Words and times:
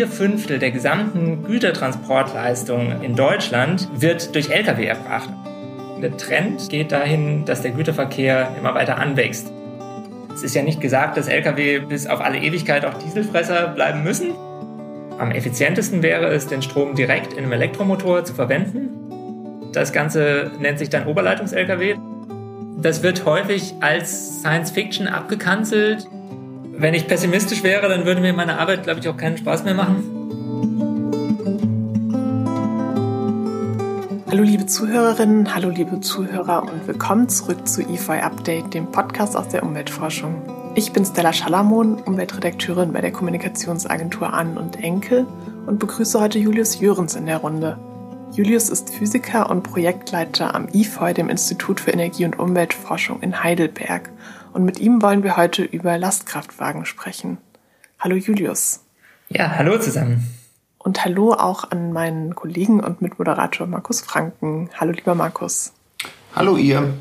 vier 0.00 0.08
Fünftel 0.08 0.58
der 0.58 0.70
gesamten 0.70 1.44
Gütertransportleistung 1.44 3.02
in 3.02 3.16
Deutschland 3.16 3.86
wird 3.92 4.34
durch 4.34 4.48
Lkw 4.48 4.86
erbracht. 4.86 5.28
Der 6.00 6.16
Trend 6.16 6.70
geht 6.70 6.90
dahin, 6.90 7.44
dass 7.44 7.60
der 7.60 7.72
Güterverkehr 7.72 8.56
immer 8.58 8.74
weiter 8.74 8.96
anwächst. 8.96 9.52
Es 10.32 10.42
ist 10.42 10.54
ja 10.54 10.62
nicht 10.62 10.80
gesagt, 10.80 11.18
dass 11.18 11.28
Lkw 11.28 11.80
bis 11.80 12.06
auf 12.06 12.22
alle 12.22 12.38
Ewigkeit 12.38 12.86
auch 12.86 12.94
Dieselfresser 12.94 13.68
bleiben 13.68 14.02
müssen. 14.02 14.30
Am 15.18 15.32
effizientesten 15.32 16.02
wäre 16.02 16.28
es, 16.28 16.46
den 16.46 16.62
Strom 16.62 16.94
direkt 16.94 17.34
in 17.34 17.40
einem 17.40 17.52
Elektromotor 17.52 18.24
zu 18.24 18.32
verwenden. 18.32 19.68
Das 19.74 19.92
Ganze 19.92 20.50
nennt 20.58 20.78
sich 20.78 20.88
dann 20.88 21.08
Oberleitungs-Lkw. 21.08 21.96
Das 22.80 23.02
wird 23.02 23.26
häufig 23.26 23.74
als 23.80 24.40
Science 24.40 24.70
Fiction 24.70 25.08
abgekanzelt. 25.08 26.08
Wenn 26.80 26.94
ich 26.94 27.06
pessimistisch 27.06 27.62
wäre, 27.62 27.90
dann 27.90 28.06
würde 28.06 28.22
mir 28.22 28.32
meine 28.32 28.58
Arbeit, 28.58 28.84
glaube 28.84 29.00
ich, 29.00 29.08
auch 29.10 29.16
keinen 29.18 29.36
Spaß 29.36 29.64
mehr 29.64 29.74
machen. 29.74 30.02
Hallo 34.30 34.42
liebe 34.42 34.64
Zuhörerinnen, 34.64 35.54
hallo 35.54 35.68
liebe 35.68 36.00
Zuhörer 36.00 36.62
und 36.62 36.88
willkommen 36.88 37.28
zurück 37.28 37.68
zu 37.68 37.82
EFI 37.82 38.20
Update, 38.22 38.72
dem 38.72 38.90
Podcast 38.90 39.36
aus 39.36 39.48
der 39.48 39.62
Umweltforschung. 39.62 40.40
Ich 40.74 40.90
bin 40.94 41.04
Stella 41.04 41.34
Schalamon, 41.34 41.96
Umweltredakteurin 41.96 42.94
bei 42.94 43.02
der 43.02 43.12
Kommunikationsagentur 43.12 44.32
An 44.32 44.56
und 44.56 44.82
Enkel 44.82 45.26
und 45.66 45.80
begrüße 45.80 46.18
heute 46.18 46.38
Julius 46.38 46.80
Jürens 46.80 47.14
in 47.14 47.26
der 47.26 47.36
Runde. 47.36 47.78
Julius 48.32 48.70
ist 48.70 48.88
Physiker 48.88 49.50
und 49.50 49.64
Projektleiter 49.64 50.54
am 50.54 50.66
IFOI, 50.72 51.12
dem 51.12 51.28
Institut 51.28 51.78
für 51.78 51.90
Energie- 51.90 52.24
und 52.24 52.38
Umweltforschung 52.38 53.20
in 53.20 53.42
Heidelberg 53.42 54.08
und 54.52 54.64
mit 54.64 54.78
ihm 54.78 55.02
wollen 55.02 55.22
wir 55.22 55.36
heute 55.36 55.62
über 55.62 55.96
Lastkraftwagen 55.98 56.84
sprechen. 56.84 57.38
Hallo 57.98 58.16
Julius. 58.16 58.80
Ja, 59.28 59.56
hallo 59.56 59.78
zusammen. 59.78 60.26
Und 60.78 61.04
hallo 61.04 61.34
auch 61.34 61.70
an 61.70 61.92
meinen 61.92 62.34
Kollegen 62.34 62.80
und 62.80 63.02
Mitmoderator 63.02 63.66
Markus 63.66 64.00
Franken. 64.00 64.70
Hallo 64.78 64.92
lieber 64.92 65.14
Markus. 65.14 65.72
Hallo 66.34 66.56
ihr. 66.56 66.94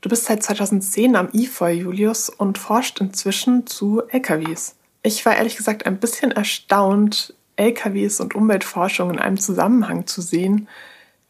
Du 0.00 0.08
bist 0.08 0.24
seit 0.24 0.42
2010 0.42 1.16
am 1.16 1.28
IFOI, 1.32 1.72
Julius, 1.72 2.28
und 2.28 2.58
forscht 2.58 3.00
inzwischen 3.00 3.66
zu 3.66 4.02
LKWs. 4.08 4.76
Ich 5.02 5.24
war 5.24 5.36
ehrlich 5.36 5.56
gesagt 5.56 5.86
ein 5.86 5.98
bisschen 5.98 6.32
erstaunt, 6.32 7.34
LKWs 7.56 8.20
und 8.20 8.34
Umweltforschung 8.34 9.10
in 9.10 9.18
einem 9.18 9.38
Zusammenhang 9.38 10.06
zu 10.06 10.22
sehen, 10.22 10.68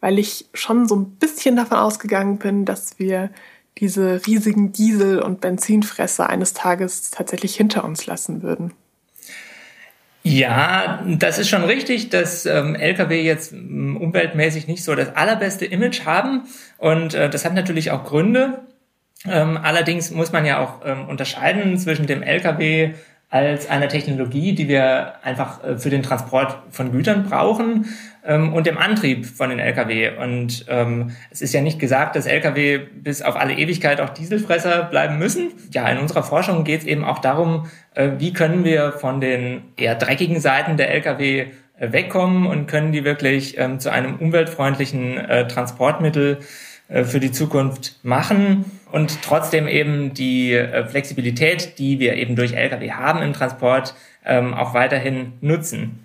weil 0.01 0.19
ich 0.19 0.47
schon 0.55 0.87
so 0.87 0.97
ein 0.97 1.11
bisschen 1.13 1.57
davon 1.57 1.79
ausgegangen 1.79 2.39
bin, 2.39 2.65
dass 2.65 2.99
wir 2.99 3.31
diese 3.79 4.27
riesigen 4.27 4.73
Diesel- 4.73 5.21
und 5.21 5.41
Benzinfresser 5.41 6.29
eines 6.29 6.53
Tages 6.53 7.11
tatsächlich 7.11 7.55
hinter 7.55 7.85
uns 7.85 8.07
lassen 8.07 8.43
würden. 8.43 8.73
Ja, 10.23 11.03
das 11.07 11.39
ist 11.39 11.49
schon 11.49 11.65
richtig, 11.65 12.11
dass 12.11 12.45
ähm, 12.45 12.75
Lkw 12.75 13.23
jetzt 13.23 13.53
ähm, 13.53 13.97
umweltmäßig 13.97 14.67
nicht 14.67 14.85
so 14.85 14.95
das 14.95 15.17
allerbeste 15.17 15.65
Image 15.65 16.05
haben. 16.05 16.43
Und 16.77 17.15
äh, 17.15 17.31
das 17.31 17.45
hat 17.45 17.55
natürlich 17.55 17.93
auch 17.93 18.05
Gründe. 18.05 18.61
Ähm, 19.27 19.59
allerdings 19.63 20.11
muss 20.11 20.33
man 20.33 20.45
ja 20.45 20.59
auch 20.59 20.85
ähm, 20.85 21.09
unterscheiden 21.09 21.79
zwischen 21.79 22.07
dem 22.07 22.23
Lkw 22.23 22.95
als 23.31 23.69
einer 23.69 23.89
Technologie, 23.89 24.55
die 24.55 24.69
wir 24.69 25.15
einfach 25.23 25.63
äh, 25.63 25.77
für 25.77 25.91
den 25.91 26.03
Transport 26.03 26.59
von 26.71 26.93
Gütern 26.93 27.25
brauchen 27.25 27.87
ähm, 28.25 28.55
und 28.55 28.67
dem 28.67 28.79
Antrieb 28.79 29.27
von 29.27 29.51
den 29.51 29.59
Lkw. 29.59 30.17
Und 30.17 30.65
ähm, 30.69 31.13
es 31.31 31.43
ist 31.43 31.53
ja 31.53 31.61
nicht 31.61 31.79
gesagt, 31.79 32.17
dass 32.17 32.27
Lkw 32.27 32.79
bis 32.79 33.21
auf 33.21 33.37
alle 33.37 33.55
Ewigkeit 33.55 34.01
auch 34.01 34.11
Dieselfresser 34.11 34.85
bleiben 34.85 35.19
müssen. 35.19 35.53
Ja, 35.73 35.87
in 35.89 35.99
unserer 35.99 36.23
Forschung 36.23 36.65
geht 36.65 36.81
es 36.81 36.87
eben 36.87 37.05
auch 37.05 37.19
darum, 37.19 37.67
äh, 37.95 38.13
wie 38.19 38.33
können 38.33 38.65
wir 38.65 38.93
von 38.93 39.21
den 39.21 39.63
eher 39.77 39.95
dreckigen 39.95 40.41
Seiten 40.41 40.79
der 40.79 40.91
Lkw 40.95 41.49
äh, 41.79 41.93
wegkommen 41.93 42.47
und 42.47 42.67
können 42.67 42.93
die 42.93 43.05
wirklich 43.05 43.59
ähm, 43.59 43.79
zu 43.79 43.93
einem 43.93 44.17
umweltfreundlichen 44.17 45.19
äh, 45.19 45.47
Transportmittel 45.47 46.39
äh, 46.89 47.05
für 47.05 47.21
die 47.21 47.33
Zukunft 47.33 48.01
machen 48.03 48.65
und 48.93 49.23
trotzdem 49.23 49.69
eben 49.69 50.15
die 50.15 50.53
äh, 50.53 50.87
Flexibilität, 50.87 51.79
die 51.79 51.99
wir 51.99 52.15
eben 52.17 52.37
durch 52.37 52.53
Lkw 52.53 52.91
haben 52.93 53.23
im 53.23 53.33
Transport, 53.33 53.95
ähm, 54.25 54.55
auch 54.55 54.75
weiterhin 54.75 55.35
nutzen. 55.41 56.05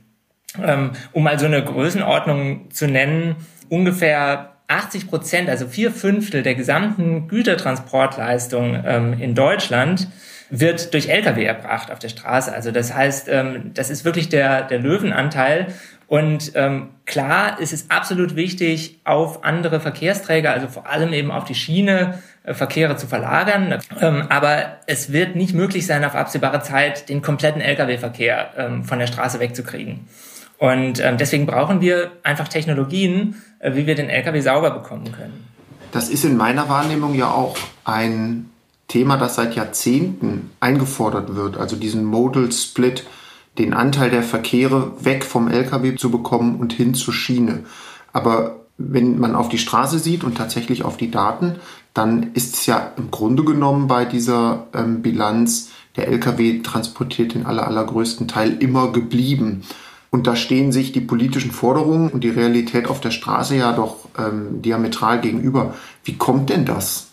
Ähm, 0.61 0.91
um 1.11 1.23
mal 1.23 1.39
so 1.39 1.45
eine 1.45 1.63
Größenordnung 1.63 2.69
zu 2.71 2.87
nennen, 2.87 3.35
ungefähr 3.69 4.53
80 4.67 5.07
Prozent, 5.07 5.49
also 5.49 5.67
vier 5.67 5.91
Fünftel 5.91 6.43
der 6.43 6.55
gesamten 6.55 7.27
Gütertransportleistung 7.27 8.83
ähm, 8.85 9.13
in 9.19 9.35
Deutschland 9.35 10.07
wird 10.49 10.93
durch 10.93 11.09
Lkw 11.09 11.43
erbracht 11.43 11.89
auf 11.89 11.97
der 11.97 12.09
Straße. 12.09 12.53
Also 12.53 12.69
das 12.69 12.93
heißt, 12.93 13.27
das 13.73 13.89
ist 13.89 14.05
wirklich 14.05 14.29
der, 14.29 14.61
der 14.61 14.77
Löwenanteil. 14.77 15.73
Und 16.05 16.51
ähm, 16.53 16.89
klar 17.05 17.59
ist 17.59 17.73
es 17.73 17.89
absolut 17.89 18.35
wichtig, 18.35 18.99
auf 19.03 19.43
andere 19.43 19.79
Verkehrsträger, 19.79 20.51
also 20.51 20.67
vor 20.67 20.87
allem 20.87 21.11
eben 21.11 21.31
auf 21.31 21.45
die 21.45 21.55
Schiene, 21.55 22.19
Verkehre 22.45 22.97
zu 22.97 23.07
verlagern. 23.07 23.79
Ähm, 24.01 24.25
aber 24.29 24.77
es 24.85 25.11
wird 25.11 25.35
nicht 25.35 25.53
möglich 25.53 25.85
sein, 25.85 26.03
auf 26.03 26.15
absehbare 26.15 26.61
Zeit 26.61 27.07
den 27.09 27.21
kompletten 27.21 27.61
Lkw-Verkehr 27.61 28.51
ähm, 28.57 28.83
von 28.83 28.99
der 28.99 29.07
Straße 29.07 29.39
wegzukriegen. 29.39 30.07
Und 30.57 30.99
ähm, 30.99 31.17
deswegen 31.17 31.45
brauchen 31.45 31.81
wir 31.81 32.11
einfach 32.23 32.47
Technologien, 32.47 33.41
äh, 33.59 33.75
wie 33.75 33.87
wir 33.87 33.95
den 33.95 34.09
Lkw 34.09 34.39
sauber 34.41 34.71
bekommen 34.71 35.11
können. 35.11 35.47
Das 35.91 36.09
ist 36.09 36.25
in 36.25 36.37
meiner 36.37 36.69
Wahrnehmung 36.69 37.15
ja 37.15 37.29
auch 37.29 37.55
ein 37.85 38.49
Thema, 38.87 39.17
das 39.17 39.35
seit 39.35 39.55
Jahrzehnten 39.55 40.51
eingefordert 40.59 41.35
wird, 41.35 41.57
also 41.57 41.75
diesen 41.75 42.03
Modal 42.03 42.51
Split 42.51 43.05
den 43.57 43.73
Anteil 43.73 44.09
der 44.09 44.23
Verkehre 44.23 44.93
weg 45.03 45.23
vom 45.23 45.47
Lkw 45.47 45.95
zu 45.95 46.09
bekommen 46.09 46.59
und 46.59 46.73
hin 46.73 46.93
zur 46.93 47.13
Schiene. 47.13 47.65
Aber 48.11 48.62
wenn 48.77 49.19
man 49.19 49.35
auf 49.35 49.49
die 49.49 49.57
Straße 49.57 49.99
sieht 49.99 50.23
und 50.23 50.37
tatsächlich 50.37 50.83
auf 50.83 50.97
die 50.97 51.11
Daten, 51.11 51.55
dann 51.93 52.33
ist 52.33 52.55
es 52.55 52.65
ja 52.65 52.91
im 52.97 53.11
Grunde 53.11 53.43
genommen 53.43 53.87
bei 53.87 54.05
dieser 54.05 54.67
ähm, 54.73 55.01
Bilanz, 55.01 55.69
der 55.95 56.07
Lkw 56.07 56.61
transportiert 56.61 57.35
den 57.35 57.45
aller, 57.45 57.67
allergrößten 57.67 58.27
Teil 58.27 58.57
immer 58.57 58.91
geblieben. 58.91 59.63
Und 60.09 60.27
da 60.27 60.35
stehen 60.35 60.71
sich 60.71 60.91
die 60.91 61.01
politischen 61.01 61.51
Forderungen 61.51 62.09
und 62.09 62.23
die 62.23 62.29
Realität 62.29 62.87
auf 62.87 62.99
der 62.99 63.11
Straße 63.11 63.55
ja 63.55 63.73
doch 63.73 63.97
ähm, 64.17 64.61
diametral 64.61 65.21
gegenüber. 65.21 65.75
Wie 66.03 66.17
kommt 66.17 66.49
denn 66.49 66.65
das? 66.65 67.07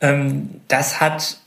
Ähm, 0.00 0.50
das 0.68 1.00
hat 1.00 1.38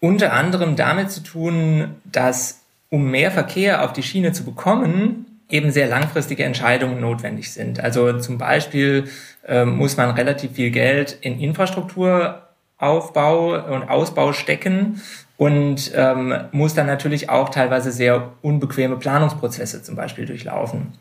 unter 0.00 0.32
anderem 0.32 0.76
damit 0.76 1.10
zu 1.10 1.22
tun, 1.22 1.94
dass 2.04 2.60
um 2.88 3.10
mehr 3.10 3.30
Verkehr 3.30 3.84
auf 3.84 3.92
die 3.92 4.02
Schiene 4.02 4.32
zu 4.32 4.44
bekommen, 4.44 5.25
eben 5.48 5.70
sehr 5.70 5.86
langfristige 5.86 6.44
Entscheidungen 6.44 7.00
notwendig 7.00 7.52
sind. 7.52 7.80
Also 7.80 8.18
zum 8.18 8.36
Beispiel 8.38 9.04
äh, 9.46 9.64
muss 9.64 9.96
man 9.96 10.10
relativ 10.10 10.52
viel 10.52 10.70
Geld 10.70 11.16
in 11.20 11.40
Infrastrukturaufbau 11.40 13.72
und 13.72 13.88
Ausbau 13.88 14.32
stecken 14.32 15.00
und 15.36 15.92
ähm, 15.94 16.34
muss 16.52 16.74
dann 16.74 16.86
natürlich 16.86 17.30
auch 17.30 17.50
teilweise 17.50 17.92
sehr 17.92 18.32
unbequeme 18.42 18.96
Planungsprozesse 18.96 19.82
zum 19.82 19.94
Beispiel 19.94 20.26
durchlaufen. 20.26 20.94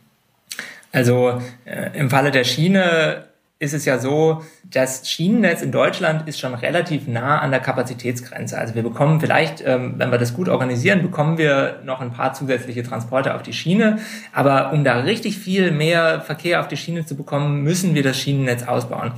Also 0.92 1.42
äh, 1.66 1.98
im 1.98 2.10
Falle 2.10 2.32
der 2.32 2.44
Schiene 2.44 3.26
ist 3.66 3.74
es 3.74 3.84
ja 3.86 4.00
so, 4.00 4.44
das 4.64 5.10
Schienennetz 5.10 5.62
in 5.62 5.72
Deutschland 5.72 6.28
ist 6.28 6.40
schon 6.40 6.54
relativ 6.54 7.08
nah 7.08 7.40
an 7.40 7.52
der 7.52 7.60
Kapazitätsgrenze. 7.60 8.58
Also 8.58 8.76
wir 8.76 8.84
bekommen 8.84 9.20
vielleicht, 9.20 9.62
ähm, 9.66 9.96
wenn 9.98 10.12
wir 10.12 10.18
das 10.18 10.34
gut 10.34 10.48
organisieren, 10.48 11.02
bekommen 11.02 11.38
wir 11.38 11.82
noch 11.84 12.00
ein 12.00 12.12
paar 12.12 12.34
zusätzliche 12.34 12.84
Transporte 12.84 13.36
auf 13.36 13.44
die 13.44 13.54
Schiene. 13.54 14.00
Aber 14.32 14.72
um 14.72 14.84
da 14.84 15.00
richtig 15.00 15.38
viel 15.38 15.72
mehr 15.72 16.22
Verkehr 16.22 16.62
auf 16.62 16.68
die 16.68 16.78
Schiene 16.78 17.06
zu 17.06 17.16
bekommen, 17.16 17.64
müssen 17.64 17.96
wir 17.96 18.04
das 18.04 18.18
Schienennetz 18.18 18.64
ausbauen. 18.64 19.12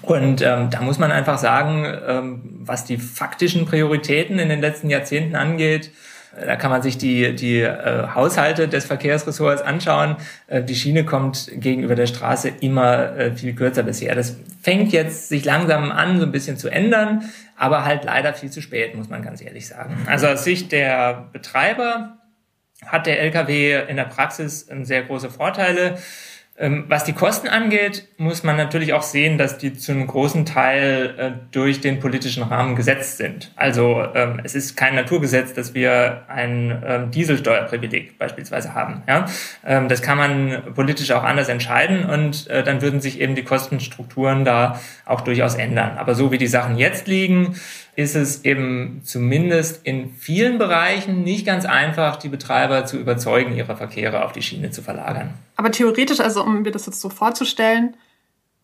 Und 0.00 0.40
ähm, 0.40 0.70
da 0.70 0.80
muss 0.80 0.98
man 0.98 1.12
einfach 1.12 1.38
sagen, 1.38 1.86
ähm, 2.08 2.40
was 2.60 2.84
die 2.84 2.96
faktischen 2.96 3.66
Prioritäten 3.66 4.38
in 4.38 4.48
den 4.48 4.60
letzten 4.60 4.88
Jahrzehnten 4.88 5.36
angeht, 5.36 5.90
da 6.34 6.56
kann 6.56 6.70
man 6.70 6.82
sich 6.82 6.96
die, 6.96 7.34
die 7.34 7.60
äh, 7.60 8.08
Haushalte 8.14 8.66
des 8.66 8.86
Verkehrsressorts 8.86 9.60
anschauen. 9.60 10.16
Äh, 10.46 10.62
die 10.62 10.74
Schiene 10.74 11.04
kommt 11.04 11.50
gegenüber 11.54 11.94
der 11.94 12.06
Straße 12.06 12.48
immer 12.60 13.16
äh, 13.16 13.32
viel 13.32 13.54
kürzer 13.54 13.82
bisher. 13.82 14.14
Das 14.14 14.36
fängt 14.62 14.92
jetzt 14.92 15.28
sich 15.28 15.44
langsam 15.44 15.92
an, 15.92 16.18
so 16.18 16.24
ein 16.24 16.32
bisschen 16.32 16.56
zu 16.56 16.68
ändern, 16.68 17.30
aber 17.56 17.84
halt 17.84 18.04
leider 18.04 18.32
viel 18.32 18.50
zu 18.50 18.62
spät, 18.62 18.94
muss 18.94 19.10
man 19.10 19.22
ganz 19.22 19.42
ehrlich 19.42 19.66
sagen. 19.66 19.96
Also 20.06 20.26
aus 20.26 20.44
Sicht 20.44 20.72
der 20.72 21.28
Betreiber 21.32 22.16
hat 22.86 23.06
der 23.06 23.20
Lkw 23.20 23.84
in 23.88 23.96
der 23.96 24.04
Praxis 24.04 24.68
sehr 24.84 25.02
große 25.02 25.30
Vorteile. 25.30 25.98
Ähm, 26.58 26.84
was 26.88 27.04
die 27.04 27.14
Kosten 27.14 27.48
angeht, 27.48 28.08
muss 28.18 28.42
man 28.42 28.58
natürlich 28.58 28.92
auch 28.92 29.02
sehen, 29.02 29.38
dass 29.38 29.56
die 29.56 29.72
zu 29.72 29.90
einem 29.90 30.06
großen 30.06 30.44
Teil 30.44 31.14
äh, 31.16 31.30
durch 31.50 31.80
den 31.80 31.98
politischen 31.98 32.42
Rahmen 32.42 32.76
gesetzt 32.76 33.16
sind. 33.16 33.52
Also 33.56 34.04
ähm, 34.14 34.38
es 34.44 34.54
ist 34.54 34.76
kein 34.76 34.94
Naturgesetz, 34.94 35.54
dass 35.54 35.72
wir 35.72 36.24
ein 36.28 36.82
ähm, 36.86 37.10
Dieselsteuerprivileg 37.10 38.18
beispielsweise 38.18 38.74
haben. 38.74 39.02
Das 39.62 40.02
kann 40.02 40.18
man 40.18 40.74
politisch 40.74 41.10
auch 41.12 41.24
anders 41.24 41.48
entscheiden 41.48 42.04
und 42.04 42.48
äh, 42.48 42.62
dann 42.62 42.82
würden 42.82 43.00
sich 43.00 43.20
eben 43.20 43.34
die 43.34 43.44
Kostenstrukturen 43.44 44.44
da 44.44 44.80
auch 45.06 45.22
durchaus 45.22 45.54
ändern. 45.54 45.96
Aber 45.96 46.14
so 46.14 46.32
wie 46.32 46.38
die 46.38 46.46
Sachen 46.46 46.76
jetzt 46.76 47.06
liegen, 47.06 47.56
ist 47.94 48.16
es 48.16 48.44
eben 48.44 49.02
zumindest 49.04 49.84
in 49.84 50.10
vielen 50.14 50.58
Bereichen 50.58 51.22
nicht 51.22 51.44
ganz 51.44 51.66
einfach, 51.66 52.16
die 52.16 52.28
Betreiber 52.28 52.86
zu 52.86 52.96
überzeugen, 52.96 53.54
ihre 53.54 53.76
Verkehre 53.76 54.24
auf 54.24 54.32
die 54.32 54.42
Schiene 54.42 54.70
zu 54.70 54.82
verlagern. 54.82 55.34
Aber 55.56 55.70
theoretisch, 55.70 56.20
also 56.20 56.42
um 56.42 56.62
mir 56.62 56.70
das 56.70 56.86
jetzt 56.86 57.00
so 57.00 57.10
vorzustellen, 57.10 57.96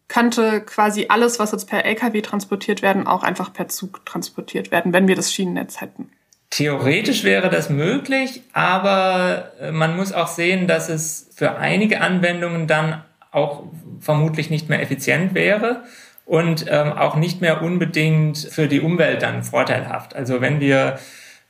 könnte 0.08 0.62
quasi 0.62 1.06
alles, 1.10 1.38
was 1.38 1.52
jetzt 1.52 1.68
per 1.68 1.84
Lkw 1.84 2.22
transportiert 2.22 2.80
werden, 2.80 3.06
auch 3.06 3.22
einfach 3.22 3.52
per 3.52 3.68
Zug 3.68 4.06
transportiert 4.06 4.70
werden, 4.70 4.94
wenn 4.94 5.06
wir 5.06 5.16
das 5.16 5.32
Schienennetz 5.32 5.82
hätten. 5.82 6.10
Theoretisch 6.50 7.24
wäre 7.24 7.50
das 7.50 7.68
möglich, 7.68 8.42
aber 8.54 9.52
äh, 9.60 9.70
man 9.70 9.94
muss 9.96 10.14
auch 10.14 10.28
sehen, 10.28 10.66
dass 10.66 10.88
es 10.88 11.28
für 11.34 11.56
einige 11.56 12.00
Anwendungen 12.00 12.66
dann 12.66 13.04
auch 13.30 13.64
vermutlich 14.00 14.48
nicht 14.48 14.70
mehr 14.70 14.80
effizient 14.80 15.34
wäre 15.34 15.82
und 16.28 16.66
ähm, 16.68 16.92
auch 16.92 17.16
nicht 17.16 17.40
mehr 17.40 17.62
unbedingt 17.62 18.38
für 18.38 18.68
die 18.68 18.82
Umwelt 18.82 19.22
dann 19.22 19.42
vorteilhaft. 19.42 20.14
Also 20.14 20.42
wenn 20.42 20.60
wir 20.60 20.98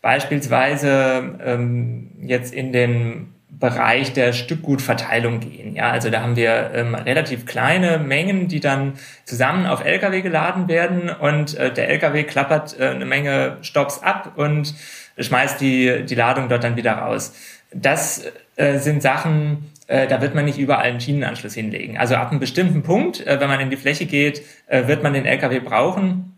beispielsweise 0.00 1.36
ähm, 1.44 2.12
jetzt 2.22 2.54
in 2.54 2.72
den 2.72 3.34
Bereich 3.50 4.12
der 4.12 4.32
Stückgutverteilung 4.32 5.40
gehen. 5.40 5.74
Ja, 5.74 5.90
also 5.90 6.10
da 6.10 6.22
haben 6.22 6.36
wir 6.36 6.70
ähm, 6.74 6.94
relativ 6.94 7.44
kleine 7.44 7.98
Mengen, 7.98 8.46
die 8.46 8.60
dann 8.60 8.92
zusammen 9.24 9.66
auf 9.66 9.84
LKW 9.84 10.22
geladen 10.22 10.68
werden 10.68 11.10
und 11.10 11.56
äh, 11.56 11.72
der 11.72 11.88
LKW 11.88 12.22
klappert 12.22 12.78
äh, 12.78 12.90
eine 12.90 13.04
Menge 13.04 13.56
Stops 13.62 14.00
ab 14.00 14.34
und 14.36 14.74
schmeißt 15.18 15.60
die, 15.60 16.04
die 16.04 16.14
Ladung 16.14 16.48
dort 16.48 16.62
dann 16.62 16.76
wieder 16.76 16.92
raus. 16.92 17.34
Das 17.74 18.30
äh, 18.54 18.78
sind 18.78 19.02
Sachen, 19.02 19.72
da 19.88 20.20
wird 20.20 20.34
man 20.34 20.44
nicht 20.44 20.58
überall 20.58 20.84
einen 20.84 21.00
Schienenanschluss 21.00 21.54
hinlegen. 21.54 21.96
Also 21.96 22.14
ab 22.14 22.30
einem 22.30 22.40
bestimmten 22.40 22.82
Punkt, 22.82 23.26
äh, 23.26 23.40
wenn 23.40 23.48
man 23.48 23.60
in 23.60 23.70
die 23.70 23.76
Fläche 23.76 24.06
geht, 24.06 24.42
äh, 24.66 24.86
wird 24.86 25.02
man 25.02 25.14
den 25.14 25.24
LKW 25.24 25.60
brauchen. 25.60 26.34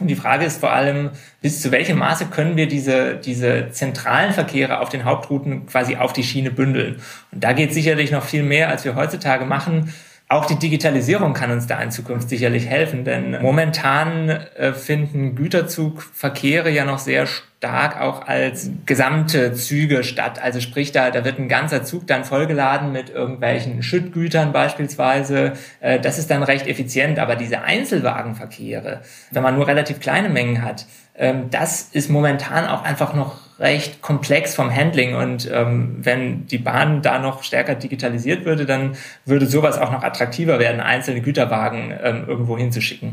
Und 0.00 0.06
die 0.06 0.14
Frage 0.14 0.46
ist 0.46 0.60
vor 0.60 0.72
allem, 0.72 1.10
bis 1.42 1.60
zu 1.60 1.70
welchem 1.70 1.98
Maße 1.98 2.26
können 2.26 2.56
wir 2.56 2.66
diese, 2.66 3.16
diese 3.16 3.70
zentralen 3.72 4.32
Verkehre 4.32 4.80
auf 4.80 4.88
den 4.88 5.04
Hauptrouten 5.04 5.66
quasi 5.66 5.96
auf 5.96 6.14
die 6.14 6.22
Schiene 6.22 6.50
bündeln. 6.50 7.02
Und 7.30 7.44
da 7.44 7.52
geht 7.52 7.74
sicherlich 7.74 8.10
noch 8.10 8.24
viel 8.24 8.42
mehr, 8.42 8.70
als 8.70 8.84
wir 8.86 8.94
heutzutage 8.94 9.44
machen. 9.44 9.92
Auch 10.32 10.46
die 10.46 10.58
Digitalisierung 10.58 11.34
kann 11.34 11.50
uns 11.50 11.66
da 11.66 11.78
in 11.82 11.90
Zukunft 11.90 12.30
sicherlich 12.30 12.64
helfen, 12.66 13.04
denn 13.04 13.42
momentan 13.42 14.30
äh, 14.30 14.72
finden 14.72 15.34
Güterzugverkehre 15.34 16.70
ja 16.70 16.86
noch 16.86 17.00
sehr 17.00 17.26
stark 17.26 18.00
auch 18.00 18.26
als 18.26 18.70
gesamte 18.86 19.52
Züge 19.52 20.02
statt. 20.04 20.42
Also 20.42 20.60
sprich, 20.60 20.90
da, 20.90 21.10
da 21.10 21.26
wird 21.26 21.38
ein 21.38 21.48
ganzer 21.48 21.84
Zug 21.84 22.06
dann 22.06 22.24
vollgeladen 22.24 22.92
mit 22.92 23.10
irgendwelchen 23.10 23.82
Schüttgütern 23.82 24.52
beispielsweise. 24.52 25.52
Äh, 25.80 26.00
das 26.00 26.18
ist 26.18 26.30
dann 26.30 26.42
recht 26.42 26.66
effizient, 26.66 27.18
aber 27.18 27.36
diese 27.36 27.60
Einzelwagenverkehre, 27.60 29.02
wenn 29.32 29.42
man 29.42 29.54
nur 29.54 29.66
relativ 29.68 30.00
kleine 30.00 30.30
Mengen 30.30 30.64
hat, 30.64 30.86
ähm, 31.14 31.50
das 31.50 31.90
ist 31.92 32.08
momentan 32.08 32.66
auch 32.66 32.84
einfach 32.84 33.12
noch 33.12 33.36
recht 33.58 34.02
komplex 34.02 34.54
vom 34.54 34.74
Handling 34.74 35.14
und 35.14 35.48
ähm, 35.52 35.96
wenn 36.00 36.46
die 36.46 36.58
Bahn 36.58 37.02
da 37.02 37.18
noch 37.18 37.42
stärker 37.42 37.74
digitalisiert 37.74 38.44
würde, 38.44 38.66
dann 38.66 38.96
würde 39.24 39.46
sowas 39.46 39.78
auch 39.78 39.92
noch 39.92 40.02
attraktiver 40.02 40.58
werden, 40.58 40.80
einzelne 40.80 41.20
Güterwagen 41.20 41.92
ähm, 42.02 42.24
irgendwo 42.26 42.58
hinzuschicken. 42.58 43.12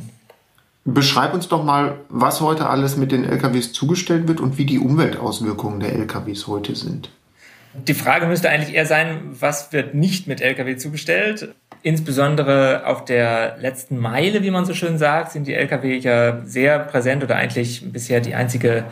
Beschreib 0.86 1.33
uns 1.33 1.47
doch 1.47 1.63
mal, 1.63 1.97
was 2.09 2.41
heute 2.41 2.68
alles 2.68 2.97
mit 2.97 3.12
den 3.12 3.24
LKWs 3.24 3.74
zugestellt 3.74 4.27
wird 4.27 4.39
und 4.39 4.57
wie 4.57 4.65
die 4.65 4.80
Umweltauswirkungen 4.80 5.80
der 5.80 5.94
LKWs 5.94 6.47
heute 6.47 6.75
sind. 6.75 7.12
Die 7.74 7.94
Frage 7.94 8.25
müsste 8.25 8.50
eigentlich 8.50 8.75
eher 8.75 8.86
sein, 8.86 9.19
was 9.39 9.71
wird 9.71 9.94
nicht 9.94 10.27
mit 10.27 10.41
Lkw 10.41 10.77
zugestellt? 10.77 11.53
Insbesondere 11.83 12.86
auf 12.88 13.06
der 13.06 13.57
letzten 13.59 13.97
Meile, 13.97 14.44
wie 14.44 14.51
man 14.51 14.65
so 14.65 14.74
schön 14.74 14.97
sagt, 14.97 15.31
sind 15.31 15.47
die 15.47 15.53
Lkw 15.53 15.97
ja 15.97 16.44
sehr 16.44 16.80
präsent 16.80 17.24
oder 17.24 17.36
eigentlich 17.36 17.91
bisher 17.91 18.21
die 18.21 18.33
einzige 18.33 18.86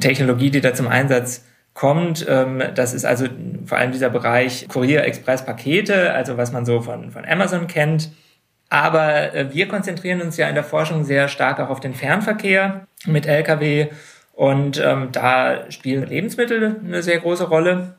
Technologie, 0.00 0.50
die 0.50 0.60
da 0.60 0.74
zum 0.74 0.88
Einsatz 0.88 1.44
kommt. 1.74 2.26
Ähm, 2.28 2.62
das 2.74 2.94
ist 2.94 3.04
also 3.04 3.26
vor 3.66 3.78
allem 3.78 3.92
dieser 3.92 4.10
Bereich 4.10 4.66
Kurier, 4.68 5.04
Express, 5.04 5.44
Pakete, 5.44 6.12
also 6.12 6.36
was 6.36 6.52
man 6.52 6.64
so 6.64 6.80
von, 6.80 7.10
von 7.10 7.24
Amazon 7.24 7.66
kennt. 7.66 8.10
Aber 8.68 9.34
äh, 9.34 9.52
wir 9.52 9.68
konzentrieren 9.68 10.20
uns 10.22 10.36
ja 10.36 10.48
in 10.48 10.54
der 10.54 10.64
Forschung 10.64 11.04
sehr 11.04 11.28
stark 11.28 11.60
auch 11.60 11.68
auf 11.68 11.80
den 11.80 11.94
Fernverkehr 11.94 12.86
mit 13.06 13.26
Lkw 13.26 13.88
und 14.32 14.82
ähm, 14.84 15.10
da 15.12 15.70
spielen 15.70 16.06
Lebensmittel 16.06 16.80
eine 16.84 17.02
sehr 17.02 17.20
große 17.20 17.44
Rolle 17.44 17.94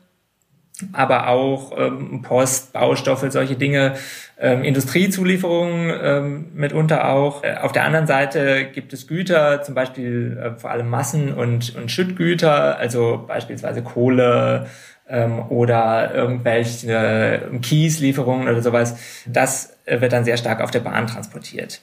aber 0.92 1.28
auch 1.28 1.72
ähm, 1.76 2.22
Post, 2.22 2.72
Baustoffe, 2.72 3.30
solche 3.30 3.56
Dinge, 3.56 3.96
ähm, 4.40 4.62
Industriezulieferungen 4.62 5.92
ähm, 6.02 6.46
mitunter 6.54 7.08
auch. 7.08 7.42
Äh, 7.42 7.56
auf 7.60 7.72
der 7.72 7.84
anderen 7.84 8.06
Seite 8.06 8.66
gibt 8.72 8.92
es 8.92 9.06
Güter, 9.06 9.62
zum 9.62 9.74
Beispiel 9.74 10.38
äh, 10.40 10.58
vor 10.58 10.70
allem 10.70 10.88
Massen- 10.88 11.34
und, 11.34 11.74
und 11.76 11.90
Schüttgüter, 11.90 12.78
also 12.78 13.24
beispielsweise 13.26 13.82
Kohle 13.82 14.66
ähm, 15.08 15.50
oder 15.50 16.14
irgendwelche 16.14 17.40
äh, 17.52 17.58
Kieslieferungen 17.58 18.48
oder 18.48 18.62
sowas. 18.62 18.96
Das 19.26 19.76
äh, 19.86 20.00
wird 20.00 20.12
dann 20.12 20.24
sehr 20.24 20.36
stark 20.36 20.60
auf 20.60 20.70
der 20.70 20.80
Bahn 20.80 21.06
transportiert. 21.06 21.80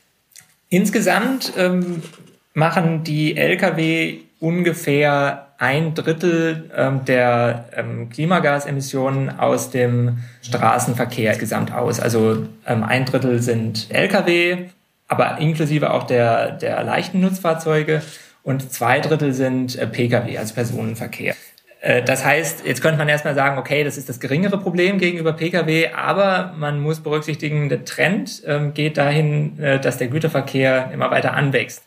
Insgesamt 0.70 1.54
ähm, 1.58 2.02
machen 2.54 3.04
die 3.04 3.36
Lkw 3.36 4.20
ungefähr 4.40 5.45
ein 5.58 5.94
Drittel 5.94 6.70
ähm, 6.76 7.06
der 7.06 7.66
ähm, 7.76 8.10
Klimagasemissionen 8.10 9.40
aus 9.40 9.70
dem 9.70 10.20
Straßenverkehr 10.42 11.38
gesamt 11.38 11.74
aus. 11.74 12.00
Also 12.00 12.46
ähm, 12.68 12.84
ein 12.84 13.06
Drittel 13.06 13.42
sind 13.42 13.88
Lkw, 13.90 14.70
aber 15.08 15.38
inklusive 15.38 15.92
auch 15.92 16.04
der, 16.04 16.52
der 16.52 16.84
leichten 16.84 17.22
Nutzfahrzeuge 17.22 18.02
und 18.44 18.72
zwei 18.72 19.00
Drittel 19.00 19.34
sind 19.34 19.78
äh, 19.78 19.88
Pkw, 19.88 20.38
also 20.38 20.54
Personenverkehr. 20.54 21.36
Äh, 21.86 22.04
das 22.04 22.26
heißt, 22.26 22.66
jetzt 22.66 22.82
könnte 22.82 22.98
man 22.98 23.08
erstmal 23.08 23.36
sagen, 23.36 23.58
okay, 23.58 23.84
das 23.84 23.98
ist 23.98 24.10
das 24.10 24.20
geringere 24.20 24.58
Problem 24.58 24.98
gegenüber 24.98 25.34
Pkw, 25.34 25.90
aber 25.96 26.54
man 26.58 26.80
muss 26.80 27.00
berücksichtigen, 27.00 27.70
der 27.70 27.86
Trend 27.86 28.44
ähm, 28.46 28.74
geht 28.74 28.98
dahin, 28.98 29.58
äh, 29.60 29.80
dass 29.80 29.98
der 29.98 30.08
Güterverkehr 30.08 30.90
immer 30.92 31.12
weiter 31.12 31.34
anwächst. 31.34 31.85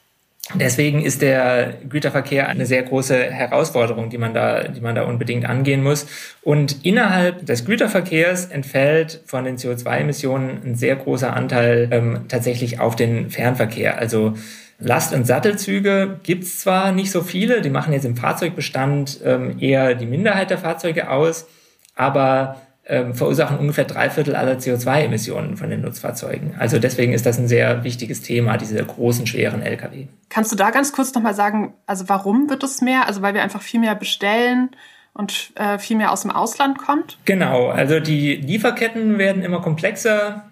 Deswegen 0.54 1.02
ist 1.02 1.20
der 1.20 1.74
Güterverkehr 1.88 2.48
eine 2.48 2.64
sehr 2.64 2.82
große 2.82 3.14
Herausforderung, 3.14 4.08
die 4.08 4.16
man 4.16 4.32
da, 4.32 4.64
die 4.68 4.80
man 4.80 4.94
da 4.94 5.04
unbedingt 5.04 5.44
angehen 5.44 5.82
muss. 5.82 6.06
Und 6.42 6.86
innerhalb 6.86 7.44
des 7.44 7.66
Güterverkehrs 7.66 8.46
entfällt 8.46 9.20
von 9.26 9.44
den 9.44 9.58
CO2-Emissionen 9.58 10.62
ein 10.64 10.74
sehr 10.74 10.96
großer 10.96 11.34
Anteil 11.34 11.88
ähm, 11.90 12.20
tatsächlich 12.28 12.80
auf 12.80 12.96
den 12.96 13.28
Fernverkehr. 13.28 13.98
Also 13.98 14.34
Last- 14.78 15.12
und 15.12 15.26
Sattelzüge 15.26 16.20
gibt's 16.22 16.60
zwar 16.60 16.92
nicht 16.92 17.10
so 17.10 17.22
viele, 17.22 17.60
die 17.60 17.70
machen 17.70 17.92
jetzt 17.92 18.06
im 18.06 18.16
Fahrzeugbestand 18.16 19.20
ähm, 19.24 19.56
eher 19.60 19.94
die 19.94 20.06
Minderheit 20.06 20.50
der 20.50 20.58
Fahrzeuge 20.58 21.10
aus, 21.10 21.46
aber 21.94 22.62
ähm, 22.88 23.14
verursachen 23.14 23.58
ungefähr 23.58 23.84
drei 23.84 24.08
Viertel 24.08 24.34
aller 24.34 24.54
CO2-Emissionen 24.54 25.56
von 25.56 25.68
den 25.68 25.82
Nutzfahrzeugen. 25.82 26.54
Also 26.58 26.78
deswegen 26.78 27.12
ist 27.12 27.26
das 27.26 27.38
ein 27.38 27.46
sehr 27.46 27.84
wichtiges 27.84 28.22
Thema, 28.22 28.56
diese 28.56 28.82
großen, 28.82 29.26
schweren 29.26 29.60
Lkw. 29.62 30.06
Kannst 30.30 30.52
du 30.52 30.56
da 30.56 30.70
ganz 30.70 30.92
kurz 30.92 31.14
nochmal 31.14 31.34
sagen, 31.34 31.74
also 31.86 32.08
warum 32.08 32.48
wird 32.48 32.62
es 32.62 32.80
mehr? 32.80 33.06
Also 33.06 33.20
weil 33.20 33.34
wir 33.34 33.42
einfach 33.42 33.60
viel 33.60 33.80
mehr 33.80 33.94
bestellen 33.94 34.70
und 35.12 35.52
äh, 35.56 35.78
viel 35.78 35.98
mehr 35.98 36.12
aus 36.12 36.22
dem 36.22 36.30
Ausland 36.30 36.78
kommt? 36.78 37.18
Genau, 37.26 37.68
also 37.68 38.00
die 38.00 38.36
Lieferketten 38.36 39.18
werden 39.18 39.42
immer 39.42 39.60
komplexer. 39.60 40.44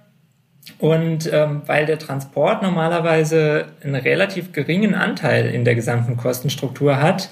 Und 0.79 1.33
ähm, 1.33 1.63
weil 1.67 1.87
der 1.87 1.99
Transport 1.99 2.63
normalerweise 2.63 3.67
einen 3.83 3.95
relativ 3.95 4.53
geringen 4.53 4.95
Anteil 4.95 5.47
in 5.47 5.65
der 5.65 5.77
gesamten 5.77 6.17
Kostenstruktur 6.17 7.01
hat, 7.01 7.31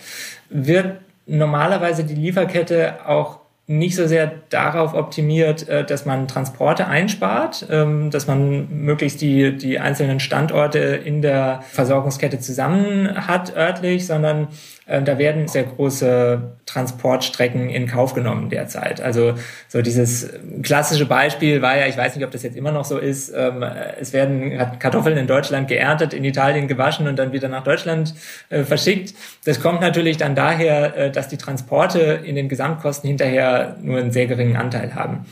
wird 0.51 1.01
normalerweise 1.27 2.05
die 2.05 2.15
Lieferkette 2.15 3.07
auch 3.07 3.41
nicht 3.67 3.97
so 3.97 4.07
sehr 4.07 4.31
darauf 4.51 4.93
optimiert, 4.93 5.69
äh, 5.69 5.85
dass 5.85 6.05
man 6.05 6.29
Transporte 6.29 6.87
einspart, 6.87 7.67
ähm, 7.71 8.11
dass 8.11 8.27
man 8.27 8.69
möglichst 8.71 9.23
die, 9.23 9.57
die 9.57 9.79
einzelnen 9.79 10.21
Standorte 10.21 10.79
in 10.79 11.23
der 11.23 11.61
Versorgungskette 11.71 12.39
zusammen 12.41 13.27
hat 13.27 13.57
örtlich, 13.57 14.07
sondern 14.07 14.49
äh, 14.85 15.01
da 15.03 15.17
werden 15.17 15.49
sehr 15.49 15.65
große 15.65 16.43
Transportstrecken 16.67 17.71
in 17.71 17.87
Kauf 17.87 18.13
genommen 18.13 18.51
derzeit. 18.51 19.01
Also 19.01 19.35
so 19.69 19.81
dieses 19.81 20.29
klassische 20.63 21.07
Beispiel 21.07 21.63
war 21.63 21.79
ja, 21.79 21.87
ich 21.87 21.97
weiß 21.97 22.17
nicht, 22.17 22.25
ob 22.25 22.33
das 22.33 22.43
jetzt 22.43 22.59
immer 22.59 22.73
noch 22.73 22.85
so 22.85 22.99
ist, 22.99 23.33
ähm, 23.35 23.65
es 23.99 24.13
werden 24.13 24.59
Kartoffeln 24.79 25.17
in 25.17 25.27
Deutschland 25.27 25.69
geerntet, 25.69 26.13
in 26.13 26.25
Italien 26.25 26.69
gewaschen 26.69 27.09
und 27.09 27.19
dann 27.19 27.33
wieder 27.33 27.49
nach 27.49 27.65
Deutschland 27.65 28.15
äh, 28.51 28.63
verschickt. 28.63 29.15
Das 29.47 29.61
kommt 29.61 29.81
natürlich 29.81 30.19
dann 30.19 30.35
daher, 30.35 31.11
dass 31.11 31.29
die 31.29 31.37
Transporte 31.37 32.21
in 32.25 32.35
den 32.35 32.49
Gesamtkosten 32.49 33.09
hinterher 33.09 33.54
nur 33.81 33.99
einen 33.99 34.13
sehr 34.13 34.27
geringen 34.27 34.57
Anteil 34.57 34.95
haben. 34.95 35.27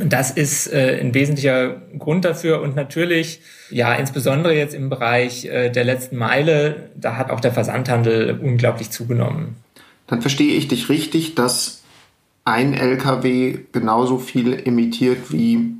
Und 0.00 0.12
das 0.12 0.30
ist 0.30 0.72
äh, 0.72 0.98
ein 1.00 1.12
wesentlicher 1.12 1.82
Grund 1.98 2.24
dafür. 2.24 2.62
Und 2.62 2.74
natürlich, 2.76 3.40
ja, 3.70 3.92
insbesondere 3.94 4.54
jetzt 4.54 4.74
im 4.74 4.88
Bereich 4.88 5.44
äh, 5.44 5.70
der 5.70 5.84
letzten 5.84 6.16
Meile, 6.16 6.90
da 6.96 7.16
hat 7.16 7.30
auch 7.30 7.40
der 7.40 7.52
Versandhandel 7.52 8.38
unglaublich 8.42 8.90
zugenommen. 8.90 9.56
Dann 10.06 10.22
verstehe 10.22 10.54
ich 10.54 10.68
dich 10.68 10.88
richtig, 10.88 11.34
dass 11.34 11.82
ein 12.44 12.74
LKW 12.74 13.58
genauso 13.72 14.18
viel 14.18 14.66
emittiert 14.66 15.30
wie 15.30 15.74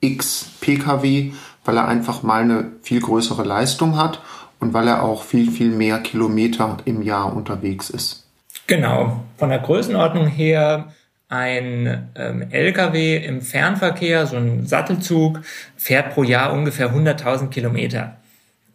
x 0.00 0.50
Pkw, 0.60 1.32
weil 1.64 1.76
er 1.76 1.88
einfach 1.88 2.22
mal 2.22 2.42
eine 2.42 2.72
viel 2.82 3.00
größere 3.00 3.44
Leistung 3.44 3.96
hat 3.96 4.20
und 4.60 4.74
weil 4.74 4.86
er 4.86 5.02
auch 5.02 5.22
viel, 5.22 5.50
viel 5.50 5.70
mehr 5.70 5.98
Kilometer 5.98 6.76
im 6.84 7.02
Jahr 7.02 7.34
unterwegs 7.34 7.90
ist. 7.90 8.26
Genau. 8.66 9.24
Von 9.36 9.48
der 9.48 9.58
Größenordnung 9.58 10.26
her 10.26 10.92
ein 11.28 12.10
ähm, 12.14 12.46
LKW 12.50 13.16
im 13.16 13.40
Fernverkehr, 13.40 14.26
so 14.26 14.36
ein 14.36 14.66
Sattelzug, 14.66 15.40
fährt 15.76 16.10
pro 16.14 16.22
Jahr 16.22 16.52
ungefähr 16.52 16.92
100.000 16.92 17.48
Kilometer. 17.48 18.16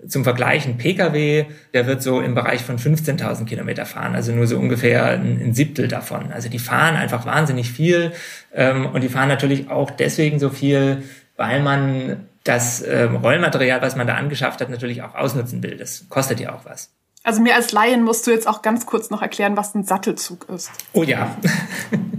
Zum 0.08 0.24
Vergleich, 0.24 0.66
ein 0.66 0.78
Pkw, 0.78 1.46
der 1.74 1.86
wird 1.86 2.02
so 2.02 2.22
im 2.22 2.34
Bereich 2.34 2.62
von 2.62 2.78
15.000 2.78 3.46
Kilometer 3.46 3.86
fahren, 3.86 4.16
also 4.16 4.32
nur 4.32 4.48
so 4.48 4.58
ungefähr 4.58 5.06
ein, 5.06 5.42
ein, 5.42 5.54
Siebtel 5.54 5.90
davon. 5.90 6.32
Also 6.32 6.48
die 6.48 6.60
fahren 6.60 6.96
einfach 6.96 7.26
wahnsinnig 7.26 7.70
viel 7.70 8.14
ähm, 8.54 8.86
und 8.86 9.02
die 9.02 9.10
fahren 9.10 9.28
natürlich 9.28 9.70
auch 9.70 9.92
deswegen 9.92 10.40
so 10.40 10.50
viel, 10.50 11.04
weil 11.36 11.62
man 11.62 12.28
das 12.46 12.82
ähm, 12.82 13.18
Rollmaterial, 13.18 13.82
was 13.82 13.98
man 13.98 14.08
da 14.08 14.16
angeschafft 14.16 14.62
hat, 14.62 14.70
natürlich 14.70 15.02
auch 15.02 15.16
ausnutzen 15.16 15.62
will. 15.64 15.76
Das 15.76 16.08
kostet 16.08 16.40
ja 16.40 16.54
auch 16.54 16.64
was. 16.64 16.92
Also 17.24 17.42
mir 17.42 17.56
als 17.56 17.72
Laien 17.72 18.04
musst 18.04 18.26
du 18.28 18.32
jetzt 18.32 18.48
auch 18.48 18.62
ganz 18.62 18.86
kurz 18.86 19.10
noch 19.10 19.22
erklären, 19.22 19.58
was 19.58 19.76
ein 19.76 19.84
Sattelzug 19.84 20.48
ist. 20.50 20.72
Oh 20.94 21.04
ja. 21.04 21.36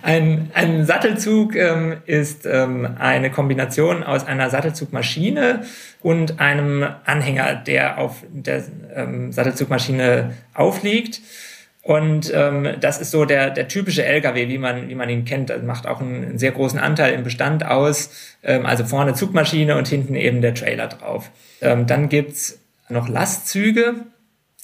Ein, 0.00 0.50
ein 0.54 0.86
Sattelzug 0.86 1.56
ähm, 1.56 1.96
ist 2.06 2.46
ähm, 2.46 2.88
eine 2.98 3.30
Kombination 3.30 4.04
aus 4.04 4.24
einer 4.24 4.48
Sattelzugmaschine 4.48 5.64
und 6.00 6.38
einem 6.38 6.86
Anhänger, 7.04 7.56
der 7.56 7.98
auf 7.98 8.22
der 8.30 8.62
ähm, 8.94 9.32
Sattelzugmaschine 9.32 10.34
aufliegt. 10.54 11.20
Und 11.82 12.32
ähm, 12.34 12.76
das 12.80 13.00
ist 13.00 13.10
so 13.10 13.24
der, 13.24 13.50
der 13.50 13.66
typische 13.66 14.04
LKW, 14.04 14.48
wie 14.48 14.58
man, 14.58 14.88
wie 14.88 14.94
man 14.94 15.08
ihn 15.08 15.24
kennt. 15.24 15.50
Das 15.50 15.62
macht 15.62 15.86
auch 15.86 16.00
einen, 16.00 16.22
einen 16.22 16.38
sehr 16.38 16.52
großen 16.52 16.78
Anteil 16.78 17.14
im 17.14 17.24
Bestand 17.24 17.66
aus. 17.66 18.10
Ähm, 18.44 18.66
also 18.66 18.84
vorne 18.84 19.14
Zugmaschine 19.14 19.76
und 19.76 19.88
hinten 19.88 20.14
eben 20.14 20.42
der 20.42 20.54
Trailer 20.54 20.86
drauf. 20.86 21.30
Ähm, 21.60 21.86
dann 21.86 22.08
gibt's 22.08 22.60
noch 22.88 23.08
Lastzüge. 23.08 24.06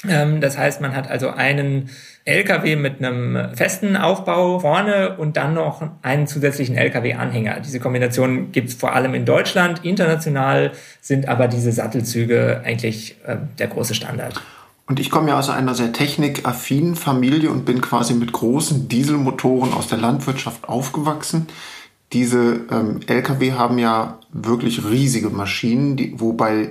Ähm, 0.08 0.40
das 0.40 0.58
heißt, 0.58 0.80
man 0.80 0.94
hat 0.94 1.10
also 1.10 1.30
einen 1.30 1.90
LKW 2.24 2.76
mit 2.76 3.04
einem 3.04 3.54
festen 3.54 3.96
Aufbau 3.96 4.58
vorne 4.60 5.16
und 5.18 5.36
dann 5.36 5.54
noch 5.54 5.82
einen 6.02 6.26
zusätzlichen 6.26 6.76
LKW-Anhänger. 6.76 7.60
Diese 7.60 7.80
Kombination 7.80 8.50
gibt 8.50 8.68
es 8.68 8.74
vor 8.74 8.94
allem 8.94 9.14
in 9.14 9.26
Deutschland. 9.26 9.84
International 9.84 10.72
sind 11.00 11.28
aber 11.28 11.48
diese 11.48 11.70
Sattelzüge 11.70 12.62
eigentlich 12.64 13.16
äh, 13.26 13.36
der 13.58 13.66
große 13.66 13.94
Standard. 13.94 14.40
Und 14.86 15.00
ich 15.00 15.10
komme 15.10 15.30
ja 15.30 15.38
aus 15.38 15.48
einer 15.48 15.74
sehr 15.74 15.92
technikaffinen 15.92 16.94
Familie 16.94 17.50
und 17.50 17.64
bin 17.64 17.80
quasi 17.80 18.14
mit 18.14 18.32
großen 18.32 18.88
Dieselmotoren 18.88 19.72
aus 19.72 19.88
der 19.88 19.98
Landwirtschaft 19.98 20.68
aufgewachsen. 20.68 21.46
Diese 22.12 22.60
ähm, 22.70 23.00
Lkw 23.06 23.52
haben 23.52 23.78
ja 23.78 24.18
wirklich 24.32 24.84
riesige 24.84 25.30
Maschinen, 25.30 25.96
die, 25.96 26.20
wobei 26.20 26.70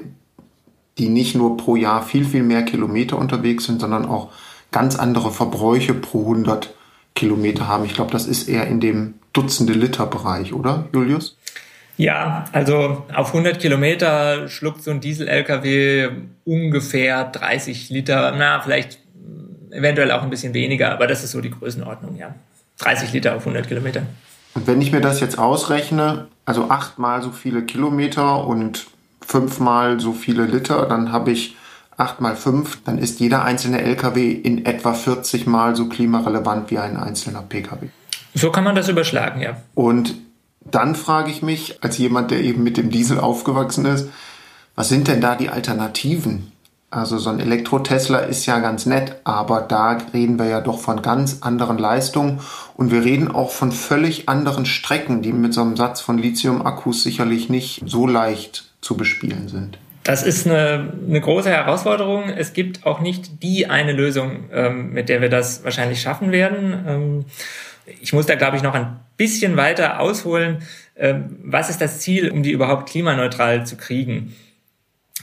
die 0.97 1.09
nicht 1.09 1.35
nur 1.35 1.57
pro 1.57 1.75
Jahr 1.75 2.03
viel, 2.03 2.25
viel 2.25 2.43
mehr 2.43 2.63
Kilometer 2.63 3.17
unterwegs 3.17 3.65
sind, 3.65 3.81
sondern 3.81 4.05
auch 4.05 4.29
ganz 4.71 4.95
andere 4.95 5.31
Verbräuche 5.31 5.93
pro 5.93 6.21
100 6.21 6.73
Kilometer 7.15 7.67
haben. 7.67 7.85
Ich 7.85 7.93
glaube, 7.93 8.11
das 8.11 8.25
ist 8.25 8.47
eher 8.47 8.67
in 8.67 8.79
dem 8.79 9.15
Dutzende 9.33 9.73
Liter 9.73 10.05
Bereich, 10.05 10.53
oder, 10.53 10.85
Julius? 10.93 11.37
Ja, 11.97 12.45
also 12.51 13.03
auf 13.13 13.27
100 13.29 13.59
Kilometer 13.59 14.47
schluckt 14.47 14.83
so 14.83 14.91
ein 14.91 14.99
Diesel-LKW 14.99 16.09
ungefähr 16.43 17.25
30 17.25 17.89
Liter, 17.89 18.33
na, 18.37 18.59
vielleicht 18.61 18.99
eventuell 19.69 20.11
auch 20.11 20.23
ein 20.23 20.29
bisschen 20.29 20.53
weniger, 20.53 20.91
aber 20.91 21.07
das 21.07 21.23
ist 21.23 21.31
so 21.31 21.41
die 21.41 21.51
Größenordnung, 21.51 22.17
ja. 22.17 22.35
30 22.79 23.13
Liter 23.13 23.35
auf 23.35 23.41
100 23.41 23.67
Kilometer. 23.67 24.03
Und 24.55 24.67
wenn 24.67 24.81
ich 24.81 24.91
mir 24.91 25.01
das 25.01 25.19
jetzt 25.19 25.37
ausrechne, 25.37 26.27
also 26.45 26.69
achtmal 26.69 27.21
so 27.21 27.31
viele 27.31 27.63
Kilometer 27.63 28.45
und 28.45 28.87
fünfmal 29.25 29.99
so 29.99 30.13
viele 30.13 30.45
Liter, 30.45 30.85
dann 30.85 31.11
habe 31.11 31.31
ich 31.31 31.55
8 31.97 32.21
mal 32.21 32.35
5, 32.35 32.83
dann 32.85 32.97
ist 32.97 33.19
jeder 33.19 33.43
einzelne 33.43 33.81
LKW 33.81 34.31
in 34.31 34.65
etwa 34.65 34.93
40 34.93 35.47
mal 35.47 35.75
so 35.75 35.87
klimarelevant 35.87 36.71
wie 36.71 36.79
ein 36.79 36.97
einzelner 36.97 37.41
PKW. 37.41 37.87
So 38.33 38.51
kann 38.51 38.63
man 38.63 38.75
das 38.75 38.89
überschlagen, 38.89 39.41
ja. 39.41 39.57
Und 39.75 40.15
dann 40.59 40.95
frage 40.95 41.29
ich 41.29 41.43
mich, 41.43 41.83
als 41.83 41.97
jemand, 41.97 42.31
der 42.31 42.41
eben 42.41 42.63
mit 42.63 42.77
dem 42.77 42.89
Diesel 42.89 43.19
aufgewachsen 43.19 43.85
ist, 43.85 44.09
was 44.75 44.89
sind 44.89 45.07
denn 45.07 45.21
da 45.21 45.35
die 45.35 45.49
Alternativen? 45.49 46.51
Also 46.89 47.17
so 47.17 47.29
ein 47.29 47.39
Elektro-Tesla 47.39 48.19
ist 48.19 48.45
ja 48.45 48.59
ganz 48.59 48.85
nett, 48.85 49.15
aber 49.23 49.61
da 49.61 49.97
reden 50.13 50.37
wir 50.37 50.45
ja 50.45 50.61
doch 50.61 50.79
von 50.79 51.01
ganz 51.01 51.39
anderen 51.41 51.79
Leistungen 51.79 52.39
und 52.75 52.91
wir 52.91 53.03
reden 53.03 53.31
auch 53.31 53.49
von 53.49 53.71
völlig 53.71 54.29
anderen 54.29 54.65
Strecken, 54.65 55.23
die 55.23 55.33
mit 55.33 55.53
so 55.53 55.61
einem 55.61 55.75
Satz 55.75 56.01
von 56.01 56.19
Lithium-Akkus 56.19 57.03
sicherlich 57.03 57.49
nicht 57.49 57.81
so 57.85 58.05
leicht 58.05 58.72
zu 58.83 58.97
bespielen 58.97 59.47
sind. 59.47 59.79
Das 60.03 60.23
ist 60.23 60.45
eine, 60.45 60.93
eine 61.07 61.21
große 61.21 61.49
Herausforderung. 61.49 62.29
Es 62.29 62.51
gibt 62.51 62.85
auch 62.85 62.99
nicht 62.99 63.41
die 63.41 63.67
eine 63.67 63.93
Lösung, 63.93 64.49
ähm, 64.51 64.91
mit 64.91 65.07
der 65.07 65.21
wir 65.21 65.29
das 65.29 65.63
wahrscheinlich 65.63 66.01
schaffen 66.01 66.31
werden. 66.31 66.85
Ähm, 66.87 67.25
ich 68.01 68.11
muss 68.11 68.25
da, 68.25 68.35
glaube 68.35 68.57
ich, 68.57 68.63
noch 68.63 68.73
ein 68.73 68.99
bisschen 69.15 69.55
weiter 69.55 70.01
ausholen. 70.01 70.57
Ähm, 70.97 71.37
was 71.43 71.69
ist 71.69 71.79
das 71.79 71.99
Ziel, 72.01 72.29
um 72.29 72.43
die 72.43 72.51
überhaupt 72.51 72.89
klimaneutral 72.89 73.65
zu 73.65 73.77
kriegen? 73.77 74.35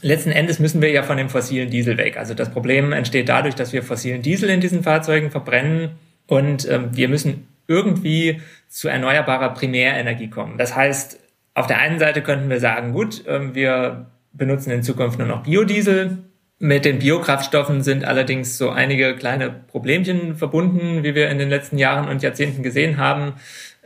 Letzten 0.00 0.30
Endes 0.30 0.58
müssen 0.58 0.80
wir 0.80 0.90
ja 0.90 1.02
von 1.02 1.18
dem 1.18 1.28
fossilen 1.28 1.68
Diesel 1.68 1.98
weg. 1.98 2.16
Also 2.16 2.32
das 2.32 2.50
Problem 2.50 2.92
entsteht 2.92 3.28
dadurch, 3.28 3.54
dass 3.54 3.74
wir 3.74 3.82
fossilen 3.82 4.22
Diesel 4.22 4.48
in 4.48 4.60
diesen 4.60 4.82
Fahrzeugen 4.82 5.30
verbrennen 5.30 5.90
und 6.26 6.66
ähm, 6.68 6.88
wir 6.92 7.08
müssen 7.10 7.46
irgendwie 7.66 8.40
zu 8.68 8.88
erneuerbarer 8.88 9.50
Primärenergie 9.50 10.30
kommen. 10.30 10.56
Das 10.56 10.74
heißt, 10.74 11.19
auf 11.60 11.66
der 11.66 11.78
einen 11.78 11.98
Seite 11.98 12.22
könnten 12.22 12.48
wir 12.48 12.58
sagen, 12.58 12.92
gut, 12.92 13.22
ähm, 13.28 13.54
wir 13.54 14.06
benutzen 14.32 14.70
in 14.70 14.82
Zukunft 14.82 15.18
nur 15.18 15.28
noch 15.28 15.42
Biodiesel. 15.42 16.18
Mit 16.58 16.86
den 16.86 16.98
Biokraftstoffen 16.98 17.82
sind 17.82 18.04
allerdings 18.04 18.56
so 18.56 18.70
einige 18.70 19.14
kleine 19.14 19.50
Problemchen 19.50 20.36
verbunden, 20.36 21.04
wie 21.04 21.14
wir 21.14 21.28
in 21.28 21.38
den 21.38 21.50
letzten 21.50 21.76
Jahren 21.76 22.08
und 22.08 22.22
Jahrzehnten 22.22 22.62
gesehen 22.62 22.96
haben. 22.96 23.34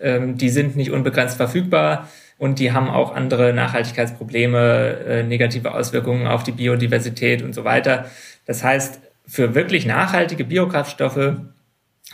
Ähm, 0.00 0.38
die 0.38 0.50
sind 0.50 0.76
nicht 0.76 0.92
unbegrenzt 0.92 1.36
verfügbar 1.36 2.08
und 2.38 2.60
die 2.60 2.70
haben 2.72 2.88
auch 2.88 3.14
andere 3.14 3.52
Nachhaltigkeitsprobleme, 3.52 4.98
äh, 5.06 5.22
negative 5.24 5.74
Auswirkungen 5.74 6.28
auf 6.28 6.44
die 6.44 6.52
Biodiversität 6.52 7.42
und 7.42 7.54
so 7.54 7.64
weiter. 7.64 8.08
Das 8.46 8.62
heißt, 8.62 9.00
für 9.26 9.54
wirklich 9.56 9.84
nachhaltige 9.84 10.44
Biokraftstoffe 10.44 11.34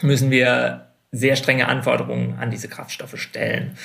müssen 0.01 0.31
wir 0.31 0.87
sehr 1.13 1.37
strenge 1.37 1.69
Anforderungen 1.69 2.39
an 2.39 2.51
diese 2.51 2.69
Kraftstoffe 2.69 3.19
stellen. 3.19 3.77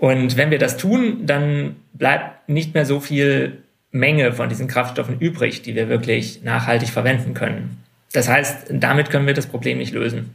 Und 0.00 0.38
wenn 0.38 0.50
wir 0.50 0.58
das 0.58 0.78
tun, 0.78 1.26
dann 1.26 1.76
bleibt 1.92 2.48
nicht 2.48 2.72
mehr 2.72 2.86
so 2.86 3.00
viel 3.00 3.58
Menge 3.90 4.32
von 4.32 4.48
diesen 4.48 4.66
Kraftstoffen 4.66 5.20
übrig, 5.20 5.60
die 5.60 5.74
wir 5.74 5.90
wirklich 5.90 6.42
nachhaltig 6.42 6.88
verwenden 6.88 7.34
können. 7.34 7.76
Das 8.14 8.26
heißt, 8.26 8.68
damit 8.70 9.10
können 9.10 9.26
wir 9.26 9.34
das 9.34 9.46
Problem 9.46 9.76
nicht 9.76 9.92
lösen. 9.92 10.34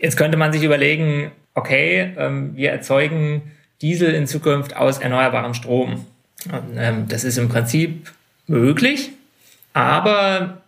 Jetzt 0.00 0.16
könnte 0.16 0.36
man 0.36 0.52
sich 0.52 0.64
überlegen, 0.64 1.30
okay, 1.54 2.14
ähm, 2.18 2.56
wir 2.56 2.72
erzeugen 2.72 3.52
Diesel 3.80 4.12
in 4.12 4.26
Zukunft 4.26 4.74
aus 4.74 4.98
erneuerbarem 4.98 5.54
Strom. 5.54 6.04
Ähm, 6.76 7.06
das 7.08 7.22
ist 7.22 7.38
im 7.38 7.48
Prinzip 7.48 8.12
möglich, 8.48 9.12
aber 9.72 10.62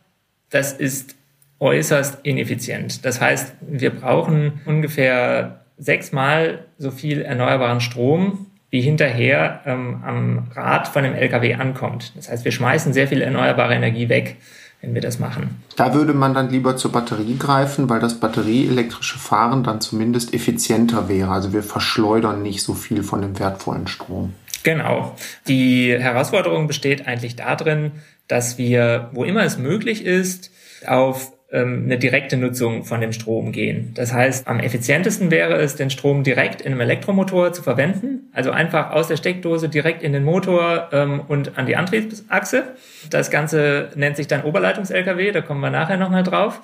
das 0.51 0.75
ist 0.75 1.17
äußerst 1.59 2.19
ineffizient. 2.23 3.05
Das 3.05 3.21
heißt, 3.21 3.53
wir 3.63 3.91
brauchen 3.91 4.61
ungefähr 4.65 5.65
sechsmal 5.79 6.67
so 6.79 6.91
viel 6.91 7.23
erneuerbaren 7.23 7.81
Strom, 7.81 8.47
wie 8.71 8.81
hinterher 8.81 9.63
ähm, 9.65 10.03
am 10.05 10.49
Rad 10.55 10.89
von 10.89 11.03
dem 11.03 11.15
LKW 11.15 11.55
ankommt. 11.55 12.13
Das 12.17 12.29
heißt, 12.29 12.45
wir 12.45 12.53
schmeißen 12.53 12.93
sehr 12.93 13.09
viel 13.09 13.23
erneuerbare 13.23 13.75
Energie 13.75 14.09
weg, 14.09 14.37
wenn 14.83 14.95
wir 14.95 15.01
das 15.01 15.19
machen. 15.19 15.63
Da 15.77 15.95
würde 15.95 16.13
man 16.13 16.35
dann 16.35 16.51
lieber 16.51 16.77
zur 16.77 16.93
Batterie 16.93 17.37
greifen, 17.39 17.89
weil 17.89 18.01
das 18.01 18.21
batterieelektrische 18.21 19.19
Fahren 19.19 19.65
dann 19.65 19.81
zumindest 19.81 20.35
effizienter 20.35 21.09
wäre. 21.09 21.31
Also 21.31 21.53
wir 21.53 21.63
verschleudern 21.63 22.43
nicht 22.43 22.63
so 22.63 22.75
viel 22.75 23.03
von 23.03 23.23
dem 23.23 23.39
wertvollen 23.39 23.87
Strom. 23.87 24.35
Genau. 24.65 25.17
Die 25.47 25.97
Herausforderung 25.99 26.67
besteht 26.67 27.07
eigentlich 27.07 27.37
darin, 27.37 27.93
dass 28.27 28.59
wir, 28.59 29.09
wo 29.13 29.25
immer 29.25 29.45
es 29.45 29.57
möglich 29.57 30.05
ist, 30.05 30.51
auf 30.87 31.33
ähm, 31.51 31.85
eine 31.85 31.99
direkte 31.99 32.37
Nutzung 32.37 32.85
von 32.85 33.01
dem 33.01 33.13
Strom 33.13 33.53
gehen. 33.53 33.93
Das 33.95 34.13
heißt, 34.13 34.47
am 34.49 34.61
effizientesten 34.61 35.31
wäre 35.31 35.57
es, 35.57 35.77
den 35.77 35.89
Strom 35.89 36.23
direkt 36.23 36.61
in 36.61 36.73
einem 36.73 36.83
Elektromotor 36.83 37.53
zu 37.53 37.63
verwenden, 37.63 38.31
also 38.33 38.51
einfach 38.51 38.91
aus 38.91 39.09
der 39.09 39.17
Steckdose 39.17 39.69
direkt 39.69 40.03
in 40.03 40.13
den 40.13 40.25
Motor 40.25 40.89
ähm, 40.93 41.21
und 41.27 41.57
an 41.57 41.65
die 41.65 41.77
Antriebsachse. 41.77 42.65
Das 43.11 43.31
Ganze 43.31 43.91
nennt 43.95 44.17
sich 44.17 44.27
dann 44.27 44.43
Oberleitungs-LKW, 44.43 45.33
da 45.33 45.41
kommen 45.41 45.61
wir 45.61 45.71
nachher 45.71 45.97
nochmal 45.97 46.23
drauf. 46.23 46.61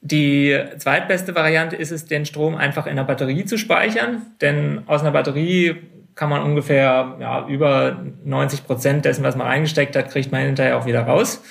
Die 0.00 0.56
zweitbeste 0.76 1.34
Variante 1.34 1.76
ist 1.76 1.90
es, 1.90 2.04
den 2.04 2.24
Strom 2.24 2.54
einfach 2.54 2.86
in 2.86 2.92
einer 2.92 3.04
Batterie 3.04 3.46
zu 3.46 3.56
speichern, 3.56 4.22
denn 4.40 4.82
aus 4.86 5.00
einer 5.00 5.10
Batterie 5.10 5.76
kann 6.14 6.28
man 6.28 6.42
ungefähr 6.42 7.16
ja, 7.20 7.46
über 7.48 8.04
90 8.24 8.66
Prozent 8.66 9.04
dessen, 9.04 9.24
was 9.24 9.36
man 9.36 9.46
reingesteckt 9.46 9.96
hat, 9.96 10.10
kriegt 10.10 10.32
man 10.32 10.42
hinterher 10.42 10.76
auch 10.76 10.84
wieder 10.84 11.02
raus. 11.02 11.42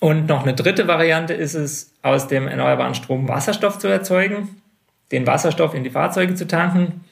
Und 0.00 0.26
noch 0.26 0.42
eine 0.42 0.54
dritte 0.54 0.88
Variante 0.88 1.34
ist 1.34 1.54
es, 1.54 1.94
aus 2.02 2.28
dem 2.28 2.48
erneuerbaren 2.48 2.94
Strom 2.94 3.28
Wasserstoff 3.28 3.78
zu 3.78 3.88
erzeugen, 3.88 4.62
den 5.10 5.26
Wasserstoff 5.26 5.74
in 5.74 5.84
die 5.84 5.90
Fahrzeuge 5.90 6.34
zu 6.34 6.46
tanken 6.46 7.04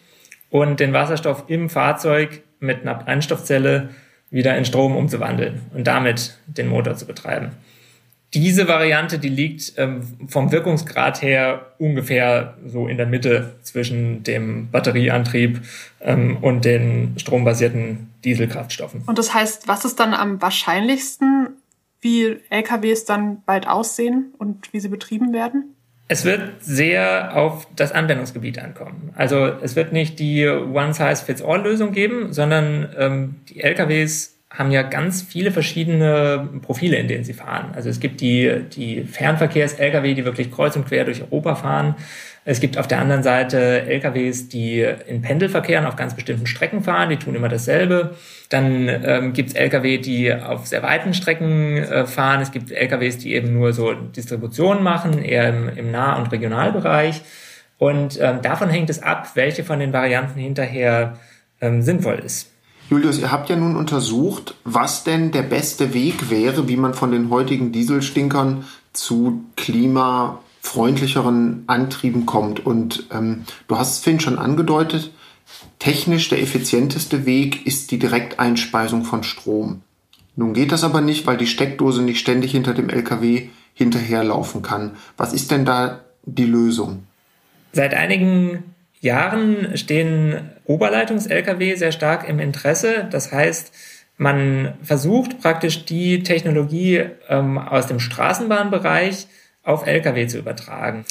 und 0.51 0.81
den 0.81 0.93
Wasserstoff 0.93 1.45
im 1.49 1.71
Fahrzeug 1.71 2.43
mit 2.61 2.83
einer 2.83 2.95
Brennstoffzelle 2.95 3.91
wieder 4.31 4.57
in 4.57 4.65
Strom 4.65 4.97
umzuwandeln 4.97 5.63
und 5.75 5.87
damit 5.87 6.39
den 6.47 6.69
Motor 6.69 6.97
zu 6.97 7.07
betreiben. 7.07 7.53
Diese 8.35 8.67
Variante, 8.67 9.21
die 9.21 9.29
liegt 9.29 9.75
ähm, 9.77 10.03
vom 10.27 10.51
Wirkungsgrad 10.51 11.23
her 11.23 11.67
ungefähr 11.79 12.57
so 12.67 12.89
in 12.89 12.97
der 12.97 13.07
Mitte 13.07 13.55
zwischen 13.63 14.25
dem 14.25 14.71
Batterieantrieb 14.73 15.61
ähm, 16.01 16.39
und 16.39 16.65
den 16.65 17.15
strombasierten 17.17 18.11
Dieselkraftstoffen. 18.25 19.03
Und 19.07 19.19
das 19.19 19.33
heißt, 19.33 19.69
was 19.69 19.85
ist 19.85 20.01
dann 20.01 20.15
am 20.15 20.43
wahrscheinlichsten, 20.43 21.51
wie 22.05 22.37
LKWs 22.51 23.07
dann 23.07 23.43
bald 23.45 23.67
aussehen 23.67 24.35
und 24.39 24.73
wie 24.73 24.81
sie 24.81 24.89
betrieben 24.89 25.33
werden? 25.33 25.75
Es 26.07 26.27
wird 26.27 26.63
sehr 26.63 27.35
auf 27.35 27.67
das 27.75 27.93
Anwendungsgebiet 27.93 28.59
ankommen. 28.59 29.11
Also 29.17 29.47
es 29.47 29.75
wird 29.75 29.93
nicht 29.93 30.19
die 30.19 30.47
One-Size-Fits-All-Lösung 30.47 31.93
geben, 31.93 32.33
sondern 32.35 32.95
ähm, 32.99 33.37
die 33.49 33.63
LKWs 33.63 34.34
haben 34.57 34.71
ja 34.71 34.83
ganz 34.83 35.21
viele 35.23 35.51
verschiedene 35.51 36.49
Profile, 36.63 36.97
in 36.97 37.09
denen 37.09 37.25
sie 37.25 37.33
fahren. 37.33 37.73
Also 37.75 37.89
es 37.89 37.99
gibt 37.99 38.21
die, 38.21 38.63
die 38.75 39.03
Fernverkehrs-Lkw, 39.03 40.15
die 40.15 40.25
wirklich 40.25 40.53
kreuz 40.53 40.77
und 40.77 40.87
quer 40.87 41.05
durch 41.05 41.23
Europa 41.23 41.57
fahren. 41.57 41.97
Es 42.47 42.61
gibt 42.61 42.79
auf 42.79 42.87
der 42.87 43.01
anderen 43.01 43.23
Seite 43.23 43.83
LKWs, 43.87 44.49
die 44.49 44.87
in 45.07 45.23
Pendelverkehren 45.23 45.87
auf 45.87 45.97
ganz 45.97 46.15
bestimmten 46.15 46.47
Strecken 46.47 46.83
fahren, 46.83 47.09
die 47.09 47.17
tun 47.17 47.35
immer 47.35 47.49
dasselbe. 47.49 48.15
Dann 48.49 48.89
ähm, 48.89 49.33
gibt 49.33 49.51
es 49.51 49.55
Lkw, 49.57 49.99
die 49.99 50.33
auf 50.33 50.67
sehr 50.67 50.83
weiten 50.83 51.15
Strecken 51.15 51.79
äh, 51.79 52.07
fahren. 52.07 52.41
Es 52.41 52.53
gibt 52.53 52.71
Lkws, 52.71 53.19
die 53.19 53.35
eben 53.35 53.55
nur 53.55 53.73
so 53.73 53.93
Distribution 53.95 54.83
machen, 54.83 55.23
eher 55.25 55.49
im, 55.49 55.69
im 55.71 55.91
Nah- 55.91 56.17
und 56.17 56.31
Regionalbereich. 56.31 57.23
Und 57.79 58.21
ähm, 58.21 58.41
davon 58.41 58.71
hängt 58.71 58.91
es 58.91 59.03
ab, 59.03 59.31
welche 59.35 59.65
von 59.65 59.81
den 59.81 59.93
Varianten 59.93 60.39
hinterher 60.39 61.19
ähm, 61.61 61.83
sinnvoll 61.83 62.21
ist. 62.21 62.54
Julius, 62.91 63.19
ihr 63.19 63.33
habt 63.33 63.49
ja 63.49 63.57
nun 63.57 63.77
untersucht, 63.77 64.55
was 64.65 65.05
denn 65.05 65.31
der 65.31 65.43
beste 65.43 65.95
Weg 65.95 66.31
wäre, 66.31 66.69
wie 66.69 66.77
man 66.77 66.95
von 66.95 67.13
den 67.13 67.31
heutigen 67.31 67.73
Dieselstinkern 67.73 68.65
zu 68.93 69.45
klimafreundlicheren 69.57 71.65
Antrieben 71.67 72.27
kommt. 72.27 72.65
Und 72.65 73.05
ähm, 73.11 73.45
du 73.69 73.79
hast 73.79 73.93
es 73.93 73.99
vorhin 74.01 74.21
schon 74.21 74.39
angedeutet, 74.39 75.11
technisch 75.79 76.29
der 76.29 76.43
effizienteste 76.43 77.27
Weg 77.27 77.67
ist 77.67 77.91
die 77.91 77.99
Direkteinspeisung 77.99 79.05
von 79.05 79.23
Strom. 79.23 79.83
Nun 80.37 80.53
geht 80.53 80.73
das 80.73 80.85
aber 80.85 81.01
nicht, 81.01 81.27
weil 81.27 81.37
die 81.37 81.47
Steckdose 81.47 82.03
nicht 82.03 82.19
ständig 82.19 82.53
hinter 82.53 82.75
dem 82.75 82.91
LKW 82.91 83.49
hinterherlaufen 83.73 84.63
kann. 84.63 84.97
Was 85.17 85.33
ist 85.33 85.51
denn 85.51 85.65
da 85.65 86.01
die 86.25 86.45
Lösung? 86.45 87.05
Seit 87.73 87.95
einigen 87.95 88.74
Jahren 89.05 89.77
stehen 89.77 90.51
Oberleitungs-Lkw 90.65 91.77
sehr 91.77 91.93
stark 91.93 92.29
im 92.29 92.41
Interesse. 92.41 93.07
Das 93.11 93.33
heißt, 93.33 93.73
man 94.17 94.75
versucht 94.83 95.41
praktisch 95.41 95.85
die 95.85 96.23
Technologie 96.23 97.05
ähm, 97.29 97.59
aus 97.59 97.87
dem 97.87 98.01
Straßenbahnbereich 98.01 99.27
auf 99.63 99.87
Lkw 99.87 100.27
zu 100.27 100.39
übertragen. 100.39 101.05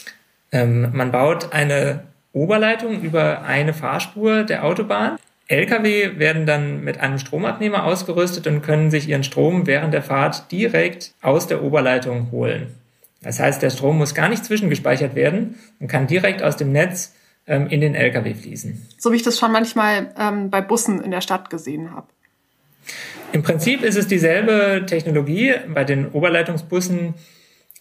Ähm, 0.51 0.89
man 0.93 1.11
baut 1.11 1.53
eine 1.53 2.03
Oberleitung 2.31 3.01
über 3.01 3.43
eine 3.43 3.73
Fahrspur 3.73 4.43
der 4.43 4.63
Autobahn. 4.63 5.17
Lkw 5.47 6.17
werden 6.17 6.45
dann 6.45 6.83
mit 6.83 6.99
einem 6.99 7.19
Stromabnehmer 7.19 7.83
ausgerüstet 7.83 8.47
und 8.47 8.61
können 8.61 8.89
sich 8.89 9.09
ihren 9.09 9.23
Strom 9.23 9.67
während 9.67 9.93
der 9.93 10.01
Fahrt 10.01 10.51
direkt 10.51 11.11
aus 11.21 11.47
der 11.47 11.61
Oberleitung 11.63 12.31
holen. 12.31 12.73
Das 13.21 13.39
heißt, 13.39 13.61
der 13.61 13.69
Strom 13.69 13.97
muss 13.97 14.15
gar 14.15 14.29
nicht 14.29 14.45
zwischengespeichert 14.45 15.15
werden 15.15 15.55
und 15.79 15.87
kann 15.87 16.07
direkt 16.07 16.41
aus 16.41 16.57
dem 16.57 16.71
Netz 16.71 17.13
ähm, 17.47 17.67
in 17.67 17.81
den 17.81 17.95
Lkw 17.95 18.33
fließen. 18.33 18.87
So 18.97 19.11
wie 19.11 19.17
ich 19.17 19.23
das 19.23 19.37
schon 19.39 19.51
manchmal 19.51 20.13
ähm, 20.17 20.49
bei 20.49 20.61
Bussen 20.61 21.01
in 21.01 21.11
der 21.11 21.21
Stadt 21.21 21.49
gesehen 21.49 21.91
habe. 21.91 22.07
Im 23.31 23.43
Prinzip 23.43 23.83
ist 23.83 23.97
es 23.97 24.07
dieselbe 24.07 24.85
Technologie. 24.85 25.55
Bei 25.73 25.83
den 25.83 26.09
Oberleitungsbussen, 26.11 27.15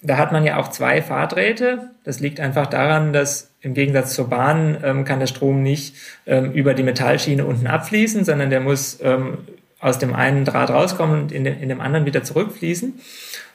da 0.01 0.17
hat 0.17 0.33
man 0.33 0.45
ja 0.45 0.59
auch 0.59 0.69
zwei 0.69 1.03
Fahrdrähte. 1.03 1.91
Das 2.05 2.21
liegt 2.21 2.41
einfach 2.41 2.67
daran, 2.67 3.13
dass 3.13 3.51
im 3.61 3.75
Gegensatz 3.75 4.15
zur 4.15 4.29
Bahn 4.29 4.79
ähm, 4.83 5.05
kann 5.05 5.21
der 5.21 5.27
Strom 5.27 5.63
nicht 5.63 5.95
ähm, 6.27 6.53
über 6.53 6.75
die 6.75 6.83
Metallschiene 6.83 7.45
unten 7.45 7.67
abfließen, 7.67 8.25
sondern 8.25 8.51
der 8.51 8.61
muss 8.61 8.99
ähm, 9.03 9.39
aus 9.79 9.99
dem 9.99 10.15
einen 10.15 10.45
Draht 10.45 10.71
rauskommen 10.71 11.23
und 11.23 11.33
in, 11.33 11.45
de 11.45 11.55
in 11.61 11.69
dem 11.69 11.81
anderen 11.81 12.07
wieder 12.07 12.23
zurückfließen. 12.25 12.95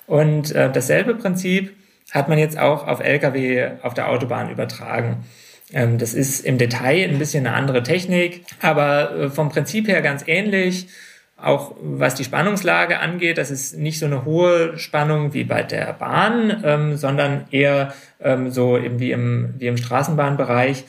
Und 0.05 0.53
äh, 0.53 0.71
dasselbe 0.71 1.15
Prinzip 1.15 1.75
hat 2.11 2.29
man 2.29 2.37
jetzt 2.37 2.57
auch 2.57 2.87
auf 2.87 3.01
Lkw 3.01 3.71
auf 3.81 3.93
der 3.93 4.09
Autobahn 4.09 4.49
übertragen. 4.49 5.25
Ähm, 5.73 5.97
das 5.97 6.13
ist 6.13 6.45
im 6.45 6.57
Detail 6.57 7.09
ein 7.09 7.19
bisschen 7.19 7.45
eine 7.45 7.55
andere 7.55 7.83
Technik, 7.83 8.45
aber 8.61 9.11
äh, 9.11 9.29
vom 9.29 9.49
Prinzip 9.49 9.87
her 9.87 10.01
ganz 10.01 10.23
ähnlich. 10.27 10.87
Auch 11.39 11.75
was 11.79 12.15
die 12.15 12.23
Spannungslage 12.23 12.99
angeht, 12.99 13.37
das 13.37 13.51
ist 13.51 13.77
nicht 13.77 13.99
so 13.99 14.07
eine 14.07 14.25
hohe 14.25 14.79
Spannung 14.79 15.35
wie 15.35 15.43
bei 15.43 15.61
der 15.61 15.93
Bahn, 15.93 16.63
ähm, 16.65 16.97
sondern 16.97 17.45
eher 17.51 17.93
ähm, 18.19 18.49
so 18.49 18.75
eben 18.77 18.99
wie 18.99 19.11
im, 19.11 19.53
wie 19.59 19.67
im 19.67 19.77
Straßenbahnbereich. 19.77 20.85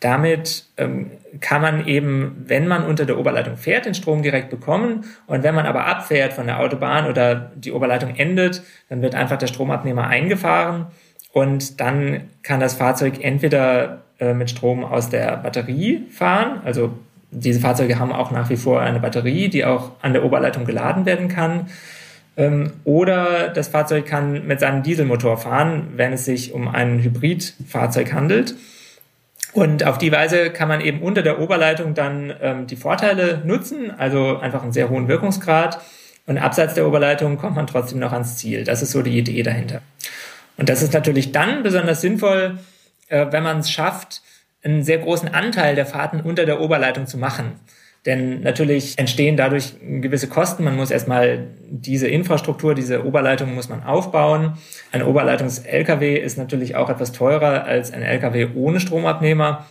Damit 0.00 0.64
ähm, 0.78 1.12
kann 1.40 1.62
man 1.62 1.86
eben, 1.86 2.44
wenn 2.46 2.66
man 2.66 2.84
unter 2.84 3.04
der 3.04 3.18
Oberleitung 3.18 3.56
fährt, 3.56 3.86
den 3.86 3.94
Strom 3.94 4.22
direkt 4.22 4.50
bekommen. 4.50 5.04
Und 5.26 5.44
wenn 5.44 5.54
man 5.54 5.66
aber 5.66 5.86
abfährt 5.86 6.32
von 6.32 6.46
der 6.46 6.58
Autobahn 6.58 7.06
oder 7.06 7.52
die 7.54 7.72
Oberleitung 7.72 8.16
endet, 8.16 8.62
dann 8.88 9.02
wird 9.02 9.14
einfach 9.14 9.38
der 9.38 9.48
Stromabnehmer 9.48 10.08
eingefahren 10.08 10.86
und 11.32 11.80
dann 11.80 12.22
kann 12.42 12.60
das 12.60 12.74
Fahrzeug 12.74 13.22
entweder 13.22 14.02
äh, 14.18 14.34
mit 14.34 14.50
Strom 14.50 14.84
aus 14.84 15.10
der 15.10 15.36
Batterie 15.36 16.06
fahren, 16.10 16.60
also 16.64 16.92
diese 17.30 17.60
Fahrzeuge 17.60 17.98
haben 17.98 18.12
auch 18.12 18.30
nach 18.30 18.48
wie 18.50 18.56
vor 18.56 18.80
eine 18.80 19.00
Batterie, 19.00 19.48
die 19.48 19.64
auch 19.64 19.92
an 20.00 20.12
der 20.12 20.24
Oberleitung 20.24 20.64
geladen 20.64 21.04
werden 21.04 21.28
kann. 21.28 21.68
Ähm, 22.36 22.72
oder 22.84 23.48
das 23.48 23.68
Fahrzeug 23.68 24.06
kann 24.06 24.46
mit 24.46 24.60
seinem 24.60 24.82
Dieselmotor 24.82 25.36
fahren, 25.36 25.88
wenn 25.96 26.12
es 26.12 26.24
sich 26.24 26.52
um 26.54 26.68
ein 26.68 27.02
Hybridfahrzeug 27.02 28.12
handelt. 28.12 28.54
Und 29.52 29.84
auf 29.84 29.98
die 29.98 30.12
Weise 30.12 30.50
kann 30.50 30.68
man 30.68 30.80
eben 30.80 31.00
unter 31.00 31.22
der 31.22 31.40
Oberleitung 31.40 31.94
dann 31.94 32.32
ähm, 32.40 32.66
die 32.66 32.76
Vorteile 32.76 33.42
nutzen, 33.44 33.90
also 33.96 34.38
einfach 34.38 34.62
einen 34.62 34.72
sehr 34.72 34.88
hohen 34.88 35.08
Wirkungsgrad. 35.08 35.80
Und 36.26 36.38
abseits 36.38 36.74
der 36.74 36.86
Oberleitung 36.86 37.38
kommt 37.38 37.56
man 37.56 37.66
trotzdem 37.66 37.98
noch 37.98 38.12
ans 38.12 38.36
Ziel. 38.36 38.64
Das 38.64 38.82
ist 38.82 38.92
so 38.92 39.02
die 39.02 39.18
Idee 39.18 39.42
dahinter. 39.42 39.80
Und 40.58 40.68
das 40.68 40.82
ist 40.82 40.92
natürlich 40.92 41.32
dann 41.32 41.62
besonders 41.62 42.02
sinnvoll, 42.02 42.58
äh, 43.08 43.26
wenn 43.30 43.42
man 43.42 43.60
es 43.60 43.70
schafft, 43.70 44.20
einen 44.62 44.82
sehr 44.82 44.98
großen 44.98 45.28
Anteil 45.28 45.74
der 45.74 45.86
Fahrten 45.86 46.20
unter 46.20 46.44
der 46.44 46.60
Oberleitung 46.60 47.06
zu 47.06 47.16
machen. 47.16 47.60
Denn 48.06 48.40
natürlich 48.42 48.98
entstehen 48.98 49.36
dadurch 49.36 49.74
gewisse 49.80 50.28
Kosten. 50.28 50.64
Man 50.64 50.76
muss 50.76 50.90
erstmal 50.90 51.46
diese 51.68 52.08
Infrastruktur, 52.08 52.74
diese 52.74 53.04
Oberleitung 53.04 53.54
muss 53.54 53.68
man 53.68 53.82
aufbauen. 53.82 54.54
Ein 54.92 55.02
Oberleitungs-LKW 55.02 56.16
ist 56.16 56.38
natürlich 56.38 56.76
auch 56.76 56.90
etwas 56.90 57.12
teurer 57.12 57.64
als 57.64 57.92
ein 57.92 58.02
LKW 58.02 58.48
ohne 58.54 58.80
Stromabnehmer. 58.80 59.66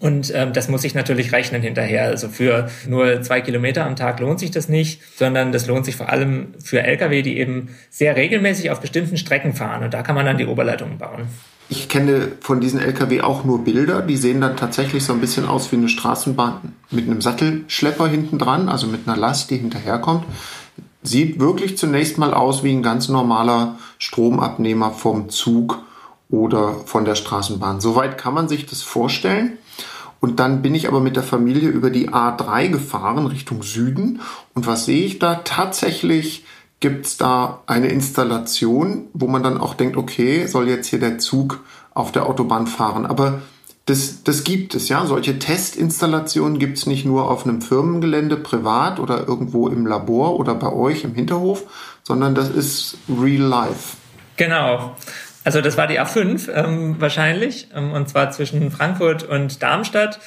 Und 0.00 0.32
ähm, 0.34 0.52
das 0.52 0.68
muss 0.68 0.82
sich 0.82 0.94
natürlich 0.94 1.32
rechnen 1.32 1.62
hinterher. 1.62 2.04
Also 2.04 2.28
für 2.28 2.68
nur 2.88 3.22
zwei 3.22 3.40
Kilometer 3.40 3.86
am 3.86 3.96
Tag 3.96 4.20
lohnt 4.20 4.40
sich 4.40 4.50
das 4.50 4.68
nicht, 4.68 5.00
sondern 5.16 5.52
das 5.52 5.66
lohnt 5.66 5.84
sich 5.84 5.96
vor 5.96 6.08
allem 6.08 6.54
für 6.62 6.82
Lkw, 6.82 7.22
die 7.22 7.38
eben 7.38 7.68
sehr 7.90 8.16
regelmäßig 8.16 8.70
auf 8.70 8.80
bestimmten 8.80 9.16
Strecken 9.16 9.54
fahren. 9.54 9.84
Und 9.84 9.94
da 9.94 10.02
kann 10.02 10.14
man 10.14 10.26
dann 10.26 10.38
die 10.38 10.46
Oberleitungen 10.46 10.98
bauen. 10.98 11.26
Ich 11.68 11.88
kenne 11.88 12.32
von 12.40 12.60
diesen 12.60 12.80
Lkw 12.80 13.22
auch 13.22 13.44
nur 13.44 13.64
Bilder. 13.64 14.02
Die 14.02 14.16
sehen 14.16 14.40
dann 14.40 14.56
tatsächlich 14.56 15.04
so 15.04 15.12
ein 15.12 15.20
bisschen 15.20 15.46
aus 15.46 15.72
wie 15.72 15.76
eine 15.76 15.88
Straßenbahn 15.88 16.74
mit 16.90 17.06
einem 17.06 17.20
Sattelschlepper 17.20 18.08
hinten 18.08 18.38
dran, 18.38 18.68
also 18.68 18.86
mit 18.86 19.06
einer 19.06 19.16
Last, 19.16 19.50
die 19.50 19.56
hinterherkommt. 19.56 20.24
Sieht 21.02 21.40
wirklich 21.40 21.78
zunächst 21.78 22.18
mal 22.18 22.34
aus 22.34 22.62
wie 22.62 22.72
ein 22.72 22.82
ganz 22.82 23.08
normaler 23.08 23.78
Stromabnehmer 23.98 24.90
vom 24.90 25.30
Zug 25.30 25.82
oder 26.28 26.74
von 26.84 27.04
der 27.04 27.14
Straßenbahn. 27.14 27.80
Soweit 27.80 28.18
kann 28.18 28.34
man 28.34 28.48
sich 28.48 28.66
das 28.66 28.82
vorstellen. 28.82 29.58
Und 30.22 30.38
dann 30.38 30.62
bin 30.62 30.76
ich 30.76 30.86
aber 30.86 31.00
mit 31.00 31.16
der 31.16 31.24
Familie 31.24 31.68
über 31.68 31.90
die 31.90 32.10
A3 32.10 32.68
gefahren 32.68 33.26
Richtung 33.26 33.64
Süden. 33.64 34.20
Und 34.54 34.68
was 34.68 34.84
sehe 34.84 35.04
ich 35.04 35.18
da? 35.18 35.40
Tatsächlich 35.42 36.44
gibt 36.78 37.06
es 37.06 37.16
da 37.16 37.62
eine 37.66 37.88
Installation, 37.88 39.08
wo 39.14 39.26
man 39.26 39.42
dann 39.42 39.58
auch 39.58 39.74
denkt, 39.74 39.96
okay, 39.96 40.46
soll 40.46 40.68
jetzt 40.68 40.86
hier 40.86 41.00
der 41.00 41.18
Zug 41.18 41.64
auf 41.92 42.12
der 42.12 42.26
Autobahn 42.26 42.68
fahren. 42.68 43.04
Aber 43.04 43.42
das, 43.86 44.22
das 44.22 44.44
gibt 44.44 44.76
es, 44.76 44.88
ja. 44.88 45.04
Solche 45.06 45.40
Testinstallationen 45.40 46.60
gibt 46.60 46.78
es 46.78 46.86
nicht 46.86 47.04
nur 47.04 47.28
auf 47.28 47.44
einem 47.44 47.60
Firmengelände 47.60 48.36
privat 48.36 49.00
oder 49.00 49.26
irgendwo 49.26 49.66
im 49.66 49.86
Labor 49.86 50.38
oder 50.38 50.54
bei 50.54 50.72
euch 50.72 51.02
im 51.02 51.16
Hinterhof, 51.16 51.64
sondern 52.04 52.36
das 52.36 52.48
ist 52.48 52.96
real 53.08 53.42
life. 53.42 53.96
Genau. 54.36 54.94
Also 55.44 55.60
das 55.60 55.76
war 55.76 55.86
die 55.86 56.00
A5 56.00 56.52
ähm, 56.52 57.00
wahrscheinlich, 57.00 57.68
ähm, 57.74 57.92
und 57.92 58.08
zwar 58.08 58.30
zwischen 58.30 58.70
Frankfurt 58.70 59.24
und 59.24 59.62
Darmstadt. 59.62 60.20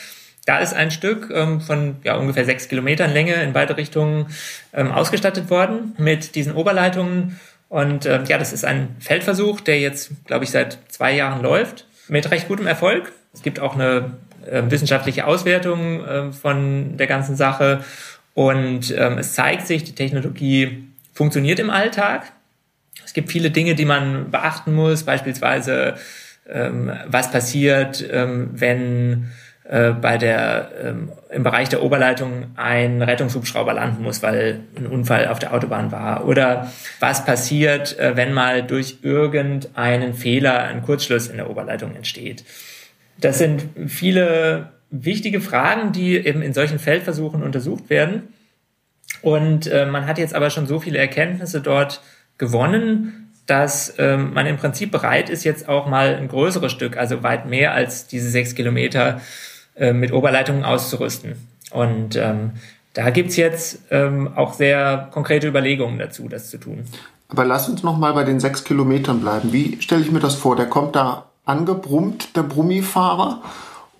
Da 0.45 0.59
ist 0.59 0.73
ein 0.73 0.91
Stück 0.91 1.31
ähm, 1.33 1.59
von 1.61 1.97
ja, 2.03 2.15
ungefähr 2.15 2.45
sechs 2.45 2.67
Kilometern 2.67 3.11
Länge 3.11 3.33
in 3.35 3.53
beide 3.53 3.77
Richtungen 3.77 4.27
ähm, 4.73 4.91
ausgestattet 4.91 5.49
worden 5.49 5.95
mit 5.97 6.35
diesen 6.35 6.53
Oberleitungen. 6.53 7.39
Und 7.69 8.05
äh, 8.05 8.23
ja, 8.27 8.37
das 8.37 8.53
ist 8.53 8.63
ein 8.63 8.95
Feldversuch, 8.99 9.61
der 9.61 9.79
jetzt, 9.79 10.11
glaube 10.25 10.43
ich, 10.43 10.51
seit 10.51 10.77
zwei 10.89 11.13
Jahren 11.13 11.41
läuft, 11.41 11.87
mit 12.07 12.29
recht 12.29 12.47
gutem 12.47 12.67
Erfolg. 12.67 13.11
Es 13.33 13.41
gibt 13.41 13.59
auch 13.59 13.73
eine 13.73 14.13
äh, 14.45 14.61
wissenschaftliche 14.69 15.25
Auswertung 15.25 16.05
äh, 16.05 16.31
von 16.31 16.97
der 16.97 17.07
ganzen 17.07 17.35
Sache. 17.35 17.83
Und 18.35 18.93
ähm, 18.95 19.17
es 19.17 19.33
zeigt 19.33 19.65
sich, 19.65 19.83
die 19.83 19.95
Technologie 19.95 20.87
funktioniert 21.13 21.59
im 21.59 21.69
Alltag. 21.71 22.31
Es 23.03 23.13
gibt 23.13 23.31
viele 23.31 23.51
Dinge, 23.51 23.75
die 23.75 23.85
man 23.85 24.31
beachten 24.31 24.73
muss, 24.73 25.03
beispielsweise 25.03 25.95
ähm, 26.49 26.91
was 27.07 27.31
passiert, 27.31 28.03
ähm, 28.09 28.49
wenn 28.53 29.31
äh, 29.67 29.91
bei 29.91 30.19
der 30.19 30.71
ähm, 30.83 31.11
im 31.31 31.41
Bereich 31.41 31.69
der 31.69 31.81
Oberleitung 31.81 32.51
ein 32.55 33.01
Rettungshubschrauber 33.01 33.73
landen 33.73 34.03
muss, 34.03 34.21
weil 34.21 34.59
ein 34.77 34.85
Unfall 34.85 35.27
auf 35.27 35.39
der 35.39 35.53
Autobahn 35.53 35.91
war. 35.91 36.27
Oder 36.27 36.71
was 36.99 37.25
passiert, 37.25 37.97
äh, 37.97 38.15
wenn 38.15 38.31
mal 38.31 38.61
durch 38.61 38.99
irgendeinen 39.01 40.13
Fehler 40.13 40.59
ein 40.65 40.83
Kurzschluss 40.83 41.27
in 41.27 41.37
der 41.37 41.49
Oberleitung 41.49 41.95
entsteht. 41.95 42.45
Das 43.19 43.39
sind 43.39 43.65
viele 43.87 44.71
wichtige 44.91 45.41
Fragen, 45.41 45.91
die 45.91 46.15
eben 46.15 46.43
in 46.43 46.53
solchen 46.53 46.77
Feldversuchen 46.77 47.41
untersucht 47.41 47.89
werden. 47.89 48.33
Und 49.23 49.65
äh, 49.65 49.87
man 49.87 50.05
hat 50.05 50.19
jetzt 50.19 50.35
aber 50.35 50.51
schon 50.51 50.67
so 50.67 50.79
viele 50.79 50.99
Erkenntnisse 50.99 51.61
dort 51.61 52.01
gewonnen, 52.37 53.31
dass 53.45 53.93
ähm, 53.97 54.33
man 54.33 54.45
im 54.47 54.57
Prinzip 54.57 54.91
bereit 54.91 55.29
ist, 55.29 55.43
jetzt 55.43 55.69
auch 55.69 55.87
mal 55.87 56.15
ein 56.15 56.27
größeres 56.27 56.71
Stück, 56.71 56.97
also 56.97 57.23
weit 57.23 57.45
mehr 57.47 57.73
als 57.73 58.07
diese 58.07 58.29
sechs 58.29 58.55
Kilometer 58.55 59.21
äh, 59.75 59.93
mit 59.93 60.11
Oberleitungen 60.11 60.63
auszurüsten. 60.63 61.35
Und 61.71 62.15
ähm, 62.15 62.51
da 62.93 63.09
gibt's 63.09 63.35
jetzt 63.35 63.79
ähm, 63.91 64.31
auch 64.35 64.53
sehr 64.53 65.09
konkrete 65.11 65.47
Überlegungen 65.47 65.99
dazu, 65.99 66.27
das 66.27 66.49
zu 66.49 66.57
tun. 66.57 66.85
Aber 67.27 67.45
lass 67.45 67.67
uns 67.69 67.83
noch 67.83 67.97
mal 67.97 68.13
bei 68.13 68.23
den 68.23 68.39
sechs 68.39 68.63
Kilometern 68.63 69.19
bleiben. 69.19 69.51
Wie 69.51 69.81
stelle 69.81 70.01
ich 70.01 70.11
mir 70.11 70.19
das 70.19 70.35
vor? 70.35 70.55
Der 70.55 70.67
kommt 70.67 70.95
da 70.95 71.25
angebrummt, 71.43 72.35
der 72.35 72.43
Brummifahrer, 72.43 73.41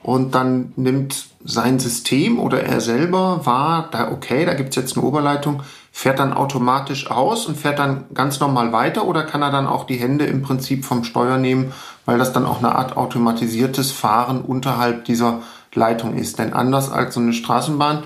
und 0.06 0.36
dann 0.36 0.72
nimmt 0.76 1.30
sein 1.44 1.80
System 1.80 2.38
oder 2.40 2.62
er 2.62 2.80
selber 2.80 3.44
wahr, 3.48 3.90
da 3.90 4.12
okay, 4.12 4.46
da 4.46 4.54
gibt's 4.54 4.76
jetzt 4.76 4.96
eine 4.96 5.04
Oberleitung, 5.04 5.64
fährt 5.92 6.20
dann 6.20 6.32
automatisch 6.32 7.10
aus 7.10 7.48
und 7.48 7.58
fährt 7.58 7.80
dann 7.80 8.06
ganz 8.14 8.40
normal 8.40 8.72
weiter 8.72 9.06
oder 9.08 9.24
kann 9.24 9.42
er 9.42 9.50
dann 9.50 9.66
auch 9.66 9.84
die 9.86 9.96
Hände 9.96 10.28
im 10.28 10.44
Prinzip 10.44 10.86
vom 10.86 11.06
Steuer 11.06 11.40
nehmen, 11.40 11.74
weil 12.06 12.20
das 12.20 12.34
dann 12.34 12.46
auch 12.46 12.60
eine 12.60 12.76
Art 12.76 12.98
automatisiertes 12.98 13.92
Fahren 13.92 14.42
unterhalb 14.42 15.06
dieser 15.06 15.42
Leitung 15.74 16.16
ist? 16.16 16.38
Denn 16.38 16.54
anders 16.54 16.92
als 16.92 17.16
so 17.16 17.20
eine 17.20 17.34
Straßenbahn 17.34 18.04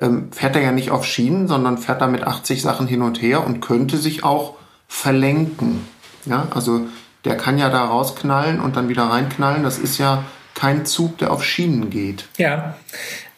ähm, 0.00 0.30
fährt 0.30 0.54
er 0.54 0.62
ja 0.62 0.70
nicht 0.70 0.92
auf 0.92 1.04
Schienen, 1.04 1.48
sondern 1.48 1.76
fährt 1.76 2.00
da 2.00 2.06
mit 2.06 2.22
80 2.22 2.62
Sachen 2.62 2.86
hin 2.86 3.02
und 3.02 3.20
her 3.20 3.44
und 3.44 3.60
könnte 3.60 3.96
sich 3.96 4.22
auch 4.22 4.54
verlenken. 4.86 5.88
Ja, 6.24 6.46
also 6.54 6.82
der 7.24 7.36
kann 7.36 7.58
ja 7.58 7.68
da 7.68 7.84
rausknallen 7.84 8.60
und 8.60 8.76
dann 8.76 8.88
wieder 8.88 9.10
reinknallen. 9.10 9.64
Das 9.64 9.78
ist 9.78 9.98
ja 9.98 10.22
kein 10.54 10.84
Zug, 10.86 11.18
der 11.18 11.32
auf 11.32 11.44
Schienen 11.44 11.90
geht. 11.90 12.28
Ja, 12.38 12.76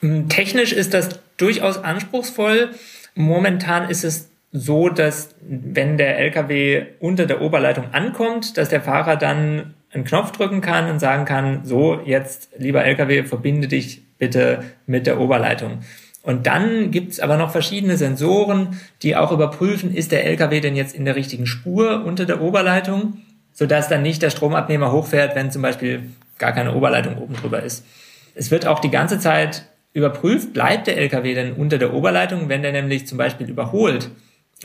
ähm, 0.02 0.28
technisch 0.28 0.72
ist 0.72 0.94
das 0.94 1.20
durchaus 1.36 1.82
anspruchsvoll. 1.82 2.70
Momentan 3.14 3.88
ist 3.88 4.04
es 4.04 4.28
so, 4.52 4.88
dass 4.88 5.34
wenn 5.42 5.98
der 5.98 6.18
LKW 6.18 6.86
unter 7.00 7.26
der 7.26 7.42
Oberleitung 7.42 7.92
ankommt, 7.92 8.56
dass 8.56 8.68
der 8.68 8.80
Fahrer 8.80 9.16
dann 9.16 9.74
einen 9.92 10.04
Knopf 10.04 10.32
drücken 10.32 10.60
kann 10.60 10.90
und 10.90 11.00
sagen 11.00 11.24
kann, 11.24 11.64
so, 11.64 12.00
jetzt, 12.04 12.50
lieber 12.56 12.84
LKW, 12.84 13.24
verbinde 13.24 13.68
dich 13.68 14.02
bitte 14.18 14.62
mit 14.86 15.06
der 15.06 15.20
Oberleitung. 15.20 15.80
Und 16.22 16.46
dann 16.46 16.90
gibt's 16.90 17.20
aber 17.20 17.36
noch 17.36 17.50
verschiedene 17.50 17.96
Sensoren, 17.96 18.80
die 19.02 19.14
auch 19.14 19.30
überprüfen, 19.30 19.94
ist 19.94 20.10
der 20.10 20.24
LKW 20.24 20.60
denn 20.60 20.74
jetzt 20.74 20.94
in 20.94 21.04
der 21.04 21.16
richtigen 21.16 21.46
Spur 21.46 22.04
unter 22.04 22.24
der 22.24 22.40
Oberleitung, 22.40 23.18
sodass 23.52 23.88
dann 23.88 24.02
nicht 24.02 24.22
der 24.22 24.30
Stromabnehmer 24.30 24.90
hochfährt, 24.90 25.34
wenn 25.34 25.50
zum 25.50 25.62
Beispiel 25.62 26.04
gar 26.44 26.52
keine 26.52 26.74
Oberleitung 26.74 27.16
oben 27.16 27.34
drüber 27.34 27.62
ist. 27.62 27.86
Es 28.34 28.50
wird 28.50 28.66
auch 28.66 28.80
die 28.80 28.90
ganze 28.90 29.18
Zeit 29.18 29.64
überprüft, 29.94 30.52
bleibt 30.52 30.88
der 30.88 30.98
LKW 30.98 31.34
denn 31.34 31.54
unter 31.54 31.78
der 31.78 31.94
Oberleitung, 31.94 32.50
wenn 32.50 32.62
der 32.62 32.72
nämlich 32.72 33.06
zum 33.06 33.16
Beispiel 33.16 33.48
überholt 33.48 34.10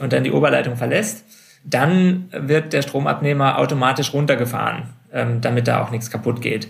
und 0.02 0.12
dann 0.12 0.26
die 0.26 0.32
Oberleitung 0.32 0.76
verlässt, 0.76 1.24
dann 1.64 2.30
wird 2.34 2.74
der 2.74 2.82
Stromabnehmer 2.82 3.60
automatisch 3.60 4.14
runtergefahren, 4.14 4.90
ähm, 5.14 5.40
damit 5.40 5.70
da 5.70 5.82
auch 5.82 5.92
nichts 5.92 6.12
kaputt 6.12 6.42
geht. 6.42 6.68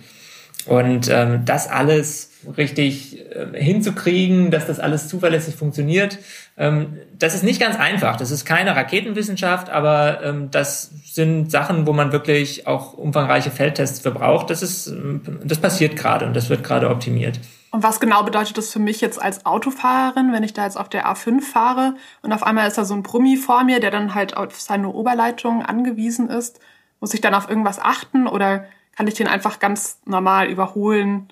Und 0.67 1.10
ähm, 1.10 1.41
das 1.45 1.67
alles 1.67 2.32
richtig 2.56 3.17
äh, 3.32 3.60
hinzukriegen, 3.60 4.52
dass 4.52 4.67
das 4.67 4.80
alles 4.80 5.08
zuverlässig 5.08 5.56
funktioniert, 5.56 6.19
das 6.60 7.36
ist 7.36 7.43
nicht 7.43 7.62
ganz 7.62 7.78
einfach. 7.78 8.17
Das 8.17 8.32
ist 8.32 8.43
keine 8.43 8.76
Raketenwissenschaft, 8.76 9.69
aber 9.69 10.22
ähm, 10.24 10.52
das 10.52 10.91
sind 11.06 11.50
Sachen, 11.52 11.88
wo 11.88 11.93
man 11.93 12.12
wirklich 12.12 12.67
auch 12.67 12.93
umfangreiche 12.93 13.50
Feldtests 13.50 14.02
für 14.02 14.12
braucht. 14.12 14.50
Das 14.50 14.62
ist, 14.62 14.88
ähm, 14.88 15.22
das 15.43 15.60
passiert 15.60 15.95
gerade 15.95 16.26
und 16.26 16.36
das 16.36 16.50
wird 16.50 16.65
gerade 16.65 16.89
optimiert. 16.89 17.39
Und 17.72 17.84
was 17.84 18.02
genau 18.02 18.24
bedeutet 18.24 18.58
das 18.58 18.74
für 18.74 18.80
mich 18.80 19.00
jetzt 19.00 19.22
als 19.22 19.45
Autofahrerin, 19.45 20.34
wenn 20.34 20.43
ich 20.43 20.54
da 20.54 20.65
jetzt 20.65 20.78
auf 20.78 20.89
der 20.89 21.08
A5 21.08 21.41
fahre 21.41 21.95
und 22.24 22.34
auf 22.34 22.43
einmal 22.43 22.67
ist 22.67 22.78
da 22.78 22.84
so 22.84 22.93
ein 22.93 23.04
Brummi 23.04 23.38
vor 23.38 23.63
mir, 23.63 23.80
der 23.80 23.91
dann 23.91 24.13
halt 24.13 24.36
auf 24.36 24.60
seine 24.60 24.89
Oberleitung 24.89 25.63
angewiesen 25.63 26.30
ist? 26.30 26.60
Muss 27.00 27.13
ich 27.13 27.22
dann 27.22 27.36
auf 27.36 27.48
irgendwas 27.48 27.80
achten 27.80 28.28
oder 28.28 28.65
kann 28.98 29.08
ich 29.08 29.13
den 29.13 29.28
einfach 29.28 29.60
ganz 29.60 30.02
normal 30.04 30.48
überholen, 30.48 31.30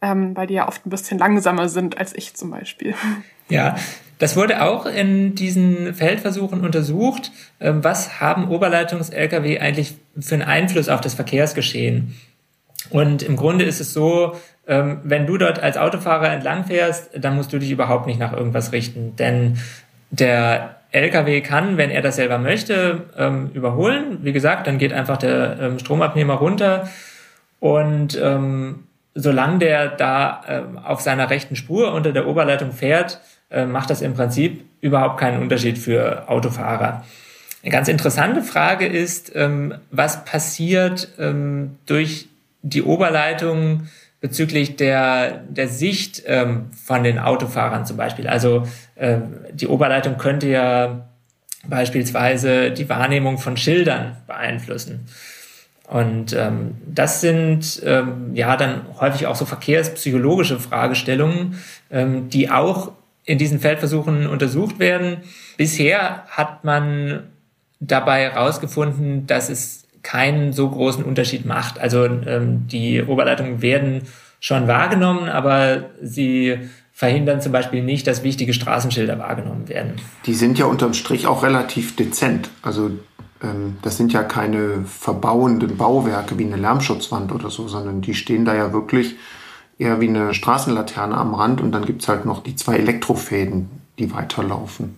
ähm, 0.00 0.36
weil 0.36 0.48
die 0.48 0.54
ja 0.54 0.66
oft 0.66 0.84
ein 0.84 0.90
bisschen 0.90 1.18
langsamer 1.18 1.68
sind 1.68 1.96
als 1.96 2.12
ich 2.12 2.34
zum 2.34 2.50
Beispiel? 2.50 2.96
Ja, 3.48 3.76
das 4.18 4.36
wurde 4.36 4.62
auch 4.62 4.86
in 4.86 5.34
diesen 5.34 5.94
Feldversuchen 5.94 6.60
untersucht. 6.60 7.32
Ähm, 7.60 7.82
was 7.82 8.20
haben 8.20 8.48
Oberleitungs-Lkw 8.48 9.58
eigentlich 9.58 9.96
für 10.18 10.34
einen 10.34 10.42
Einfluss 10.42 10.88
auf 10.88 11.00
das 11.00 11.14
Verkehrsgeschehen? 11.14 12.14
Und 12.90 13.22
im 13.22 13.36
Grunde 13.36 13.64
ist 13.64 13.80
es 13.80 13.92
so, 13.92 14.36
ähm, 14.66 15.00
wenn 15.04 15.26
du 15.26 15.36
dort 15.36 15.62
als 15.62 15.76
Autofahrer 15.76 16.30
entlang 16.32 16.64
fährst, 16.64 17.10
dann 17.16 17.36
musst 17.36 17.52
du 17.52 17.58
dich 17.58 17.70
überhaupt 17.70 18.06
nicht 18.06 18.20
nach 18.20 18.32
irgendwas 18.32 18.72
richten. 18.72 19.16
Denn 19.16 19.58
der 20.10 20.76
LKW 20.92 21.40
kann, 21.40 21.76
wenn 21.76 21.90
er 21.90 22.02
das 22.02 22.16
selber 22.16 22.38
möchte, 22.38 23.02
ähm, 23.18 23.50
überholen. 23.52 24.20
Wie 24.22 24.32
gesagt, 24.32 24.68
dann 24.68 24.78
geht 24.78 24.92
einfach 24.92 25.16
der 25.16 25.78
Stromabnehmer 25.78 26.34
runter 26.34 26.88
und 27.60 28.18
solange 29.16 29.58
der 29.58 29.88
da 29.88 30.70
auf 30.84 31.00
seiner 31.00 31.30
rechten 31.30 31.56
Spur 31.56 31.92
unter 31.92 32.12
der 32.12 32.26
Oberleitung 32.26 32.72
fährt, 32.72 33.20
äh, 33.54 33.66
macht 33.66 33.90
das 33.90 34.02
im 34.02 34.14
Prinzip 34.14 34.64
überhaupt 34.80 35.18
keinen 35.18 35.40
Unterschied 35.40 35.78
für 35.78 36.28
Autofahrer. 36.28 37.04
Eine 37.62 37.72
ganz 37.72 37.88
interessante 37.88 38.42
Frage 38.42 38.86
ist, 38.86 39.32
ähm, 39.34 39.74
was 39.90 40.24
passiert 40.24 41.08
ähm, 41.18 41.76
durch 41.86 42.28
die 42.62 42.82
Oberleitung 42.82 43.88
bezüglich 44.20 44.76
der, 44.76 45.44
der 45.48 45.68
Sicht 45.68 46.22
ähm, 46.26 46.70
von 46.72 47.04
den 47.04 47.18
Autofahrern 47.18 47.86
zum 47.86 47.96
Beispiel. 47.96 48.26
Also 48.26 48.66
äh, 48.96 49.18
die 49.52 49.68
Oberleitung 49.68 50.18
könnte 50.18 50.48
ja 50.48 51.08
beispielsweise 51.66 52.70
die 52.70 52.88
Wahrnehmung 52.88 53.38
von 53.38 53.56
Schildern 53.56 54.16
beeinflussen. 54.26 55.06
Und 55.88 56.32
ähm, 56.32 56.76
das 56.86 57.20
sind 57.20 57.82
ähm, 57.84 58.34
ja 58.34 58.56
dann 58.56 58.86
häufig 59.00 59.26
auch 59.26 59.36
so 59.36 59.44
verkehrspsychologische 59.44 60.58
Fragestellungen, 60.58 61.58
ähm, 61.90 62.30
die 62.30 62.50
auch 62.50 62.92
in 63.24 63.38
diesen 63.38 63.58
Feldversuchen 63.58 64.26
untersucht 64.26 64.78
werden. 64.78 65.18
Bisher 65.56 66.24
hat 66.28 66.64
man 66.64 67.24
dabei 67.80 68.22
herausgefunden, 68.30 69.26
dass 69.26 69.48
es 69.48 69.84
keinen 70.02 70.52
so 70.52 70.68
großen 70.68 71.04
Unterschied 71.04 71.46
macht. 71.46 71.78
Also 71.80 72.04
ähm, 72.04 72.66
die 72.68 73.02
Oberleitungen 73.02 73.62
werden 73.62 74.02
schon 74.40 74.68
wahrgenommen, 74.68 75.28
aber 75.28 75.84
sie 76.02 76.58
verhindern 76.92 77.40
zum 77.40 77.52
Beispiel 77.52 77.82
nicht, 77.82 78.06
dass 78.06 78.22
wichtige 78.22 78.52
Straßenschilder 78.52 79.18
wahrgenommen 79.18 79.68
werden. 79.68 79.94
Die 80.26 80.34
sind 80.34 80.58
ja 80.58 80.66
unterm 80.66 80.94
Strich 80.94 81.26
auch 81.26 81.42
relativ 81.42 81.96
dezent. 81.96 82.50
Also 82.62 82.90
ähm, 83.42 83.78
das 83.82 83.96
sind 83.96 84.12
ja 84.12 84.22
keine 84.22 84.84
verbauenden 84.84 85.76
Bauwerke 85.76 86.38
wie 86.38 86.44
eine 86.44 86.56
Lärmschutzwand 86.56 87.32
oder 87.32 87.50
so, 87.50 87.66
sondern 87.66 88.00
die 88.00 88.14
stehen 88.14 88.44
da 88.44 88.54
ja 88.54 88.72
wirklich 88.72 89.16
eher 89.78 90.00
wie 90.00 90.08
eine 90.08 90.34
Straßenlaterne 90.34 91.16
am 91.16 91.34
Rand 91.34 91.60
und 91.60 91.72
dann 91.72 91.84
gibt's 91.84 92.08
halt 92.08 92.24
noch 92.24 92.42
die 92.42 92.56
zwei 92.56 92.76
Elektrofäden, 92.76 93.68
die 93.98 94.12
weiterlaufen. 94.12 94.96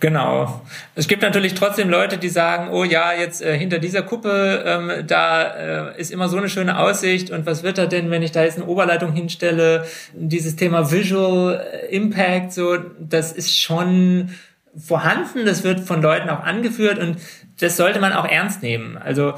Genau. 0.00 0.62
Es 0.94 1.08
gibt 1.08 1.22
natürlich 1.22 1.54
trotzdem 1.54 1.90
Leute, 1.90 2.18
die 2.18 2.28
sagen, 2.28 2.70
oh 2.70 2.84
ja, 2.84 3.12
jetzt 3.12 3.42
äh, 3.42 3.58
hinter 3.58 3.80
dieser 3.80 4.02
Kuppe, 4.02 4.62
ähm, 4.64 5.06
da 5.06 5.90
äh, 5.90 6.00
ist 6.00 6.12
immer 6.12 6.28
so 6.28 6.36
eine 6.36 6.48
schöne 6.48 6.78
Aussicht 6.78 7.30
und 7.30 7.46
was 7.46 7.64
wird 7.64 7.78
da 7.78 7.86
denn, 7.86 8.10
wenn 8.10 8.22
ich 8.22 8.30
da 8.30 8.44
jetzt 8.44 8.58
eine 8.58 8.66
Oberleitung 8.66 9.12
hinstelle? 9.12 9.84
Dieses 10.14 10.54
Thema 10.54 10.92
Visual 10.92 11.60
äh, 11.60 11.96
Impact, 11.96 12.52
so, 12.52 12.76
das 13.00 13.32
ist 13.32 13.58
schon 13.58 14.30
vorhanden, 14.76 15.44
das 15.44 15.64
wird 15.64 15.80
von 15.80 16.00
Leuten 16.00 16.28
auch 16.28 16.44
angeführt 16.44 17.00
und 17.00 17.16
das 17.58 17.76
sollte 17.76 17.98
man 17.98 18.12
auch 18.12 18.26
ernst 18.26 18.62
nehmen. 18.62 18.96
Also 18.96 19.34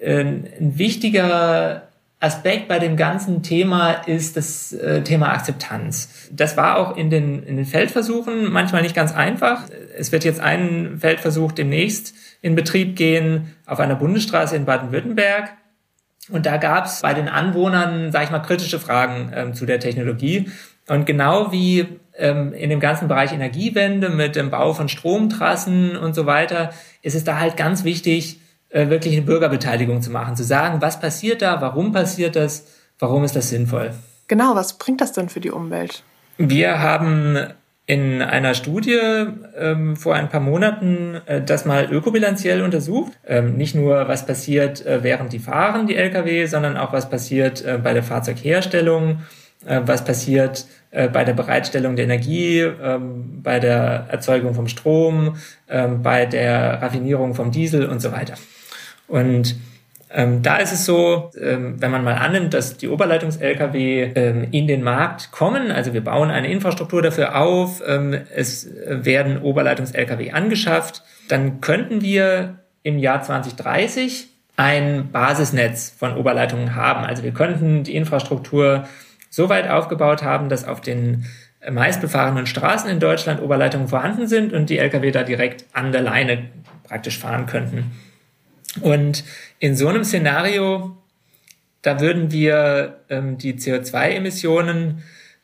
äh, 0.00 0.20
ein 0.20 0.48
wichtiger 0.58 1.88
Aspekt 2.24 2.68
bei 2.68 2.78
dem 2.78 2.96
ganzen 2.96 3.42
Thema 3.42 3.92
ist 3.92 4.36
das 4.36 4.72
äh, 4.72 5.02
Thema 5.02 5.32
Akzeptanz. 5.32 6.28
Das 6.32 6.56
war 6.56 6.78
auch 6.78 6.96
in 6.96 7.10
den, 7.10 7.42
in 7.42 7.56
den 7.56 7.66
Feldversuchen 7.66 8.50
manchmal 8.50 8.82
nicht 8.82 8.94
ganz 8.94 9.14
einfach. 9.14 9.64
Es 9.96 10.10
wird 10.10 10.24
jetzt 10.24 10.40
ein 10.40 10.98
Feldversuch 11.00 11.52
demnächst 11.52 12.14
in 12.40 12.54
Betrieb 12.54 12.96
gehen 12.96 13.54
auf 13.66 13.78
einer 13.78 13.94
Bundesstraße 13.94 14.56
in 14.56 14.64
Baden-Württemberg. 14.64 15.52
Und 16.30 16.46
da 16.46 16.56
gab 16.56 16.86
es 16.86 17.02
bei 17.02 17.12
den 17.12 17.28
Anwohnern, 17.28 18.10
sage 18.10 18.24
ich 18.24 18.30
mal, 18.30 18.40
kritische 18.40 18.80
Fragen 18.80 19.30
ähm, 19.34 19.54
zu 19.54 19.66
der 19.66 19.78
Technologie. 19.78 20.50
Und 20.88 21.04
genau 21.04 21.52
wie 21.52 21.86
ähm, 22.16 22.54
in 22.54 22.70
dem 22.70 22.80
ganzen 22.80 23.08
Bereich 23.08 23.32
Energiewende 23.32 24.08
mit 24.08 24.34
dem 24.34 24.50
Bau 24.50 24.72
von 24.72 24.88
Stromtrassen 24.88 25.96
und 25.96 26.14
so 26.14 26.24
weiter, 26.24 26.70
ist 27.02 27.14
es 27.14 27.24
da 27.24 27.38
halt 27.38 27.58
ganz 27.58 27.84
wichtig, 27.84 28.40
äh, 28.74 28.90
wirklich 28.90 29.14
eine 29.14 29.22
Bürgerbeteiligung 29.22 30.02
zu 30.02 30.10
machen, 30.10 30.34
zu 30.34 30.42
sagen, 30.42 30.82
was 30.82 30.98
passiert 30.98 31.42
da, 31.42 31.60
warum 31.60 31.92
passiert 31.92 32.34
das, 32.34 32.66
warum 32.98 33.22
ist 33.22 33.36
das 33.36 33.48
sinnvoll. 33.48 33.92
Genau, 34.26 34.56
was 34.56 34.78
bringt 34.78 35.00
das 35.00 35.12
denn 35.12 35.28
für 35.28 35.38
die 35.38 35.52
Umwelt? 35.52 36.02
Wir 36.38 36.80
haben 36.80 37.38
in 37.86 38.20
einer 38.20 38.54
Studie 38.54 38.98
ähm, 39.56 39.94
vor 39.94 40.16
ein 40.16 40.28
paar 40.28 40.40
Monaten 40.40 41.20
äh, 41.26 41.40
das 41.40 41.66
mal 41.66 41.84
ökobilanziell 41.92 42.62
untersucht. 42.62 43.12
Ähm, 43.24 43.56
nicht 43.56 43.76
nur, 43.76 44.08
was 44.08 44.26
passiert, 44.26 44.84
äh, 44.84 45.04
während 45.04 45.32
die 45.32 45.38
fahren, 45.38 45.86
die 45.86 45.94
Lkw, 45.94 46.46
sondern 46.46 46.76
auch, 46.76 46.92
was 46.92 47.08
passiert 47.08 47.64
äh, 47.64 47.78
bei 47.80 47.92
der 47.92 48.02
Fahrzeugherstellung, 48.02 49.20
äh, 49.66 49.82
was 49.84 50.04
passiert 50.04 50.66
äh, 50.90 51.08
bei 51.08 51.22
der 51.24 51.34
Bereitstellung 51.34 51.94
der 51.94 52.06
Energie, 52.06 52.58
ähm, 52.58 53.40
bei 53.40 53.60
der 53.60 54.06
Erzeugung 54.08 54.54
vom 54.54 54.66
Strom, 54.66 55.36
ähm, 55.68 56.02
bei 56.02 56.26
der 56.26 56.82
Raffinierung 56.82 57.34
vom 57.34 57.52
Diesel 57.52 57.86
und 57.86 58.00
so 58.02 58.10
weiter. 58.10 58.34
Und 59.08 59.56
ähm, 60.10 60.42
da 60.42 60.58
ist 60.58 60.72
es 60.72 60.84
so, 60.84 61.32
ähm, 61.40 61.80
wenn 61.80 61.90
man 61.90 62.04
mal 62.04 62.14
annimmt, 62.14 62.54
dass 62.54 62.76
die 62.76 62.88
Oberleitungs-Lkw 62.88 64.12
ähm, 64.14 64.48
in 64.52 64.68
den 64.68 64.82
Markt 64.84 65.32
kommen, 65.32 65.72
also 65.72 65.92
wir 65.92 66.04
bauen 66.04 66.30
eine 66.30 66.50
Infrastruktur 66.50 67.02
dafür 67.02 67.36
auf, 67.36 67.82
ähm, 67.84 68.16
es 68.34 68.70
werden 68.86 69.42
Oberleitungs-Lkw 69.42 70.30
angeschafft, 70.30 71.02
dann 71.28 71.60
könnten 71.60 72.00
wir 72.00 72.60
im 72.84 72.98
Jahr 72.98 73.22
2030 73.22 74.28
ein 74.56 75.10
Basisnetz 75.10 75.90
von 75.90 76.16
Oberleitungen 76.16 76.76
haben. 76.76 77.04
Also 77.04 77.24
wir 77.24 77.32
könnten 77.32 77.82
die 77.82 77.96
Infrastruktur 77.96 78.84
so 79.30 79.48
weit 79.48 79.68
aufgebaut 79.68 80.22
haben, 80.22 80.48
dass 80.48 80.64
auf 80.64 80.80
den 80.80 81.24
meistbefahrenen 81.68 82.46
Straßen 82.46 82.88
in 82.88 83.00
Deutschland 83.00 83.42
Oberleitungen 83.42 83.88
vorhanden 83.88 84.28
sind 84.28 84.52
und 84.52 84.70
die 84.70 84.78
Lkw 84.78 85.10
da 85.10 85.24
direkt 85.24 85.64
an 85.72 85.90
der 85.90 86.02
Leine 86.02 86.50
praktisch 86.84 87.18
fahren 87.18 87.46
könnten. 87.46 87.90
Und 88.80 89.24
in 89.58 89.76
so 89.76 89.88
einem 89.88 90.04
Szenario, 90.04 90.96
da 91.82 92.00
würden 92.00 92.30
wir 92.32 93.00
ähm, 93.08 93.38
die 93.38 93.54
CO2-Emissionen 93.54 95.02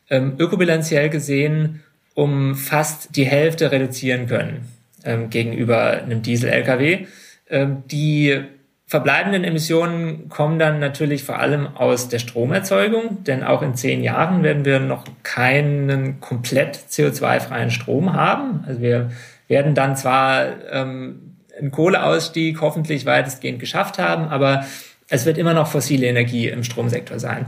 ähm, 0.08 0.34
ökobilanziell 0.38 1.08
gesehen 1.08 1.82
um 2.14 2.54
fast 2.56 3.16
die 3.16 3.24
Hälfte 3.24 3.70
reduzieren 3.70 4.26
können 4.26 4.68
ähm, 5.04 5.30
gegenüber 5.30 5.92
einem 5.92 6.22
Diesel-Lkw. 6.22 7.06
Ähm, 7.48 7.84
die 7.86 8.40
verbleibenden 8.86 9.44
Emissionen 9.44 10.28
kommen 10.28 10.58
dann 10.58 10.80
natürlich 10.80 11.22
vor 11.22 11.38
allem 11.38 11.68
aus 11.68 12.08
der 12.08 12.18
Stromerzeugung, 12.18 13.22
denn 13.22 13.44
auch 13.44 13.62
in 13.62 13.76
zehn 13.76 14.02
Jahren 14.02 14.42
werden 14.42 14.64
wir 14.64 14.80
noch 14.80 15.04
keinen 15.22 16.20
komplett 16.20 16.76
CO2-freien 16.76 17.70
Strom 17.70 18.12
haben. 18.12 18.64
Also 18.66 18.80
wir 18.80 19.12
werden 19.46 19.74
dann 19.74 19.96
zwar 19.96 20.46
ähm, 20.72 21.29
einen 21.60 21.70
Kohleausstieg 21.70 22.60
hoffentlich 22.60 23.06
weitestgehend 23.06 23.60
geschafft 23.60 23.98
haben, 23.98 24.28
aber 24.28 24.64
es 25.08 25.26
wird 25.26 25.38
immer 25.38 25.54
noch 25.54 25.66
fossile 25.66 26.06
Energie 26.06 26.48
im 26.48 26.64
Stromsektor 26.64 27.18
sein. 27.18 27.46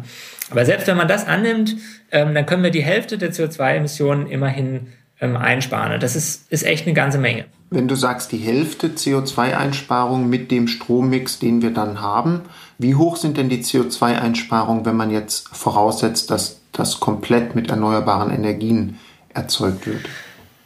Aber 0.50 0.64
selbst 0.64 0.86
wenn 0.86 0.96
man 0.96 1.08
das 1.08 1.26
annimmt, 1.26 1.76
ähm, 2.10 2.34
dann 2.34 2.44
können 2.44 2.62
wir 2.62 2.70
die 2.70 2.82
Hälfte 2.82 3.16
der 3.18 3.32
CO2-Emissionen 3.32 4.26
immerhin 4.26 4.88
ähm, 5.20 5.36
einsparen. 5.36 5.94
Und 5.94 6.02
das 6.02 6.16
ist, 6.16 6.50
ist 6.50 6.64
echt 6.64 6.86
eine 6.86 6.94
ganze 6.94 7.18
Menge. 7.18 7.46
Wenn 7.70 7.88
du 7.88 7.94
sagst, 7.94 8.32
die 8.32 8.38
Hälfte 8.38 8.88
CO2-Einsparung 8.88 10.28
mit 10.28 10.50
dem 10.50 10.68
Strommix, 10.68 11.38
den 11.38 11.62
wir 11.62 11.70
dann 11.70 12.02
haben, 12.02 12.42
wie 12.78 12.96
hoch 12.96 13.16
sind 13.16 13.38
denn 13.38 13.48
die 13.48 13.62
CO2-Einsparungen, 13.62 14.84
wenn 14.84 14.96
man 14.96 15.10
jetzt 15.10 15.48
voraussetzt, 15.48 16.30
dass 16.30 16.60
das 16.72 17.00
komplett 17.00 17.54
mit 17.54 17.70
erneuerbaren 17.70 18.30
Energien 18.30 18.98
erzeugt 19.32 19.86
wird? 19.86 20.06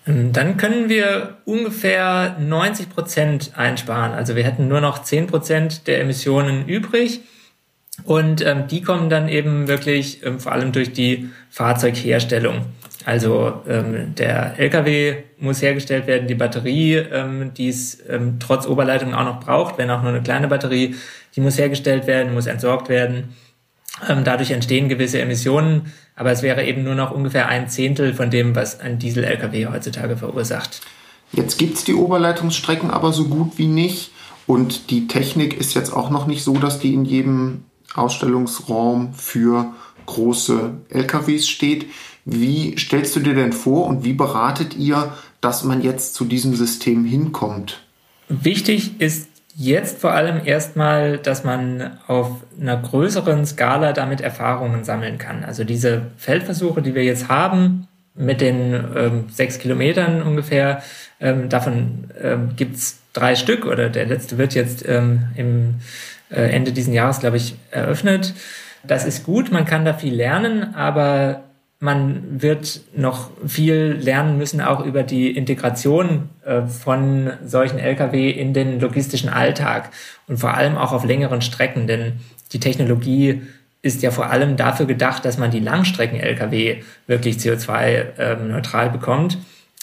Ähm, 0.06 0.32
dann 0.32 0.56
können 0.56 0.88
wir 0.88 1.38
ungefähr 1.44 2.36
90 2.38 2.90
Prozent 2.90 3.52
einsparen. 3.56 4.12
Also 4.12 4.36
wir 4.36 4.44
hätten 4.44 4.68
nur 4.68 4.80
noch 4.80 5.02
10 5.02 5.26
Prozent 5.26 5.86
der 5.86 6.00
Emissionen 6.00 6.66
übrig. 6.66 7.20
Und 8.04 8.44
ähm, 8.44 8.66
die 8.68 8.82
kommen 8.82 9.08
dann 9.08 9.28
eben 9.28 9.68
wirklich 9.68 10.24
ähm, 10.24 10.38
vor 10.38 10.52
allem 10.52 10.72
durch 10.72 10.92
die 10.92 11.30
Fahrzeugherstellung. 11.48 12.66
Also 13.06 13.62
ähm, 13.68 14.14
der 14.16 14.58
LKW 14.58 15.22
muss 15.38 15.62
hergestellt 15.62 16.06
werden, 16.06 16.26
die 16.26 16.34
Batterie, 16.34 16.96
ähm, 16.96 17.54
die 17.54 17.68
es 17.68 18.02
ähm, 18.08 18.38
trotz 18.40 18.66
Oberleitung 18.66 19.14
auch 19.14 19.24
noch 19.24 19.40
braucht, 19.40 19.78
wenn 19.78 19.90
auch 19.90 20.02
nur 20.02 20.10
eine 20.10 20.22
kleine 20.22 20.48
Batterie, 20.48 20.96
die 21.34 21.40
muss 21.40 21.56
hergestellt 21.56 22.06
werden, 22.06 22.34
muss 22.34 22.46
entsorgt 22.46 22.88
werden. 22.88 23.34
Ähm, 24.09 24.24
dadurch 24.24 24.50
entstehen 24.50 24.88
gewisse 24.88 25.20
Emissionen, 25.20 25.92
aber 26.14 26.30
es 26.30 26.42
wäre 26.42 26.64
eben 26.64 26.85
nur 26.85 26.94
noch 26.94 27.11
ungefähr 27.11 27.48
ein 27.48 27.68
Zehntel 27.68 28.14
von 28.14 28.30
dem, 28.30 28.54
was 28.54 28.80
ein 28.80 28.98
Diesel-Lkw 28.98 29.66
heutzutage 29.66 30.16
verursacht. 30.16 30.80
Jetzt 31.32 31.59
gibt's 31.59 31.85
die 31.85 31.94
Oberleitungsstrecken 31.94 32.90
aber 32.90 33.12
so 33.12 33.26
gut 33.26 33.59
wie 33.59 33.66
nicht. 33.66 34.11
Und 34.46 34.90
die 34.90 35.09
Technik 35.09 35.59
ist 35.59 35.74
jetzt 35.74 35.92
auch 35.92 36.11
noch 36.11 36.26
nicht 36.26 36.44
so, 36.44 36.56
dass 36.56 36.78
die 36.78 36.94
in 36.94 37.04
jedem 37.04 37.64
Ausstellungsraum 37.94 39.12
für 39.14 39.72
große 40.06 40.74
LKWs 40.88 41.48
steht. 41.48 41.87
Wie 42.24 42.76
stellst 42.78 43.16
du 43.16 43.20
dir 43.20 43.35
denn 43.35 43.52
vor 43.52 43.87
und 43.87 44.04
wie 44.04 44.12
beratet 44.12 44.76
ihr, 44.76 45.12
dass 45.40 45.64
man 45.64 45.82
jetzt 45.82 46.14
zu 46.14 46.24
diesem 46.24 46.54
System 46.54 47.04
hinkommt? 47.04 47.82
Wichtig 48.28 49.00
ist 49.00 49.28
Jetzt 49.58 50.02
vor 50.02 50.12
allem 50.12 50.44
erstmal, 50.44 51.16
dass 51.16 51.42
man 51.42 51.98
auf 52.06 52.30
einer 52.60 52.76
größeren 52.76 53.46
Skala 53.46 53.94
damit 53.94 54.20
Erfahrungen 54.20 54.84
sammeln 54.84 55.16
kann. 55.16 55.44
Also 55.44 55.64
diese 55.64 56.02
Feldversuche, 56.18 56.82
die 56.82 56.94
wir 56.94 57.04
jetzt 57.04 57.30
haben, 57.30 57.88
mit 58.14 58.42
den 58.42 58.74
ähm, 58.94 59.24
sechs 59.30 59.58
Kilometern 59.58 60.22
ungefähr, 60.22 60.82
ähm, 61.20 61.48
davon 61.48 62.10
ähm, 62.22 62.50
gibt's 62.56 62.98
drei 63.14 63.34
Stück 63.34 63.64
oder 63.64 63.88
der 63.88 64.04
letzte 64.04 64.36
wird 64.36 64.54
jetzt 64.54 64.86
ähm, 64.86 65.28
im 65.36 65.76
äh, 66.30 66.50
Ende 66.50 66.72
diesen 66.72 66.92
Jahres, 66.92 67.20
glaube 67.20 67.38
ich, 67.38 67.56
eröffnet. 67.70 68.34
Das 68.84 69.06
ist 69.06 69.24
gut, 69.24 69.50
man 69.50 69.64
kann 69.64 69.86
da 69.86 69.94
viel 69.94 70.14
lernen, 70.14 70.74
aber 70.74 71.44
man 71.78 72.40
wird 72.42 72.80
noch 72.94 73.30
viel 73.46 73.98
lernen 74.00 74.38
müssen, 74.38 74.60
auch 74.60 74.84
über 74.84 75.02
die 75.02 75.36
Integration 75.36 76.30
äh, 76.44 76.62
von 76.62 77.32
solchen 77.44 77.78
Lkw 77.78 78.30
in 78.30 78.54
den 78.54 78.80
logistischen 78.80 79.28
Alltag 79.28 79.90
und 80.26 80.38
vor 80.38 80.54
allem 80.54 80.76
auch 80.76 80.92
auf 80.92 81.04
längeren 81.04 81.42
Strecken, 81.42 81.86
denn 81.86 82.20
die 82.52 82.60
Technologie 82.60 83.42
ist 83.82 84.02
ja 84.02 84.10
vor 84.10 84.30
allem 84.30 84.56
dafür 84.56 84.86
gedacht, 84.86 85.24
dass 85.24 85.36
man 85.38 85.50
die 85.50 85.60
Langstrecken-Lkw 85.60 86.82
wirklich 87.06 87.36
CO2-neutral 87.36 88.86
ähm, 88.86 88.92
bekommt. 88.92 89.38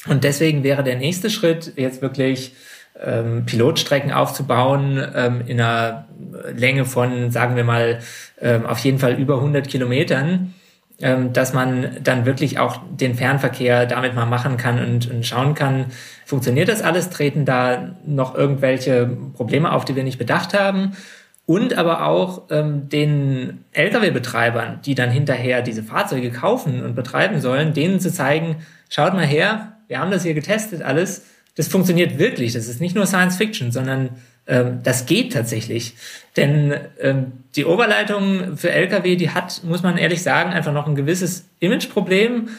Und 0.07 0.23
deswegen 0.23 0.63
wäre 0.63 0.83
der 0.83 0.97
nächste 0.97 1.29
Schritt 1.29 1.73
jetzt 1.77 2.01
wirklich 2.01 2.53
ähm, 3.01 3.45
Pilotstrecken 3.45 4.11
aufzubauen 4.11 5.01
ähm, 5.15 5.43
in 5.45 5.61
einer 5.61 6.07
Länge 6.53 6.83
von, 6.85 7.31
sagen 7.31 7.55
wir 7.55 7.63
mal, 7.63 7.99
auf 8.67 8.79
jeden 8.79 8.99
Fall 8.99 9.13
über 9.13 9.35
100 9.35 9.69
Kilometern 9.69 10.53
dass 10.99 11.53
man 11.53 11.97
dann 12.03 12.25
wirklich 12.25 12.59
auch 12.59 12.79
den 12.89 13.15
Fernverkehr 13.15 13.85
damit 13.85 14.15
mal 14.15 14.25
machen 14.25 14.57
kann 14.57 14.79
und, 14.79 15.09
und 15.09 15.25
schauen 15.25 15.53
kann, 15.53 15.87
funktioniert 16.25 16.69
das 16.69 16.81
alles, 16.81 17.09
treten 17.09 17.45
da 17.45 17.95
noch 18.05 18.35
irgendwelche 18.35 19.05
Probleme 19.33 19.71
auf, 19.71 19.85
die 19.85 19.95
wir 19.95 20.03
nicht 20.03 20.19
bedacht 20.19 20.53
haben? 20.53 20.93
Und 21.45 21.77
aber 21.77 22.05
auch 22.05 22.43
ähm, 22.51 22.87
den 22.87 23.65
Lkw-Betreibern, 23.73 24.79
die 24.85 24.95
dann 24.95 25.09
hinterher 25.09 25.61
diese 25.61 25.83
Fahrzeuge 25.83 26.31
kaufen 26.31 26.83
und 26.83 26.95
betreiben 26.95 27.41
sollen, 27.41 27.73
denen 27.73 27.99
zu 27.99 28.11
zeigen, 28.11 28.57
schaut 28.89 29.13
mal 29.13 29.25
her, 29.25 29.73
wir 29.87 29.99
haben 29.99 30.11
das 30.11 30.23
hier 30.23 30.33
getestet 30.33 30.83
alles, 30.83 31.25
das 31.55 31.67
funktioniert 31.67 32.17
wirklich, 32.17 32.53
das 32.53 32.67
ist 32.67 32.79
nicht 32.79 32.95
nur 32.95 33.05
Science 33.05 33.35
Fiction, 33.35 33.71
sondern 33.71 34.11
ähm, 34.47 34.81
das 34.83 35.05
geht 35.05 35.33
tatsächlich. 35.33 35.95
Denn 36.35 36.75
ähm, 36.99 37.31
die 37.55 37.65
Oberleitung 37.65 38.57
für 38.57 38.71
Lkw, 38.71 39.15
die 39.15 39.29
hat, 39.29 39.61
muss 39.63 39.83
man 39.83 39.97
ehrlich 39.97 40.23
sagen, 40.23 40.51
einfach 40.51 40.73
noch 40.73 40.87
ein 40.87 40.95
gewisses 40.95 41.45
Imageproblem. 41.59 42.49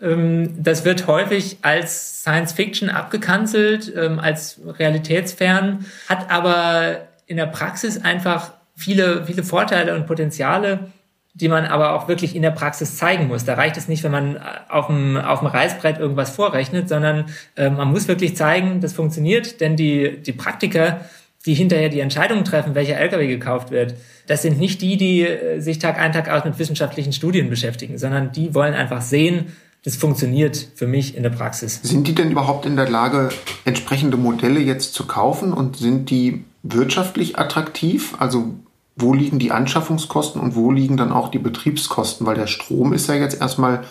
Ähm, 0.00 0.62
das 0.62 0.84
wird 0.84 1.06
häufig 1.06 1.58
als 1.62 2.22
Science 2.22 2.52
Fiction 2.52 2.88
abgekanzelt, 2.88 3.92
ähm, 3.96 4.18
als 4.18 4.60
realitätsfern, 4.66 5.84
hat 6.08 6.30
aber 6.30 7.08
in 7.26 7.36
der 7.36 7.46
Praxis 7.46 8.02
einfach 8.02 8.52
viele, 8.76 9.24
viele 9.24 9.42
Vorteile 9.42 9.94
und 9.94 10.06
Potenziale, 10.06 10.90
die 11.34 11.48
man 11.48 11.66
aber 11.66 11.94
auch 11.94 12.06
wirklich 12.06 12.36
in 12.36 12.42
der 12.42 12.52
Praxis 12.52 12.96
zeigen 12.96 13.26
muss. 13.26 13.44
Da 13.44 13.54
reicht 13.54 13.76
es 13.76 13.88
nicht, 13.88 14.04
wenn 14.04 14.12
man 14.12 14.40
auf 14.68 14.86
dem, 14.86 15.16
auf 15.16 15.40
dem 15.40 15.48
Reißbrett 15.48 15.98
irgendwas 15.98 16.30
vorrechnet, 16.30 16.88
sondern 16.88 17.26
äh, 17.56 17.70
man 17.70 17.90
muss 17.90 18.06
wirklich 18.06 18.36
zeigen, 18.36 18.80
das 18.80 18.92
funktioniert, 18.92 19.60
denn 19.60 19.76
die, 19.76 20.22
die 20.22 20.32
Praktiker, 20.32 21.00
die 21.46 21.54
hinterher 21.54 21.88
die 21.88 22.00
Entscheidung 22.00 22.44
treffen, 22.44 22.74
welcher 22.74 22.96
LKW 22.96 23.26
gekauft 23.26 23.70
wird, 23.70 23.94
das 24.26 24.42
sind 24.42 24.58
nicht 24.58 24.80
die, 24.80 24.96
die 24.96 25.22
äh, 25.22 25.60
sich 25.60 25.78
Tag 25.78 25.98
ein, 25.98 26.12
Tag 26.12 26.30
aus 26.30 26.44
mit 26.44 26.58
wissenschaftlichen 26.58 27.12
Studien 27.12 27.50
beschäftigen, 27.50 27.98
sondern 27.98 28.32
die 28.32 28.54
wollen 28.54 28.74
einfach 28.74 29.02
sehen, 29.02 29.46
das 29.84 29.96
funktioniert 29.96 30.68
für 30.74 30.86
mich 30.86 31.14
in 31.14 31.22
der 31.22 31.30
Praxis. 31.30 31.80
Sind 31.82 32.08
die 32.08 32.14
denn 32.14 32.30
überhaupt 32.30 32.64
in 32.64 32.74
der 32.74 32.88
Lage, 32.88 33.28
entsprechende 33.66 34.16
Modelle 34.16 34.60
jetzt 34.60 34.94
zu 34.94 35.06
kaufen 35.06 35.52
und 35.52 35.76
sind 35.76 36.08
die 36.08 36.44
wirtschaftlich 36.62 37.38
attraktiv? 37.38 38.14
Also 38.18 38.54
wo 38.96 39.12
liegen 39.12 39.38
die 39.38 39.52
Anschaffungskosten 39.52 40.40
und 40.40 40.56
wo 40.56 40.70
liegen 40.70 40.96
dann 40.96 41.12
auch 41.12 41.30
die 41.30 41.38
Betriebskosten? 41.38 42.26
Weil 42.26 42.36
der 42.36 42.46
Strom 42.46 42.94
ist 42.94 43.08
ja 43.08 43.14
jetzt 43.14 43.38
erstmal 43.38 43.84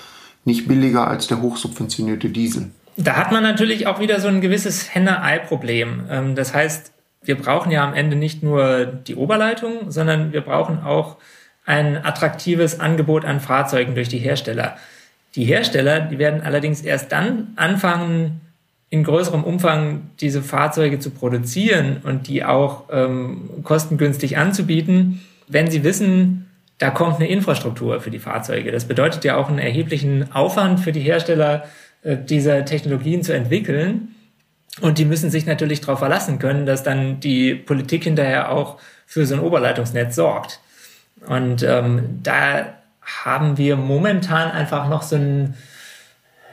nicht 0.46 0.68
billiger 0.68 1.08
als 1.08 1.28
der 1.28 1.44
hochsubventionierte 1.44 2.30
Diesel. 2.30 2.72
Da 2.98 3.16
hat 3.16 3.32
man 3.32 3.44
natürlich 3.44 3.86
auch 3.86 4.00
wieder 4.00 4.20
so 4.20 4.28
ein 4.28 4.42
gewisses 4.42 4.94
Henne-Ei-Problem. 4.96 6.06
Ähm, 6.10 6.36
das 6.36 6.54
heißt, 6.56 6.93
wir 7.24 7.38
brauchen 7.38 7.72
ja 7.72 7.84
am 7.84 7.94
Ende 7.94 8.16
nicht 8.16 8.44
nur 8.44 8.86
die 8.86 9.16
Oberleitung, 9.16 9.92
sondern 9.92 10.34
wir 10.34 10.42
brauchen 10.42 10.80
auch 10.84 11.18
ein 11.66 12.04
attraktives 12.04 12.80
Angebot 12.80 13.26
an 13.26 13.40
Fahrzeugen 13.40 13.96
durch 13.96 14.10
die 14.10 14.18
Hersteller. 14.18 14.78
Die 15.36 15.46
Hersteller, 15.46 16.02
die 16.02 16.20
werden 16.20 16.42
allerdings 16.42 16.82
erst 16.82 17.12
dann 17.12 17.54
anfangen, 17.56 18.42
in 18.90 19.04
größerem 19.04 19.44
Umfang 19.44 20.12
diese 20.20 20.44
Fahrzeuge 20.44 21.00
zu 21.00 21.10
produzieren 21.10 21.98
und 22.04 22.28
die 22.28 22.46
auch 22.46 22.84
ähm, 22.92 23.50
kostengünstig 23.64 24.38
anzubieten, 24.38 25.22
wenn 25.48 25.72
sie 25.72 25.84
wissen, 25.84 26.48
da 26.78 26.92
kommt 26.92 27.16
eine 27.16 27.28
Infrastruktur 27.28 28.02
für 28.02 28.12
die 28.12 28.20
Fahrzeuge. 28.20 28.72
Das 28.72 28.86
bedeutet 28.86 29.24
ja 29.24 29.38
auch 29.38 29.50
einen 29.50 29.58
erheblichen 29.58 30.32
Aufwand 30.34 30.80
für 30.80 30.92
die 30.92 31.00
Hersteller, 31.00 31.64
äh, 32.04 32.18
diese 32.18 32.66
Technologien 32.66 33.24
zu 33.24 33.34
entwickeln. 33.34 34.13
Und 34.82 34.98
die 34.98 35.06
müssen 35.06 35.30
sich 35.30 35.46
natürlich 35.46 35.82
darauf 35.82 36.00
verlassen 36.00 36.40
können, 36.40 36.66
dass 36.66 36.84
dann 36.84 37.20
die 37.20 37.54
Politik 37.54 38.04
hinterher 38.06 38.52
auch 38.52 38.80
für 39.06 39.26
so 39.26 39.36
ein 39.36 39.42
Oberleitungsnetz 39.42 40.16
sorgt. 40.16 40.60
Und 41.28 41.64
ähm, 41.64 42.20
da 42.24 42.74
haben 43.02 43.58
wir 43.58 43.76
momentan 43.76 44.52
einfach 44.52 44.90
noch 44.90 45.04
so 45.04 45.16
ein, 45.16 45.54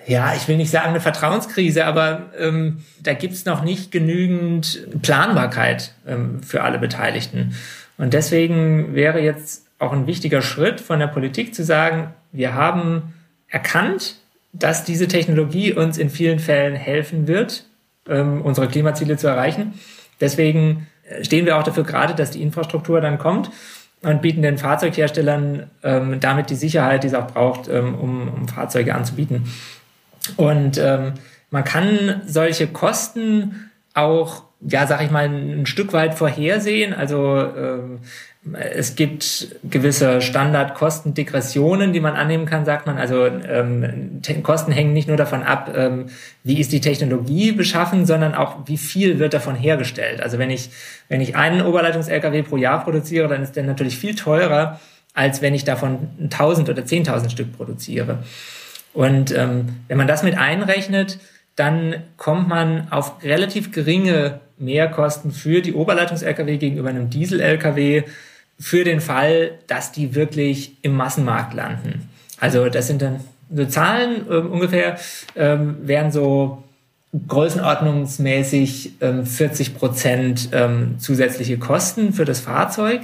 ja, 0.06 0.34
ich 0.34 0.48
will 0.48 0.56
nicht 0.56 0.70
sagen 0.70 0.90
eine 0.90 1.00
Vertrauenskrise, 1.00 1.86
aber 1.86 2.30
ähm, 2.38 2.84
da 3.02 3.14
gibt's 3.14 3.44
noch 3.46 3.62
nicht 3.62 3.90
genügend 3.90 4.86
Planbarkeit 5.02 5.94
ähm, 6.06 6.42
für 6.42 6.62
alle 6.62 6.78
Beteiligten. 6.78 7.54
Und 7.96 8.12
deswegen 8.12 8.94
wäre 8.94 9.20
jetzt 9.20 9.66
auch 9.78 9.92
ein 9.92 10.06
wichtiger 10.06 10.42
Schritt 10.42 10.80
von 10.80 10.98
der 10.98 11.06
Politik 11.06 11.54
zu 11.54 11.64
sagen, 11.64 12.12
wir 12.32 12.54
haben 12.54 13.14
erkannt, 13.48 14.16
dass 14.52 14.84
diese 14.84 15.08
Technologie 15.08 15.72
uns 15.72 15.96
in 15.96 16.10
vielen 16.10 16.38
Fällen 16.38 16.74
helfen 16.74 17.26
wird, 17.26 17.64
ähm, 18.08 18.42
unsere 18.42 18.68
Klimaziele 18.68 19.16
zu 19.16 19.26
erreichen. 19.28 19.74
Deswegen 20.20 20.86
äh, 21.08 21.24
stehen 21.24 21.46
wir 21.46 21.56
auch 21.58 21.62
dafür 21.62 21.84
gerade, 21.84 22.14
dass 22.14 22.30
die 22.30 22.42
Infrastruktur 22.42 23.00
dann 23.00 23.18
kommt 23.18 23.50
und 24.02 24.22
bieten 24.22 24.42
den 24.42 24.58
Fahrzeugherstellern 24.58 25.70
ähm, 25.82 26.20
damit 26.20 26.50
die 26.50 26.54
Sicherheit, 26.54 27.02
die 27.02 27.08
es 27.08 27.14
auch 27.14 27.26
braucht, 27.26 27.68
ähm, 27.68 27.94
um, 27.94 28.28
um 28.28 28.48
Fahrzeuge 28.48 28.94
anzubieten. 28.94 29.52
Und 30.36 30.78
ähm, 30.78 31.14
man 31.50 31.64
kann 31.64 32.22
solche 32.26 32.66
Kosten 32.66 33.70
auch, 33.94 34.44
ja, 34.60 34.86
sag 34.86 35.02
ich 35.02 35.10
mal, 35.10 35.26
ein 35.26 35.66
Stück 35.66 35.92
weit 35.92 36.14
vorhersehen. 36.14 36.94
Also 36.94 37.38
ähm, 37.38 37.98
es 38.52 38.96
gibt 38.96 39.54
gewisse 39.64 40.22
Standardkostendegressionen, 40.22 41.92
die 41.92 42.00
man 42.00 42.16
annehmen 42.16 42.46
kann, 42.46 42.64
sagt 42.64 42.86
man. 42.86 42.96
Also 42.96 43.26
ähm, 43.26 44.22
Kosten 44.42 44.72
hängen 44.72 44.94
nicht 44.94 45.08
nur 45.08 45.18
davon 45.18 45.42
ab, 45.42 45.74
ähm, 45.76 46.06
wie 46.42 46.58
ist 46.58 46.72
die 46.72 46.80
Technologie 46.80 47.52
beschaffen, 47.52 48.06
sondern 48.06 48.34
auch, 48.34 48.66
wie 48.66 48.78
viel 48.78 49.18
wird 49.18 49.34
davon 49.34 49.56
hergestellt. 49.56 50.22
Also 50.22 50.38
wenn 50.38 50.48
ich, 50.48 50.70
wenn 51.08 51.20
ich 51.20 51.36
einen 51.36 51.60
Oberleitungs-LKW 51.66 52.42
pro 52.42 52.56
Jahr 52.56 52.82
produziere, 52.82 53.28
dann 53.28 53.42
ist 53.42 53.56
der 53.56 53.64
natürlich 53.64 53.98
viel 53.98 54.14
teurer, 54.14 54.80
als 55.12 55.42
wenn 55.42 55.52
ich 55.52 55.64
davon 55.64 56.08
1000 56.22 56.70
oder 56.70 56.82
10.000 56.82 57.28
Stück 57.28 57.54
produziere. 57.54 58.20
Und 58.94 59.36
ähm, 59.36 59.80
wenn 59.88 59.98
man 59.98 60.06
das 60.06 60.22
mit 60.22 60.38
einrechnet, 60.38 61.18
dann 61.56 62.04
kommt 62.16 62.48
man 62.48 62.90
auf 62.90 63.22
relativ 63.22 63.70
geringe 63.70 64.40
Mehrkosten 64.56 65.30
für 65.30 65.60
die 65.60 65.74
Oberleitungs-LKW 65.74 66.56
gegenüber 66.56 66.88
einem 66.88 67.10
Diesel-LKW 67.10 68.04
für 68.60 68.84
den 68.84 69.00
Fall, 69.00 69.52
dass 69.66 69.90
die 69.90 70.14
wirklich 70.14 70.76
im 70.82 70.94
Massenmarkt 70.94 71.54
landen. 71.54 72.10
Also 72.38 72.68
das 72.68 72.86
sind 72.86 73.02
dann 73.02 73.20
so 73.52 73.64
Zahlen 73.64 74.26
äh, 74.28 74.34
ungefähr, 74.34 74.98
ähm, 75.34 75.76
wären 75.82 76.12
so 76.12 76.62
größenordnungsmäßig 77.26 78.92
ähm, 79.00 79.26
40 79.26 79.74
Prozent 79.74 80.50
ähm, 80.52 80.96
zusätzliche 80.98 81.58
Kosten 81.58 82.12
für 82.12 82.24
das 82.24 82.40
Fahrzeug. 82.40 83.00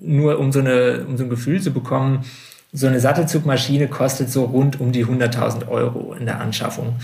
Nur 0.00 0.40
um 0.40 0.50
so, 0.50 0.58
eine, 0.58 1.04
um 1.06 1.16
so 1.16 1.24
ein 1.24 1.30
Gefühl 1.30 1.60
zu 1.60 1.70
bekommen, 1.70 2.24
so 2.72 2.86
eine 2.86 2.98
Sattelzugmaschine 2.98 3.86
kostet 3.86 4.30
so 4.30 4.44
rund 4.44 4.80
um 4.80 4.90
die 4.90 5.04
100.000 5.04 5.68
Euro 5.68 6.14
in 6.18 6.24
der 6.24 6.40
Anschaffung 6.40 6.96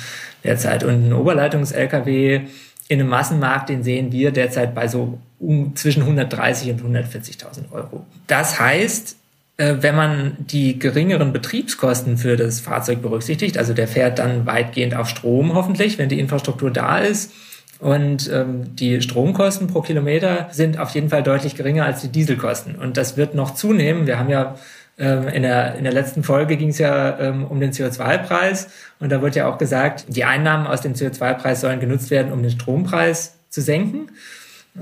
derzeit. 0.42 0.82
Und 0.82 1.08
ein 1.08 1.12
Oberleitungs-LKW 1.12 2.40
in 2.88 3.00
einem 3.00 3.10
Massenmarkt, 3.10 3.68
den 3.68 3.82
sehen 3.82 4.10
wir 4.10 4.32
derzeit 4.32 4.74
bei 4.74 4.88
so 4.88 5.18
um, 5.38 5.74
zwischen 5.76 6.02
130 6.02 6.70
und 6.70 6.82
140.000 6.82 7.72
Euro. 7.72 8.06
Das 8.26 8.58
heißt, 8.58 9.16
äh, 9.56 9.76
wenn 9.80 9.94
man 9.94 10.36
die 10.38 10.78
geringeren 10.78 11.32
Betriebskosten 11.32 12.16
für 12.16 12.36
das 12.36 12.60
Fahrzeug 12.60 13.02
berücksichtigt, 13.02 13.58
also 13.58 13.74
der 13.74 13.88
fährt 13.88 14.18
dann 14.18 14.46
weitgehend 14.46 14.94
auf 14.94 15.08
Strom 15.08 15.54
hoffentlich, 15.54 15.98
wenn 15.98 16.08
die 16.08 16.18
Infrastruktur 16.18 16.70
da 16.70 16.98
ist, 16.98 17.32
und 17.80 18.28
ähm, 18.32 18.74
die 18.74 19.00
Stromkosten 19.00 19.68
pro 19.68 19.82
Kilometer 19.82 20.48
sind 20.50 20.80
auf 20.80 20.90
jeden 20.90 21.10
Fall 21.10 21.22
deutlich 21.22 21.54
geringer 21.54 21.84
als 21.84 22.00
die 22.00 22.08
Dieselkosten. 22.08 22.74
Und 22.74 22.96
das 22.96 23.16
wird 23.16 23.34
noch 23.34 23.54
zunehmen. 23.54 24.06
Wir 24.08 24.18
haben 24.18 24.28
ja 24.28 24.56
ähm, 24.98 25.28
in, 25.28 25.42
der, 25.42 25.76
in 25.76 25.84
der 25.84 25.92
letzten 25.92 26.24
Folge 26.24 26.56
ging 26.56 26.70
es 26.70 26.78
ja 26.78 27.18
ähm, 27.20 27.44
um 27.44 27.60
den 27.60 27.70
CO2-Preis 27.70 28.68
und 28.98 29.12
da 29.12 29.22
wird 29.22 29.36
ja 29.36 29.48
auch 29.48 29.58
gesagt, 29.58 30.06
die 30.08 30.24
Einnahmen 30.24 30.66
aus 30.66 30.80
dem 30.80 30.94
CO2-Preis 30.94 31.60
sollen 31.60 31.78
genutzt 31.78 32.10
werden, 32.10 32.32
um 32.32 32.42
den 32.42 32.50
Strompreis 32.50 33.34
zu 33.48 33.60
senken. 33.60 34.10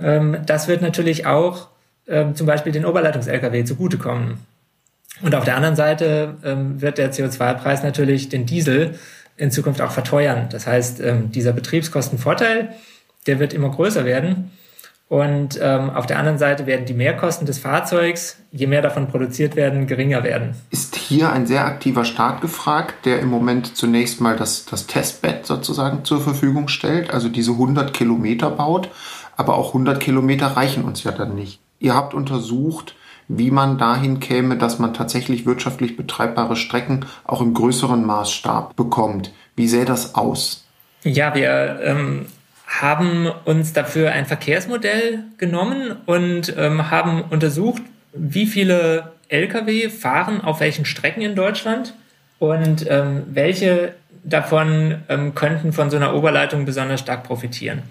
Ähm, 0.02 0.38
das 0.46 0.68
wird 0.68 0.82
natürlich 0.82 1.26
auch 1.26 1.68
ähm, 2.09 2.35
zum 2.35 2.46
Beispiel 2.46 2.72
den 2.72 2.85
Oberleitungs-Lkw 2.85 3.64
zugutekommen. 3.64 4.38
Und 5.22 5.35
auf 5.35 5.44
der 5.44 5.56
anderen 5.56 5.76
Seite 5.76 6.37
ähm, 6.44 6.80
wird 6.80 6.98
der 6.98 7.12
CO2-Preis 7.12 7.82
natürlich 7.82 8.28
den 8.28 8.46
Diesel 8.46 8.98
in 9.37 9.50
Zukunft 9.50 9.80
auch 9.80 9.90
verteuern. 9.90 10.48
Das 10.50 10.66
heißt, 10.66 11.00
ähm, 11.00 11.30
dieser 11.32 11.52
Betriebskostenvorteil, 11.52 12.70
der 13.26 13.38
wird 13.38 13.52
immer 13.54 13.70
größer 13.70 14.04
werden. 14.04 14.50
Und 15.09 15.59
ähm, 15.62 15.90
auf 15.90 16.06
der 16.06 16.18
anderen 16.18 16.38
Seite 16.38 16.66
werden 16.66 16.85
die 16.85 16.92
Mehrkosten 16.92 17.46
des 17.46 17.61
Fahrzeugs, 17.61 18.38
je 18.50 18.66
mehr 18.66 18.82
davon 18.82 19.06
produziert 19.06 19.54
werden, 19.54 19.87
geringer 19.87 20.24
werden. 20.24 20.56
Ist 20.70 20.96
hier 20.96 21.32
ein 21.32 21.46
sehr 21.46 21.64
aktiver 21.64 22.04
Staat 22.04 22.40
gefragt, 22.40 23.06
der 23.06 23.20
im 23.20 23.28
Moment 23.28 23.76
zunächst 23.76 24.20
mal 24.20 24.37
das, 24.37 24.64
das 24.64 24.88
Testbett 24.88 25.46
sozusagen 25.46 26.04
zur 26.04 26.20
Verfügung 26.20 26.66
stellt, 26.66 27.12
also 27.12 27.28
diese 27.28 27.52
100 27.52 27.94
Kilometer 27.94 28.50
baut, 28.50 28.90
aber 29.37 29.57
auch 29.57 29.68
100 29.68 30.01
Kilometer 30.01 30.49
reichen 30.49 30.85
uns 30.85 31.05
ja 31.05 31.12
dann 31.12 31.35
nicht. 31.35 31.61
Ihr 31.79 31.94
habt 31.94 32.14
untersucht, 32.14 32.94
wie 33.29 33.51
man 33.51 33.79
dahin 33.79 34.20
käme, 34.20 34.57
dass 34.57 34.79
man 34.79 34.94
tatsächlich 34.94 35.46
wirtschaftlich 35.46 35.96
betreibbare 35.96 36.57
Strecken 36.57 37.07
auch 37.25 37.40
im 37.40 37.55
größeren 37.55 38.05
Maßstab 38.05 38.77
bekommt. 38.77 39.33
Wie 39.57 39.68
sähe 39.68 39.85
das 39.85 40.14
aus? 40.14 40.64
Ja, 41.03 41.35
wir 41.35 41.81
ähm, 41.83 42.27
haben 42.66 43.29
uns 43.44 43.72
dafür 43.72 44.12
ein 44.12 44.27
Verkehrsmodell 44.27 45.25
genommen 45.38 45.96
und 46.07 46.55
ähm, 46.57 46.90
haben 46.90 47.22
untersucht, 47.22 47.83
wie 48.12 48.46
viele 48.46 49.12
Lkw 49.29 49.90
fahren 49.90 50.40
auf 50.40 50.61
welchen 50.61 50.85
Strecken 50.85 51.20
in 51.22 51.35
Deutschland 51.35 51.94
und 52.38 52.87
ähm, 52.88 53.25
welche 53.29 53.94
davon 54.25 55.03
ähm, 55.09 55.35
könnten 55.35 55.72
von 55.72 55.90
so 55.90 55.96
einer 55.96 56.14
Oberleitung 56.14 56.64
besonders 56.64 57.01
stark 57.01 57.25
profitieren. 57.25 57.83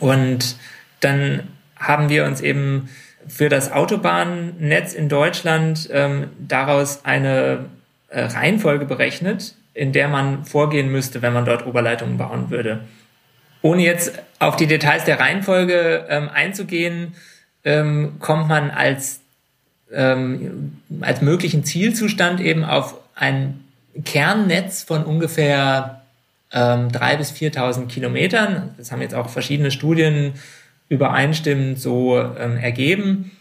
Und 0.00 0.56
dann 1.00 1.48
haben 1.76 2.08
wir 2.08 2.24
uns 2.24 2.40
eben 2.40 2.88
für 3.26 3.48
das 3.48 3.72
Autobahnnetz 3.72 4.92
in 4.92 5.08
Deutschland 5.08 5.88
ähm, 5.92 6.28
daraus 6.38 7.04
eine 7.04 7.66
äh, 8.08 8.24
Reihenfolge 8.24 8.84
berechnet, 8.84 9.54
in 9.72 9.92
der 9.92 10.08
man 10.08 10.44
vorgehen 10.44 10.90
müsste, 10.90 11.22
wenn 11.22 11.32
man 11.32 11.44
dort 11.44 11.66
Oberleitungen 11.66 12.16
bauen 12.16 12.50
würde. 12.50 12.80
Ohne 13.62 13.82
jetzt 13.82 14.22
auf 14.38 14.56
die 14.56 14.66
Details 14.66 15.04
der 15.04 15.18
Reihenfolge 15.18 16.06
ähm, 16.08 16.28
einzugehen, 16.28 17.14
ähm, 17.64 18.16
kommt 18.20 18.46
man 18.46 18.70
als, 18.70 19.20
ähm, 19.90 20.82
als 21.00 21.22
möglichen 21.22 21.64
Zielzustand 21.64 22.40
eben 22.40 22.62
auf 22.62 22.94
ein 23.14 23.64
Kernnetz 24.04 24.82
von 24.82 25.04
ungefähr 25.04 26.03
ähm, 26.54 26.88
3.000 26.88 27.16
bis 27.18 27.32
4.000 27.32 27.86
Kilometern. 27.88 28.74
Das 28.78 28.92
haben 28.92 29.02
jetzt 29.02 29.14
auch 29.14 29.28
verschiedene 29.28 29.70
Studien 29.70 30.34
übereinstimmend 30.88 31.80
so 31.80 32.18
ähm, 32.18 32.56
ergeben, 32.56 33.32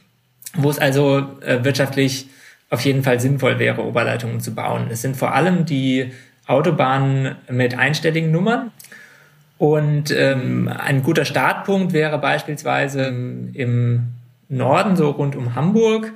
wo 0.55 0.69
es 0.69 0.79
also 0.79 1.19
äh, 1.41 1.63
wirtschaftlich 1.63 2.27
auf 2.69 2.81
jeden 2.81 3.03
Fall 3.03 3.19
sinnvoll 3.19 3.59
wäre, 3.59 3.83
Oberleitungen 3.83 4.41
zu 4.41 4.55
bauen. 4.55 4.87
Es 4.89 5.03
sind 5.03 5.15
vor 5.15 5.33
allem 5.33 5.65
die 5.65 6.11
Autobahnen 6.47 7.35
mit 7.49 7.77
einstelligen 7.77 8.31
Nummern. 8.31 8.71
Und 9.59 10.11
ähm, 10.11 10.67
ein 10.67 11.03
guter 11.03 11.23
Startpunkt 11.23 11.93
wäre 11.93 12.17
beispielsweise 12.17 13.05
im 13.05 14.07
Norden, 14.49 14.95
so 14.95 15.11
rund 15.11 15.35
um 15.35 15.55
Hamburg. 15.55 16.11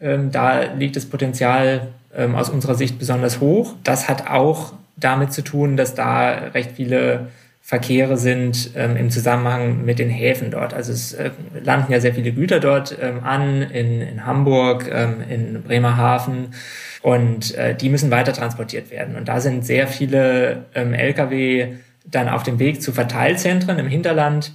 Ähm, 0.00 0.30
da 0.30 0.74
liegt 0.74 0.96
das 0.96 1.06
Potenzial 1.06 1.88
ähm, 2.14 2.34
aus 2.34 2.50
unserer 2.50 2.74
Sicht 2.74 2.98
besonders 2.98 3.40
hoch. 3.40 3.74
Das 3.82 4.08
hat 4.08 4.28
auch 4.28 4.74
damit 4.96 5.32
zu 5.32 5.42
tun, 5.42 5.76
dass 5.76 5.94
da 5.94 6.30
recht 6.30 6.72
viele 6.72 7.28
Verkehre 7.64 8.16
sind 8.16 8.70
ähm, 8.74 8.96
im 8.96 9.10
Zusammenhang 9.10 9.84
mit 9.84 10.00
den 10.00 10.10
Häfen 10.10 10.50
dort. 10.50 10.74
Also 10.74 10.92
es 10.92 11.12
äh, 11.12 11.30
landen 11.62 11.92
ja 11.92 12.00
sehr 12.00 12.12
viele 12.12 12.32
Güter 12.32 12.58
dort 12.58 12.98
ähm, 13.00 13.22
an, 13.22 13.62
in, 13.62 14.00
in 14.00 14.26
Hamburg, 14.26 14.90
ähm, 14.92 15.22
in 15.28 15.62
Bremerhaven 15.62 16.54
und 17.02 17.54
äh, 17.54 17.76
die 17.76 17.88
müssen 17.88 18.10
weiter 18.10 18.32
transportiert 18.32 18.90
werden. 18.90 19.14
Und 19.14 19.28
da 19.28 19.40
sind 19.40 19.64
sehr 19.64 19.86
viele 19.86 20.64
ähm, 20.74 20.92
Lkw 20.92 21.74
dann 22.04 22.28
auf 22.28 22.42
dem 22.42 22.58
Weg 22.58 22.82
zu 22.82 22.92
Verteilzentren 22.92 23.78
im 23.78 23.86
Hinterland. 23.86 24.52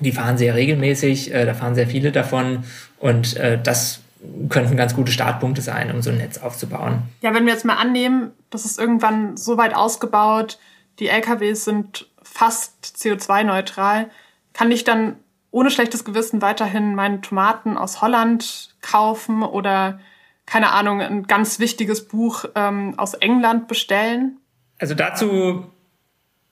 Die 0.00 0.10
fahren 0.10 0.36
sehr 0.36 0.56
regelmäßig, 0.56 1.32
äh, 1.32 1.46
da 1.46 1.54
fahren 1.54 1.76
sehr 1.76 1.86
viele 1.86 2.10
davon 2.10 2.64
und 2.98 3.36
äh, 3.36 3.56
das 3.62 4.01
könnten 4.48 4.76
ganz 4.76 4.94
gute 4.94 5.12
Startpunkte 5.12 5.62
sein, 5.62 5.90
um 5.90 6.02
so 6.02 6.10
ein 6.10 6.18
Netz 6.18 6.38
aufzubauen. 6.38 7.02
Ja, 7.22 7.34
wenn 7.34 7.46
wir 7.46 7.52
jetzt 7.52 7.64
mal 7.64 7.76
annehmen, 7.76 8.30
das 8.50 8.64
ist 8.64 8.78
irgendwann 8.78 9.36
so 9.36 9.56
weit 9.56 9.74
ausgebaut, 9.74 10.58
die 10.98 11.08
LKWs 11.08 11.64
sind 11.64 12.08
fast 12.22 12.94
CO2-neutral, 12.96 14.10
kann 14.52 14.70
ich 14.70 14.84
dann 14.84 15.16
ohne 15.50 15.70
schlechtes 15.70 16.04
Gewissen 16.04 16.40
weiterhin 16.40 16.94
meine 16.94 17.20
Tomaten 17.20 17.76
aus 17.76 18.00
Holland 18.00 18.74
kaufen 18.80 19.42
oder 19.42 20.00
keine 20.46 20.72
Ahnung, 20.72 21.00
ein 21.00 21.22
ganz 21.24 21.58
wichtiges 21.60 22.08
Buch 22.08 22.46
ähm, 22.54 22.98
aus 22.98 23.14
England 23.14 23.68
bestellen? 23.68 24.38
Also 24.78 24.94
dazu 24.94 25.66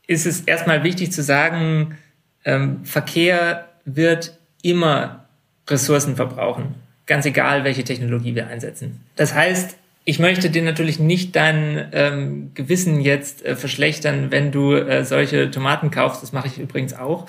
ist 0.06 0.26
es 0.26 0.42
erstmal 0.42 0.84
wichtig 0.84 1.12
zu 1.12 1.22
sagen, 1.22 1.98
ähm, 2.44 2.84
Verkehr 2.84 3.68
wird 3.84 4.38
immer 4.62 5.26
Ressourcen 5.68 6.16
verbrauchen, 6.16 6.74
ganz 7.10 7.26
egal, 7.26 7.64
welche 7.64 7.82
Technologie 7.82 8.36
wir 8.36 8.46
einsetzen. 8.46 9.00
Das 9.16 9.34
heißt, 9.34 9.76
ich 10.04 10.20
möchte 10.20 10.48
dir 10.48 10.62
natürlich 10.62 11.00
nicht 11.00 11.34
dein 11.34 11.88
ähm, 11.92 12.52
Gewissen 12.54 13.00
jetzt 13.00 13.44
äh, 13.44 13.56
verschlechtern, 13.56 14.30
wenn 14.30 14.52
du 14.52 14.74
äh, 14.74 15.04
solche 15.04 15.50
Tomaten 15.50 15.90
kaufst. 15.90 16.22
Das 16.22 16.32
mache 16.32 16.46
ich 16.46 16.58
übrigens 16.58 16.94
auch. 16.94 17.26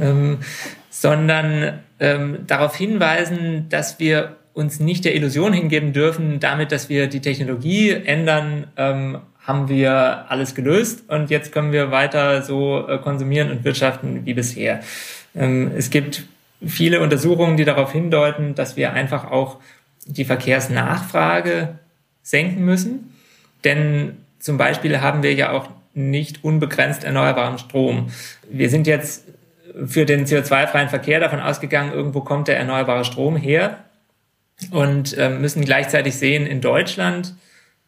Ähm, 0.00 0.38
sondern 0.88 1.80
ähm, 2.00 2.38
darauf 2.46 2.74
hinweisen, 2.74 3.66
dass 3.68 4.00
wir 4.00 4.36
uns 4.54 4.80
nicht 4.80 5.04
der 5.04 5.14
Illusion 5.14 5.52
hingeben 5.52 5.92
dürfen, 5.92 6.40
damit, 6.40 6.72
dass 6.72 6.88
wir 6.88 7.06
die 7.06 7.20
Technologie 7.20 7.90
ändern, 7.90 8.68
ähm, 8.78 9.18
haben 9.46 9.68
wir 9.68 10.30
alles 10.30 10.54
gelöst 10.54 11.04
und 11.08 11.28
jetzt 11.28 11.52
können 11.52 11.72
wir 11.72 11.90
weiter 11.90 12.40
so 12.40 12.88
äh, 12.88 12.96
konsumieren 12.96 13.50
und 13.50 13.64
wirtschaften 13.64 14.24
wie 14.24 14.32
bisher. 14.32 14.80
Ähm, 15.34 15.72
es 15.76 15.90
gibt 15.90 16.24
viele 16.66 17.00
Untersuchungen, 17.00 17.56
die 17.56 17.64
darauf 17.64 17.92
hindeuten, 17.92 18.54
dass 18.54 18.76
wir 18.76 18.92
einfach 18.92 19.30
auch 19.30 19.58
die 20.06 20.24
Verkehrsnachfrage 20.24 21.78
senken 22.22 22.64
müssen. 22.64 23.14
Denn 23.64 24.18
zum 24.38 24.58
Beispiel 24.58 25.00
haben 25.00 25.22
wir 25.22 25.34
ja 25.34 25.52
auch 25.52 25.68
nicht 25.94 26.42
unbegrenzt 26.44 27.04
erneuerbaren 27.04 27.58
Strom. 27.58 28.10
Wir 28.50 28.70
sind 28.70 28.86
jetzt 28.86 29.24
für 29.86 30.04
den 30.04 30.26
CO2-freien 30.26 30.88
Verkehr 30.88 31.20
davon 31.20 31.40
ausgegangen, 31.40 31.92
irgendwo 31.92 32.20
kommt 32.20 32.48
der 32.48 32.58
erneuerbare 32.58 33.04
Strom 33.04 33.36
her 33.36 33.78
und 34.70 35.16
äh, 35.16 35.30
müssen 35.30 35.64
gleichzeitig 35.64 36.16
sehen, 36.16 36.46
in 36.46 36.60
Deutschland 36.60 37.34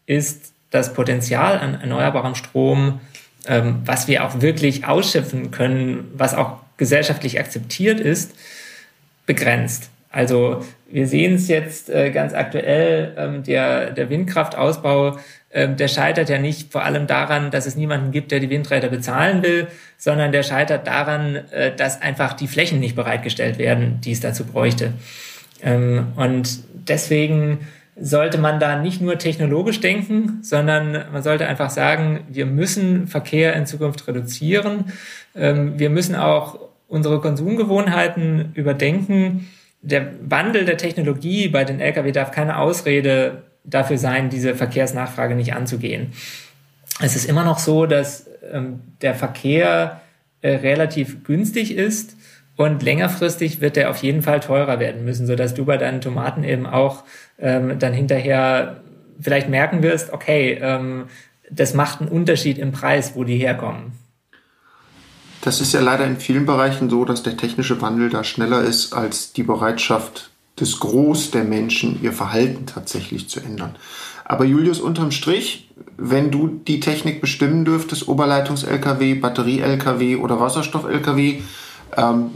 ist 0.07 0.53
das 0.71 0.93
Potenzial 0.93 1.59
an 1.59 1.81
erneuerbarem 1.81 2.35
Strom, 2.35 3.01
ähm, 3.47 3.83
was 3.85 4.09
wir 4.09 4.25
auch 4.25 4.41
wirklich 4.41 4.87
ausschöpfen 4.87 5.51
können, 5.51 6.11
was 6.15 6.35
auch 6.35 6.59
gesellschaftlich 6.77 7.39
akzeptiert 7.39 8.01
ist, 8.01 8.35
begrenzt. 9.27 9.91
Also 10.11 10.65
wir 10.89 11.09
sehen 11.09 11.35
es 11.35 11.49
jetzt 11.49 11.91
äh, 11.91 12.11
ganz 12.11 12.35
aktuell, 12.35 13.15
ähm, 13.17 13.43
der, 13.43 13.91
der 13.91 14.11
Windkraftausbau, 14.11 15.19
äh, 15.51 15.69
der 15.69 15.89
scheitert 15.89 16.29
ja 16.29 16.39
nicht 16.39 16.71
vor 16.71 16.85
allem 16.85 17.09
daran, 17.09 17.51
dass 17.51 17.67
es 17.67 17.75
niemanden 17.75 18.13
gibt, 18.13 18.31
der 18.31 18.39
die 18.39 18.49
Windräder 18.49 18.89
bezahlen 18.89 19.43
will, 19.43 19.67
sondern 19.99 20.31
der 20.31 20.45
scheitert 20.45 20.87
daran, 20.87 21.37
äh, 21.51 21.75
dass 21.75 22.01
einfach 22.01 22.35
die 22.35 22.47
Flächen 22.47 22.79
nicht 22.79 22.95
bereitgestellt 22.95 23.59
werden, 23.59 24.01
die 24.05 24.13
es 24.13 24.21
dazu 24.21 24.45
bräuchte. 24.45 24.93
Ähm, 25.63 26.13
und 26.15 26.61
deswegen 26.73 27.67
sollte 27.97 28.39
man 28.39 28.61
da 28.61 28.81
nicht 28.81 29.01
nur 29.01 29.19
technologisch 29.19 29.81
denken, 29.81 30.41
sondern 30.43 31.05
man 31.13 31.23
sollte 31.23 31.47
einfach 31.47 31.71
sagen, 31.71 32.21
wir 32.29 32.47
müssen 32.47 33.07
Verkehr 33.07 33.55
in 33.55 33.67
Zukunft 33.67 34.07
reduzieren. 34.07 34.93
Ähm, 35.35 35.79
wir 35.79 35.91
müssen 35.91 36.15
auch 36.15 36.59
unsere 36.89 37.21
Konsumgewohnheiten 37.21 38.53
überdenken 38.55 39.49
der 39.85 40.13
Wandel 40.23 40.65
der 40.65 40.79
Technologie 40.79 41.49
bei 41.49 41.65
den 41.65 41.79
Lkw 41.79 42.11
darf 42.11 42.31
keine 42.31 42.59
Ausrede 42.59 43.43
dafür 43.65 43.99
sein, 43.99 44.31
diese 44.31 44.55
Verkehrsnachfrage 44.55 45.35
nicht 45.35 45.55
anzugehen. 45.55 46.13
Es 47.01 47.17
ist 47.17 47.27
immer 47.27 47.45
noch 47.45 47.59
so, 47.59 47.87
dass 47.87 48.27
ähm, 48.51 48.81
der 49.03 49.15
Verkehr 49.15 50.01
äh, 50.41 50.57
relativ 50.57 51.25
günstig 51.25 51.77
ist 51.77 52.17
und 52.57 52.83
längerfristig 52.83 53.61
wird 53.61 53.77
er 53.77 53.91
auf 53.91 53.99
jeden 53.99 54.23
Fall 54.23 54.41
teurer 54.41 54.81
werden 54.81 55.05
müssen, 55.05 55.27
sodass 55.27 55.55
du 55.55 55.65
bei 55.65 55.77
deinen 55.77 56.01
Tomaten 56.01 56.45
eben 56.45 56.67
auch 56.67 57.05
ähm, 57.39 57.79
dann 57.79 57.93
hinterher 57.93 58.81
vielleicht 59.21 59.49
merken 59.49 59.83
wirst, 59.83 60.13
okay, 60.13 60.59
ähm, 60.61 61.07
das 61.51 61.75
macht 61.75 62.01
einen 62.01 62.11
Unterschied 62.11 62.59
im 62.59 62.73
Preis, 62.73 63.17
wo 63.17 63.25
die 63.25 63.37
herkommen. 63.37 63.93
Das 65.45 65.61
ist 65.61 65.75
ja 65.75 65.81
leider 65.81 66.07
in 66.07 66.17
vielen 66.17 66.47
Bereichen 66.47 66.89
so, 66.89 67.05
dass 67.05 67.23
der 67.23 67.37
technische 67.37 67.83
Wandel 67.83 68.09
da 68.09 68.25
schneller 68.25 68.63
ist 68.63 68.95
als 68.95 69.35
die 69.35 69.43
Bereitschaft 69.43 70.31
des 70.59 70.81
Groß 70.81 71.33
der 71.33 71.45
Menschen, 71.45 72.03
ihr 72.03 72.15
Verhalten 72.15 72.65
tatsächlich 72.65 73.29
zu 73.29 73.41
ändern. 73.41 73.77
Aber 74.25 74.47
Julius, 74.47 74.81
unterm 74.81 75.11
Strich, 75.11 75.69
wenn 75.99 76.31
du 76.31 76.49
die 76.49 76.81
Technik 76.81 77.21
bestimmen 77.21 77.67
dürftest, 77.67 78.09
Oberleitungs-LKW, 78.09 79.17
Batterie-LKW 79.17 80.17
oder 80.17 80.41
Wasserstoff-LKW, 80.41 81.43
ähm, 81.99 82.31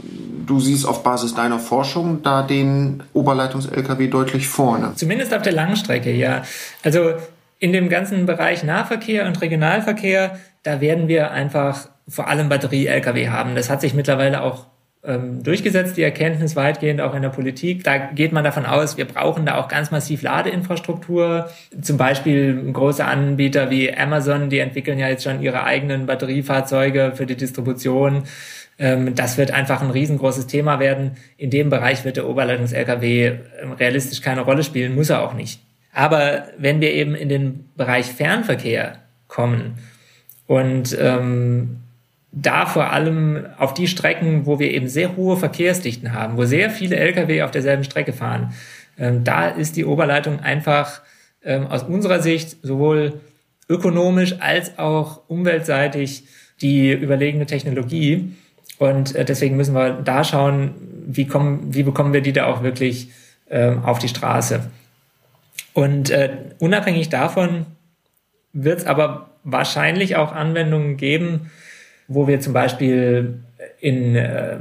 du 0.45 0.59
siehst 0.59 0.85
auf 0.85 1.01
Basis 1.01 1.33
deiner 1.33 1.57
Forschung 1.57 2.21
da 2.21 2.43
den 2.43 3.01
Oberleitungs-LKW 3.13 4.07
deutlich 4.07 4.47
vorne. 4.47 4.91
Zumindest 4.93 5.33
auf 5.33 5.41
der 5.41 5.53
Langstrecke, 5.53 6.11
ja. 6.11 6.43
Also 6.83 7.13
in 7.57 7.73
dem 7.73 7.89
ganzen 7.89 8.27
Bereich 8.27 8.63
Nahverkehr 8.63 9.25
und 9.25 9.41
Regionalverkehr, 9.41 10.37
da 10.61 10.79
werden 10.79 11.07
wir 11.07 11.31
einfach 11.31 11.87
vor 12.09 12.27
allem 12.27 12.49
Batterie-Lkw 12.49 13.29
haben. 13.29 13.55
Das 13.55 13.69
hat 13.69 13.81
sich 13.81 13.93
mittlerweile 13.93 14.41
auch 14.41 14.65
ähm, 15.03 15.43
durchgesetzt, 15.43 15.95
die 15.95 16.03
Erkenntnis 16.03 16.55
weitgehend 16.55 16.99
auch 16.99 17.15
in 17.15 17.21
der 17.21 17.29
Politik. 17.29 17.83
Da 17.83 17.97
geht 17.97 18.33
man 18.33 18.43
davon 18.43 18.65
aus, 18.65 18.97
wir 18.97 19.05
brauchen 19.05 19.45
da 19.45 19.55
auch 19.55 19.69
ganz 19.69 19.91
massiv 19.91 20.21
Ladeinfrastruktur. 20.23 21.49
Zum 21.81 21.97
Beispiel 21.97 22.71
große 22.73 23.05
Anbieter 23.05 23.69
wie 23.69 23.95
Amazon, 23.95 24.49
die 24.49 24.59
entwickeln 24.59 24.99
ja 24.99 25.07
jetzt 25.07 25.23
schon 25.23 25.41
ihre 25.41 25.63
eigenen 25.63 26.05
Batteriefahrzeuge 26.05 27.13
für 27.15 27.25
die 27.25 27.37
Distribution. 27.37 28.23
Ähm, 28.77 29.15
das 29.15 29.37
wird 29.37 29.51
einfach 29.51 29.81
ein 29.81 29.91
riesengroßes 29.91 30.47
Thema 30.47 30.79
werden. 30.79 31.11
In 31.37 31.49
dem 31.49 31.69
Bereich 31.69 32.03
wird 32.03 32.17
der 32.17 32.27
Oberleitungs-Lkw 32.27 33.25
ähm, 33.61 33.71
realistisch 33.73 34.21
keine 34.21 34.41
Rolle 34.41 34.63
spielen, 34.63 34.95
muss 34.95 35.09
er 35.09 35.21
auch 35.21 35.33
nicht. 35.33 35.61
Aber 35.93 36.43
wenn 36.57 36.81
wir 36.81 36.91
eben 36.93 37.15
in 37.15 37.29
den 37.29 37.69
Bereich 37.75 38.07
Fernverkehr 38.07 38.99
kommen 39.27 39.75
und 40.45 40.97
ähm, 40.99 41.77
da 42.31 42.65
vor 42.65 42.91
allem 42.91 43.45
auf 43.57 43.73
die 43.73 43.87
Strecken, 43.87 44.45
wo 44.45 44.59
wir 44.59 44.71
eben 44.71 44.87
sehr 44.87 45.15
hohe 45.15 45.37
Verkehrsdichten 45.37 46.13
haben, 46.13 46.37
wo 46.37 46.45
sehr 46.45 46.69
viele 46.69 46.95
Lkw 46.97 47.41
auf 47.41 47.51
derselben 47.51 47.83
Strecke 47.83 48.13
fahren, 48.13 48.53
ähm, 48.97 49.23
da 49.23 49.47
ist 49.47 49.75
die 49.75 49.85
Oberleitung 49.85 50.39
einfach 50.39 51.01
ähm, 51.43 51.67
aus 51.67 51.83
unserer 51.83 52.21
Sicht 52.21 52.57
sowohl 52.61 53.21
ökonomisch 53.67 54.35
als 54.39 54.77
auch 54.77 55.21
umweltseitig 55.27 56.23
die 56.61 56.91
überlegene 56.91 57.45
Technologie. 57.45 58.35
Und 58.77 59.15
äh, 59.15 59.25
deswegen 59.25 59.55
müssen 59.55 59.73
wir 59.73 59.93
da 59.93 60.23
schauen, 60.23 60.73
wie, 61.07 61.25
kommen, 61.25 61.73
wie 61.73 61.83
bekommen 61.83 62.13
wir 62.13 62.21
die 62.21 62.33
da 62.33 62.45
auch 62.45 62.61
wirklich 62.61 63.09
ähm, 63.49 63.83
auf 63.83 63.99
die 63.99 64.09
Straße. 64.09 64.69
Und 65.73 66.09
äh, 66.09 66.29
unabhängig 66.59 67.09
davon 67.09 67.65
wird 68.53 68.79
es 68.79 68.85
aber 68.85 69.29
wahrscheinlich 69.43 70.15
auch 70.15 70.33
Anwendungen 70.33 70.97
geben, 70.97 71.51
wo 72.09 72.27
wir 72.27 72.41
zum 72.41 72.51
Beispiel 72.51 73.39
in 73.79 74.15
äh, 74.15 74.57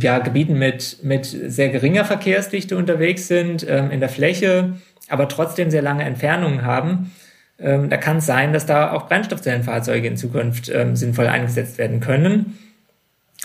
ja, 0.00 0.18
Gebieten 0.18 0.58
mit, 0.58 0.98
mit 1.04 1.26
sehr 1.26 1.68
geringer 1.68 2.04
Verkehrsdichte 2.04 2.76
unterwegs 2.76 3.28
sind, 3.28 3.64
ähm, 3.68 3.92
in 3.92 4.00
der 4.00 4.08
Fläche, 4.08 4.74
aber 5.08 5.28
trotzdem 5.28 5.70
sehr 5.70 5.82
lange 5.82 6.02
Entfernungen 6.02 6.62
haben. 6.62 7.12
Ähm, 7.60 7.88
da 7.88 7.98
kann 7.98 8.16
es 8.16 8.26
sein, 8.26 8.52
dass 8.52 8.66
da 8.66 8.92
auch 8.92 9.06
Brennstoffzellenfahrzeuge 9.06 10.08
in 10.08 10.16
Zukunft 10.16 10.68
ähm, 10.70 10.96
sinnvoll 10.96 11.26
eingesetzt 11.26 11.78
werden 11.78 12.00
können. 12.00 12.58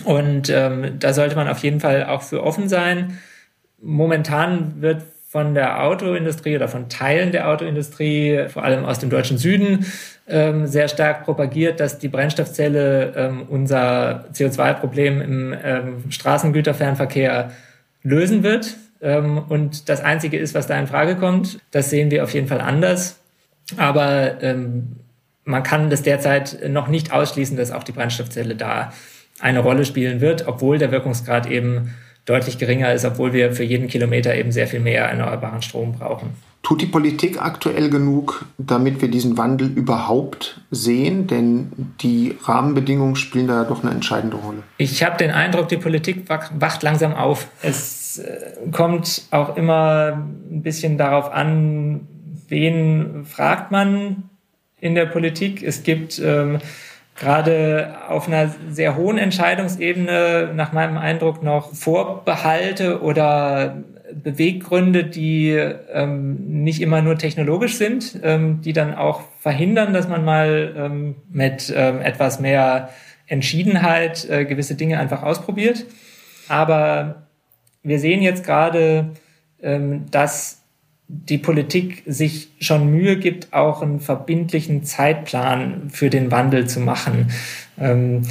Und 0.04 0.50
ähm, 0.50 1.00
da 1.00 1.14
sollte 1.14 1.36
man 1.36 1.48
auf 1.48 1.60
jeden 1.60 1.80
Fall 1.80 2.06
auch 2.06 2.22
für 2.22 2.44
offen 2.44 2.70
sein. 2.70 3.20
Momentan 3.82 4.82
wird 4.82 5.04
von 5.38 5.54
der 5.54 5.84
Autoindustrie 5.84 6.56
oder 6.56 6.68
von 6.68 6.90
Teilen 6.90 7.32
der 7.32 7.48
Autoindustrie, 7.48 8.46
vor 8.48 8.64
allem 8.64 8.86
aus 8.86 8.98
dem 8.98 9.12
deutschen 9.12 9.38
Süden, 9.38 9.86
ähm, 10.28 10.66
sehr 10.66 10.88
stark 10.88 11.26
propagiert, 11.26 11.80
dass 11.80 12.00
die 12.00 12.08
Brennstoffzelle 12.08 13.14
ähm, 13.16 13.44
unser 13.48 14.26
CO2-Problem 14.34 15.22
im 15.22 15.56
ähm, 15.64 16.10
Straßengüterfernverkehr 16.10 17.52
lösen 18.02 18.42
wird. 18.42 18.78
Und 19.00 19.90
das 19.90 20.04
Einzige 20.04 20.40
ist, 20.40 20.56
was 20.56 20.66
da 20.66 20.80
in 20.80 20.88
Frage 20.88 21.18
kommt. 21.18 21.60
Das 21.70 21.92
sehen 21.92 22.10
wir 22.10 22.24
auf 22.24 22.34
jeden 22.34 22.48
Fall 22.48 22.62
anders. 22.62 23.20
Aber 23.78 24.38
man 25.44 25.62
kann 25.62 25.92
das 25.92 26.02
derzeit 26.02 26.68
noch 26.68 26.88
nicht 26.88 27.14
ausschließen, 27.14 27.56
dass 27.58 27.72
auch 27.72 27.84
die 27.84 27.92
Brennstoffzelle 27.92 28.56
da 28.56 28.92
eine 29.40 29.60
Rolle 29.60 29.86
spielen 29.86 30.20
wird, 30.20 30.48
obwohl 30.48 30.80
der 30.80 30.92
Wirkungsgrad 30.92 31.46
eben 31.46 31.94
deutlich 32.28 32.58
geringer 32.60 32.94
ist, 32.94 33.06
obwohl 33.06 33.34
wir 33.34 33.54
für 33.54 33.64
jeden 33.64 33.88
Kilometer 33.88 34.36
eben 34.36 34.52
sehr 34.52 34.68
viel 34.68 34.82
mehr 34.82 35.06
erneuerbaren 35.06 35.62
Strom 35.64 35.94
brauchen. 35.94 36.36
Tut 36.62 36.82
die 36.82 36.88
Politik 36.88 37.42
aktuell 37.42 37.90
genug, 37.90 38.46
damit 38.58 39.02
wir 39.02 39.10
diesen 39.10 39.38
Wandel 39.38 39.70
überhaupt 39.70 40.60
sehen? 40.70 41.26
Denn 41.26 41.72
die 42.02 42.36
Rahmenbedingungen 42.44 43.16
spielen 43.16 43.48
da 43.48 43.64
doch 43.64 43.84
eine 43.84 43.94
entscheidende 43.94 44.36
Rolle. 44.36 44.64
Ich 44.78 45.02
habe 45.04 45.18
den 45.18 45.32
Eindruck, 45.32 45.70
die 45.70 45.78
Politik 45.78 46.26
wacht 46.28 46.84
langsam 46.84 47.16
auf. 47.16 47.48
Es 47.62 48.18
äh, 48.18 48.70
kommt 48.74 49.24
auch 49.32 49.56
immer 49.56 50.22
ein 50.52 50.62
bisschen 50.62 50.98
darauf 50.98 51.32
an, 51.32 52.06
wen 52.50 53.26
fragt 53.26 53.72
man 53.72 54.24
in 54.82 54.94
der 54.94 55.06
Politik. 55.06 55.64
Es 55.64 55.84
gibt 55.84 56.20
ähm, 56.20 56.60
gerade 57.18 57.96
auf 58.08 58.28
einer 58.28 58.54
sehr 58.70 58.96
hohen 58.96 59.18
Entscheidungsebene 59.18 60.52
nach 60.56 60.72
meinem 60.72 60.98
Eindruck 60.98 61.44
noch 61.44 61.74
Vorbehalte 61.74 63.02
oder 63.02 63.84
Beweggründe, 64.14 65.04
die 65.04 65.50
ähm, 65.50 66.64
nicht 66.64 66.82
immer 66.82 67.02
nur 67.02 67.18
technologisch 67.18 67.76
sind, 67.76 68.20
ähm, 68.24 68.62
die 68.62 68.74
dann 68.74 68.96
auch 68.96 69.22
verhindern, 69.40 69.94
dass 69.94 70.08
man 70.08 70.24
mal 70.24 70.74
ähm, 70.78 71.16
mit 71.30 71.74
ähm, 71.76 72.02
etwas 72.02 72.40
mehr 72.40 72.90
Entschiedenheit 73.26 74.30
äh, 74.30 74.46
gewisse 74.46 74.76
Dinge 74.76 75.00
einfach 75.00 75.24
ausprobiert. 75.24 75.86
Aber 76.48 77.28
wir 77.84 78.00
sehen 78.00 78.22
jetzt 78.22 78.46
gerade, 78.46 79.12
ähm, 79.62 80.06
dass 80.12 80.57
die 81.08 81.38
Politik 81.38 82.04
sich 82.06 82.50
schon 82.60 82.90
Mühe 82.92 83.18
gibt, 83.18 83.54
auch 83.54 83.82
einen 83.82 84.00
verbindlichen 84.00 84.84
Zeitplan 84.84 85.90
für 85.90 86.10
den 86.10 86.32
Wandel 86.32 86.68
zu 86.68 86.82
machen. 86.82 87.32
Ähm, 87.80 88.24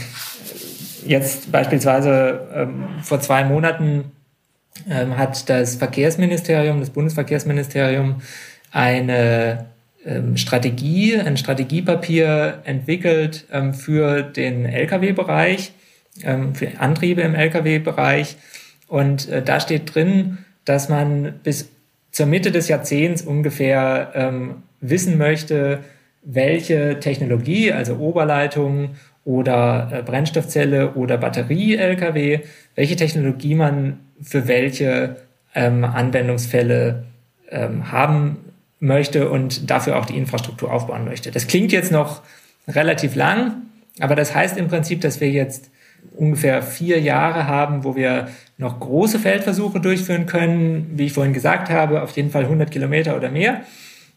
jetzt 1.07 1.51
beispielsweise 1.51 2.49
ähm, 2.55 2.85
vor 3.03 3.20
zwei 3.20 3.45
Monaten 3.45 4.12
ähm, 4.91 5.16
hat 5.16 5.49
das 5.49 5.77
Verkehrsministerium, 5.77 6.81
das 6.81 6.91
Bundesverkehrsministerium 6.91 8.16
eine 8.72 9.66
ähm, 10.05 10.37
Strategie, 10.37 11.18
ein 11.18 11.39
Strategiepapier 11.39 12.61
entwickelt 12.64 13.47
ähm, 13.51 13.72
für 13.72 14.22
den 14.22 14.66
Lkw-Bereich, 14.66 15.72
ähm, 16.22 16.55
für 16.55 16.79
Antriebe 16.79 17.22
im 17.22 17.35
Lkw-Bereich. 17.35 18.37
Und 18.87 19.29
äh, 19.31 19.43
da 19.43 19.61
steht 19.61 19.95
drin, 19.95 20.39
dass 20.66 20.89
man 20.91 21.41
bis 21.43 21.70
zur 22.17 22.25
Mitte 22.25 22.51
des 22.51 22.69
Jahrzehnts 22.69 23.21
ungefähr 23.21 24.11
ähm, 24.14 24.62
wissen 24.81 25.19
möchte, 25.19 25.81
welche 26.23 26.99
Technologie, 26.99 27.73
also 27.73 27.97
Oberleitung 27.97 28.93
oder 29.27 29.91
äh, 29.93 30.03
Brennstoffzelle 30.03 30.95
oder 30.95 31.19
Batterie-Lkw, 31.19 32.41
welche 32.75 32.97
Technologie 32.97 33.55
man 33.55 34.01
für 34.23 34.49
welche 34.49 35.17
ähm, 35.55 35.85
Anwendungsfälle 35.85 37.05
ähm, 37.51 37.93
haben 37.93 38.39
möchte 38.81 39.29
und 39.29 39.71
dafür 39.71 39.99
auch 39.99 40.07
die 40.07 40.17
Infrastruktur 40.17 40.73
aufbauen 40.73 41.05
möchte. 41.05 41.31
Das 41.31 41.47
klingt 41.47 41.71
jetzt 41.71 41.93
noch 41.93 42.23
relativ 42.67 43.14
lang, 43.14 43.57
aber 44.01 44.14
das 44.14 44.35
heißt 44.35 44.57
im 44.57 44.69
Prinzip, 44.69 45.03
dass 45.03 45.21
wir 45.21 45.31
jetzt 45.31 45.71
ungefähr 46.17 46.63
vier 46.63 47.01
Jahre 47.01 47.47
haben, 47.47 47.85
wo 47.85 47.95
wir 47.95 48.29
noch 48.59 48.81
große 48.81 49.19
Feldversuche 49.19 49.81
durchführen 49.81 50.27
können, 50.27 50.93
wie 50.97 51.07
ich 51.07 51.13
vorhin 51.13 51.35
gesagt 51.35 51.69
habe, 51.71 52.03
auf 52.03 52.17
jeden 52.17 52.31
Fall 52.31 52.45
100 52.45 52.71
Kilometer 52.71 53.17
oder 53.17 53.31
mehr. 53.31 53.63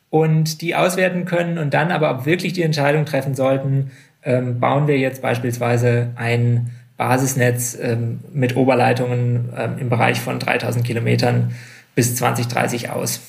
Und 0.09 0.61
die 0.61 0.75
auswerten 0.75 1.25
können 1.25 1.57
und 1.57 1.73
dann 1.73 1.91
aber 1.91 2.15
auch 2.15 2.25
wirklich 2.25 2.53
die 2.53 2.63
Entscheidung 2.63 3.05
treffen 3.05 3.35
sollten, 3.35 3.91
ähm, 4.23 4.59
bauen 4.59 4.87
wir 4.87 4.97
jetzt 4.97 5.21
beispielsweise 5.21 6.11
ein 6.15 6.71
Basisnetz 6.97 7.77
ähm, 7.79 8.19
mit 8.33 8.55
Oberleitungen 8.55 9.49
ähm, 9.55 9.75
im 9.79 9.89
Bereich 9.89 10.19
von 10.19 10.39
3000 10.39 10.85
Kilometern 10.85 11.51
bis 11.95 12.15
2030 12.15 12.89
aus. 12.89 13.21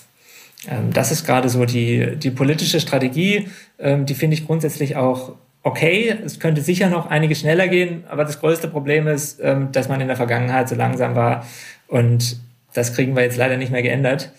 Ähm, 0.69 0.93
das 0.93 1.13
ist 1.13 1.25
gerade 1.25 1.49
so 1.49 1.65
die, 1.65 2.17
die 2.17 2.31
politische 2.31 2.81
Strategie, 2.81 3.49
ähm, 3.79 4.07
die 4.07 4.15
finde 4.15 4.35
ich 4.35 4.47
grundsätzlich 4.47 4.97
auch 4.97 5.35
okay, 5.63 6.17
es 6.25 6.41
könnte 6.41 6.63
sicher 6.63 6.89
noch 6.89 7.07
einiges 7.07 7.41
schneller 7.41 7.69
gehen, 7.69 8.05
aber 8.09 8.25
das 8.25 8.41
größte 8.41 8.69
Problem 8.69 9.07
ist, 9.07 9.41
ähm, 9.41 9.73
dass 9.73 9.89
man 9.89 10.01
in 10.01 10.09
der 10.09 10.17
Vergangenheit 10.17 10.69
so 10.69 10.75
langsam 10.75 11.15
war 11.15 11.47
und 11.87 12.41
das 12.73 12.95
kriegen 12.95 13.17
wir 13.17 13.23
jetzt 13.23 13.37
leider 13.37 13.57
nicht 13.57 13.73
mehr 13.73 13.83
geändert. 13.83 14.33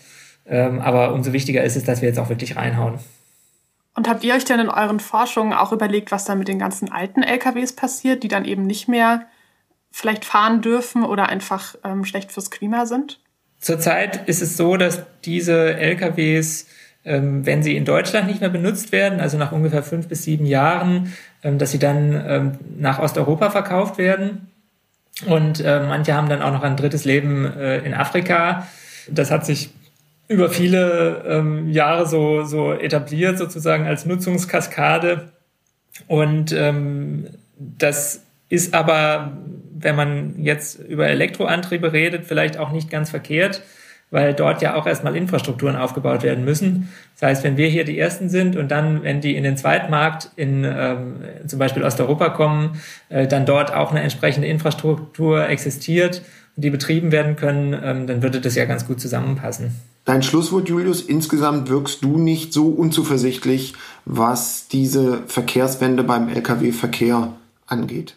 Ähm, 0.46 0.80
aber 0.80 1.12
umso 1.12 1.32
wichtiger 1.32 1.62
ist 1.62 1.76
es, 1.76 1.84
dass 1.84 2.00
wir 2.00 2.08
jetzt 2.08 2.18
auch 2.18 2.28
wirklich 2.28 2.56
reinhauen. 2.56 2.98
Und 3.94 4.08
habt 4.08 4.24
ihr 4.24 4.34
euch 4.34 4.44
denn 4.44 4.58
in 4.58 4.70
euren 4.70 5.00
Forschungen 5.00 5.52
auch 5.52 5.72
überlegt, 5.72 6.10
was 6.10 6.24
da 6.24 6.34
mit 6.34 6.48
den 6.48 6.58
ganzen 6.58 6.90
alten 6.90 7.22
LKWs 7.22 7.74
passiert, 7.74 8.22
die 8.22 8.28
dann 8.28 8.44
eben 8.44 8.66
nicht 8.66 8.88
mehr 8.88 9.26
vielleicht 9.90 10.24
fahren 10.24 10.62
dürfen 10.62 11.04
oder 11.04 11.28
einfach 11.28 11.76
ähm, 11.84 12.04
schlecht 12.04 12.32
fürs 12.32 12.50
Klima 12.50 12.86
sind? 12.86 13.20
Zurzeit 13.60 14.28
ist 14.28 14.42
es 14.42 14.56
so, 14.56 14.76
dass 14.76 15.02
diese 15.24 15.74
LKWs 15.74 16.66
wenn 17.44 17.62
sie 17.62 17.76
in 17.76 17.84
Deutschland 17.84 18.28
nicht 18.28 18.40
mehr 18.40 18.50
benutzt 18.50 18.92
werden, 18.92 19.20
also 19.20 19.36
nach 19.36 19.52
ungefähr 19.52 19.82
fünf 19.82 20.08
bis 20.08 20.22
sieben 20.22 20.46
Jahren, 20.46 21.12
ähm, 21.42 21.58
dass 21.58 21.72
sie 21.72 21.78
dann 21.78 22.24
ähm, 22.26 22.52
nach 22.78 23.00
Osteuropa 23.00 23.50
verkauft 23.50 23.98
werden. 23.98 24.48
Und 25.26 25.60
äh, 25.60 25.80
manche 25.80 26.14
haben 26.14 26.28
dann 26.28 26.42
auch 26.42 26.52
noch 26.52 26.62
ein 26.62 26.76
drittes 26.76 27.04
Leben 27.04 27.44
äh, 27.44 27.78
in 27.78 27.94
Afrika. 27.94 28.66
Das 29.08 29.30
hat 29.30 29.44
sich 29.44 29.70
über 30.28 30.48
viele 30.48 31.24
ähm, 31.26 31.68
Jahre 31.68 32.06
so, 32.06 32.44
so 32.44 32.72
etabliert, 32.72 33.36
sozusagen 33.36 33.86
als 33.86 34.06
Nutzungskaskade. 34.06 35.32
Und 36.06 36.52
ähm, 36.52 37.26
das 37.58 38.22
ist 38.48 38.74
aber, 38.74 39.36
wenn 39.78 39.96
man 39.96 40.42
jetzt 40.42 40.78
über 40.78 41.08
Elektroantriebe 41.08 41.92
redet, 41.92 42.24
vielleicht 42.24 42.56
auch 42.56 42.70
nicht 42.70 42.90
ganz 42.90 43.10
verkehrt 43.10 43.62
weil 44.12 44.34
dort 44.34 44.62
ja 44.62 44.76
auch 44.76 44.86
erstmal 44.86 45.16
Infrastrukturen 45.16 45.74
aufgebaut 45.74 46.22
werden 46.22 46.44
müssen. 46.44 46.88
Das 47.18 47.28
heißt, 47.28 47.44
wenn 47.44 47.56
wir 47.56 47.68
hier 47.68 47.84
die 47.84 47.98
Ersten 47.98 48.28
sind 48.28 48.56
und 48.56 48.70
dann, 48.70 49.02
wenn 49.02 49.20
die 49.20 49.34
in 49.34 49.42
den 49.42 49.56
Zweitmarkt 49.56 50.30
in 50.36 50.64
ähm, 50.64 51.16
zum 51.46 51.58
Beispiel 51.58 51.82
Osteuropa 51.82 52.28
kommen, 52.28 52.78
äh, 53.08 53.26
dann 53.26 53.46
dort 53.46 53.74
auch 53.74 53.90
eine 53.90 54.02
entsprechende 54.02 54.46
Infrastruktur 54.46 55.48
existiert 55.48 56.22
und 56.56 56.64
die 56.64 56.70
betrieben 56.70 57.10
werden 57.10 57.36
können, 57.36 57.72
ähm, 57.82 58.06
dann 58.06 58.22
würde 58.22 58.40
das 58.40 58.54
ja 58.54 58.66
ganz 58.66 58.86
gut 58.86 59.00
zusammenpassen. 59.00 59.74
Dein 60.04 60.22
Schlusswort, 60.22 60.68
Julius, 60.68 61.00
insgesamt 61.00 61.70
wirkst 61.70 62.04
du 62.04 62.18
nicht 62.18 62.52
so 62.52 62.68
unzuversichtlich, 62.68 63.72
was 64.04 64.68
diese 64.68 65.22
Verkehrswende 65.26 66.04
beim 66.04 66.28
Lkw-Verkehr 66.28 67.32
angeht 67.66 68.16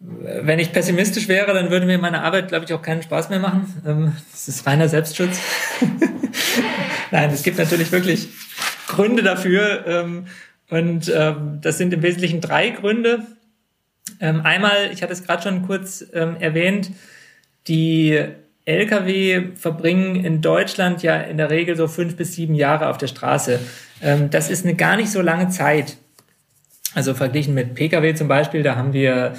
wenn 0.00 0.58
ich 0.58 0.72
pessimistisch 0.72 1.28
wäre, 1.28 1.52
dann 1.52 1.70
würde 1.70 1.84
mir 1.84 1.98
meine 1.98 2.22
Arbeit, 2.22 2.48
glaube 2.48 2.64
ich, 2.64 2.72
auch 2.72 2.80
keinen 2.80 3.02
Spaß 3.02 3.28
mehr 3.28 3.38
machen. 3.38 3.82
Ähm, 3.86 4.16
das 4.32 4.48
ist 4.48 4.66
reiner 4.66 4.88
Selbstschutz. 4.88 5.38
Nein, 7.10 7.30
es 7.30 7.42
gibt 7.42 7.58
natürlich 7.58 7.92
wirklich 7.92 8.28
Gründe 8.88 9.22
dafür. 9.22 9.84
Ähm, 9.86 10.26
und 10.70 11.12
ähm, 11.14 11.58
das 11.60 11.76
sind 11.76 11.92
im 11.92 12.02
Wesentlichen 12.02 12.40
drei 12.40 12.70
Gründe. 12.70 13.26
Einmal, 14.18 14.90
ich 14.92 15.02
hatte 15.02 15.14
es 15.14 15.24
gerade 15.24 15.42
schon 15.42 15.66
kurz 15.66 16.02
erwähnt, 16.02 16.90
die 17.68 18.20
Lkw 18.66 19.52
verbringen 19.54 20.22
in 20.24 20.42
Deutschland 20.42 21.02
ja 21.02 21.16
in 21.16 21.38
der 21.38 21.48
Regel 21.48 21.74
so 21.74 21.88
fünf 21.88 22.16
bis 22.16 22.34
sieben 22.34 22.54
Jahre 22.54 22.88
auf 22.88 22.98
der 22.98 23.06
Straße. 23.06 23.60
Das 24.30 24.50
ist 24.50 24.66
eine 24.66 24.74
gar 24.74 24.96
nicht 24.96 25.10
so 25.10 25.22
lange 25.22 25.48
Zeit. 25.48 25.96
Also 26.94 27.14
verglichen 27.14 27.54
mit 27.54 27.74
Pkw 27.74 28.14
zum 28.14 28.28
Beispiel, 28.28 28.62
da 28.62 28.76
haben 28.76 28.92
wir 28.92 29.36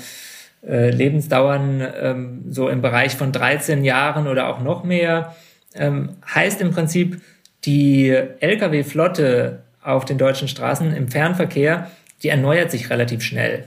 äh, 0.66 0.92
Lebensdauern 0.92 1.82
ähm, 2.02 2.44
so 2.50 2.70
im 2.70 2.82
Bereich 2.82 3.16
von 3.16 3.32
13 3.32 3.84
Jahren 3.84 4.28
oder 4.28 4.48
auch 4.48 4.62
noch 4.62 4.84
mehr. 4.84 5.36
Ähm, 5.74 6.10
heißt 6.34 6.62
im 6.62 6.72
Prinzip, 6.72 7.22
die 7.66 8.10
Lkw-Flotte 8.10 9.64
auf 9.84 10.06
den 10.06 10.18
deutschen 10.18 10.48
Straßen 10.48 10.94
im 10.94 11.08
Fernverkehr, 11.10 11.90
die 12.24 12.30
erneuert 12.30 12.72
sich 12.72 12.90
relativ 12.90 13.24
schnell. 13.24 13.66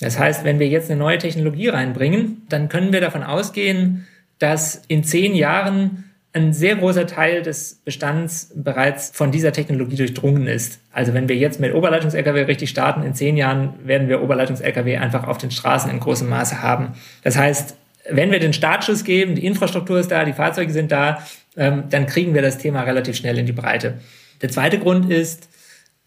Das 0.00 0.18
heißt, 0.18 0.44
wenn 0.44 0.58
wir 0.58 0.68
jetzt 0.68 0.90
eine 0.90 0.98
neue 0.98 1.18
Technologie 1.18 1.68
reinbringen, 1.68 2.42
dann 2.48 2.68
können 2.68 2.92
wir 2.92 3.00
davon 3.00 3.22
ausgehen, 3.22 4.06
dass 4.38 4.82
in 4.88 5.04
zehn 5.04 5.34
Jahren 5.34 6.04
ein 6.36 6.52
sehr 6.52 6.76
großer 6.76 7.06
Teil 7.06 7.42
des 7.42 7.80
Bestands 7.84 8.52
bereits 8.54 9.10
von 9.14 9.32
dieser 9.32 9.52
Technologie 9.52 9.96
durchdrungen 9.96 10.46
ist. 10.46 10.80
Also 10.92 11.14
wenn 11.14 11.30
wir 11.30 11.36
jetzt 11.36 11.60
mit 11.60 11.72
Oberleitungs-Lkw 11.72 12.42
richtig 12.42 12.68
starten, 12.68 13.02
in 13.02 13.14
zehn 13.14 13.38
Jahren 13.38 13.74
werden 13.84 14.08
wir 14.08 14.22
Oberleitungs-Lkw 14.22 14.98
einfach 14.98 15.26
auf 15.26 15.38
den 15.38 15.50
Straßen 15.50 15.90
in 15.90 15.98
großem 15.98 16.28
Maße 16.28 16.60
haben. 16.60 16.92
Das 17.22 17.38
heißt, 17.38 17.76
wenn 18.10 18.30
wir 18.30 18.38
den 18.38 18.52
Startschuss 18.52 19.02
geben, 19.02 19.34
die 19.34 19.46
Infrastruktur 19.46 19.98
ist 19.98 20.10
da, 20.10 20.26
die 20.26 20.34
Fahrzeuge 20.34 20.72
sind 20.72 20.92
da, 20.92 21.22
ähm, 21.56 21.84
dann 21.88 22.06
kriegen 22.06 22.34
wir 22.34 22.42
das 22.42 22.58
Thema 22.58 22.82
relativ 22.82 23.16
schnell 23.16 23.38
in 23.38 23.46
die 23.46 23.52
Breite. 23.52 23.94
Der 24.42 24.50
zweite 24.50 24.78
Grund 24.78 25.10
ist, 25.10 25.48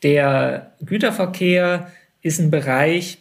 der 0.04 0.74
Güterverkehr 0.86 1.92
ist 2.22 2.40
ein 2.40 2.52
Bereich, 2.52 3.18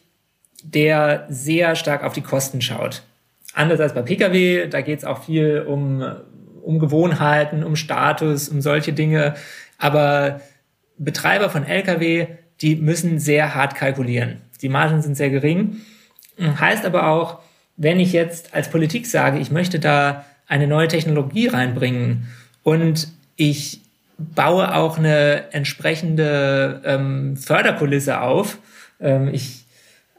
der 0.63 1.27
sehr 1.31 1.75
stark 1.75 2.05
auf 2.05 2.13
die 2.13 2.21
Kosten 2.21 2.61
schaut. 2.61 3.03
Anders 3.55 3.81
als 3.81 3.95
bei 3.95 4.03
Pkw, 4.03 4.69
da 4.69 4.83
geht 4.83 4.99
es 4.99 5.05
auch 5.05 5.25
viel 5.25 5.65
um 5.67 6.05
um 6.63 6.79
Gewohnheiten, 6.79 7.65
um 7.65 7.77
Status, 7.77 8.49
um 8.49 8.61
solche 8.61 8.93
Dinge. 8.93 9.35
Aber 9.79 10.41
Betreiber 10.99 11.51
von 11.51 11.65
Lkw, 11.65 12.27
die 12.61 12.77
müssen 12.77 13.19
sehr 13.19 13.55
hart 13.55 13.75
kalkulieren. 13.75 14.41
Die 14.63 14.69
Margen 14.69 15.03
sind 15.03 15.17
sehr 15.17 15.31
gering. 15.31 15.79
Heißt 16.39 16.85
aber 16.85 17.09
auch, 17.09 17.41
wenn 17.77 18.01
ich 18.01 18.13
jetzt 18.13 18.55
als 18.55 18.71
Politik 18.71 19.07
sage, 19.07 19.39
ich 19.39 19.51
möchte 19.51 19.79
da 19.79 20.25
eine 20.49 20.67
neue 20.67 20.89
Technologie 20.89 21.47
reinbringen 21.47 22.29
und 22.63 23.09
ich 23.37 23.81
baue 24.19 24.75
auch 24.75 24.99
eine 24.99 25.53
entsprechende 25.53 26.83
ähm, 26.85 27.37
Förderkulisse 27.37 28.21
auf, 28.21 28.59
ähm, 29.01 29.29
ich 29.33 29.65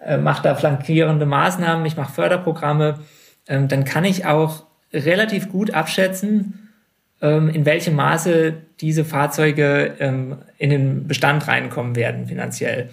äh, 0.03 0.17
mache 0.17 0.43
da 0.43 0.55
flankierende 0.55 1.25
Maßnahmen, 1.25 1.85
ich 1.85 1.97
mache 1.97 2.13
Förderprogramme, 2.13 2.99
ähm, 3.47 3.67
dann 3.67 3.83
kann 3.83 4.05
ich 4.05 4.25
auch 4.25 4.63
relativ 4.93 5.49
gut 5.49 5.71
abschätzen, 5.71 6.69
ähm, 7.21 7.49
in 7.49 7.65
welchem 7.65 7.95
Maße 7.95 8.53
diese 8.79 9.05
Fahrzeuge 9.05 9.95
ähm, 9.99 10.37
in 10.57 10.69
den 10.69 11.07
Bestand 11.07 11.47
reinkommen 11.47 11.95
werden 11.95 12.27
finanziell. 12.27 12.89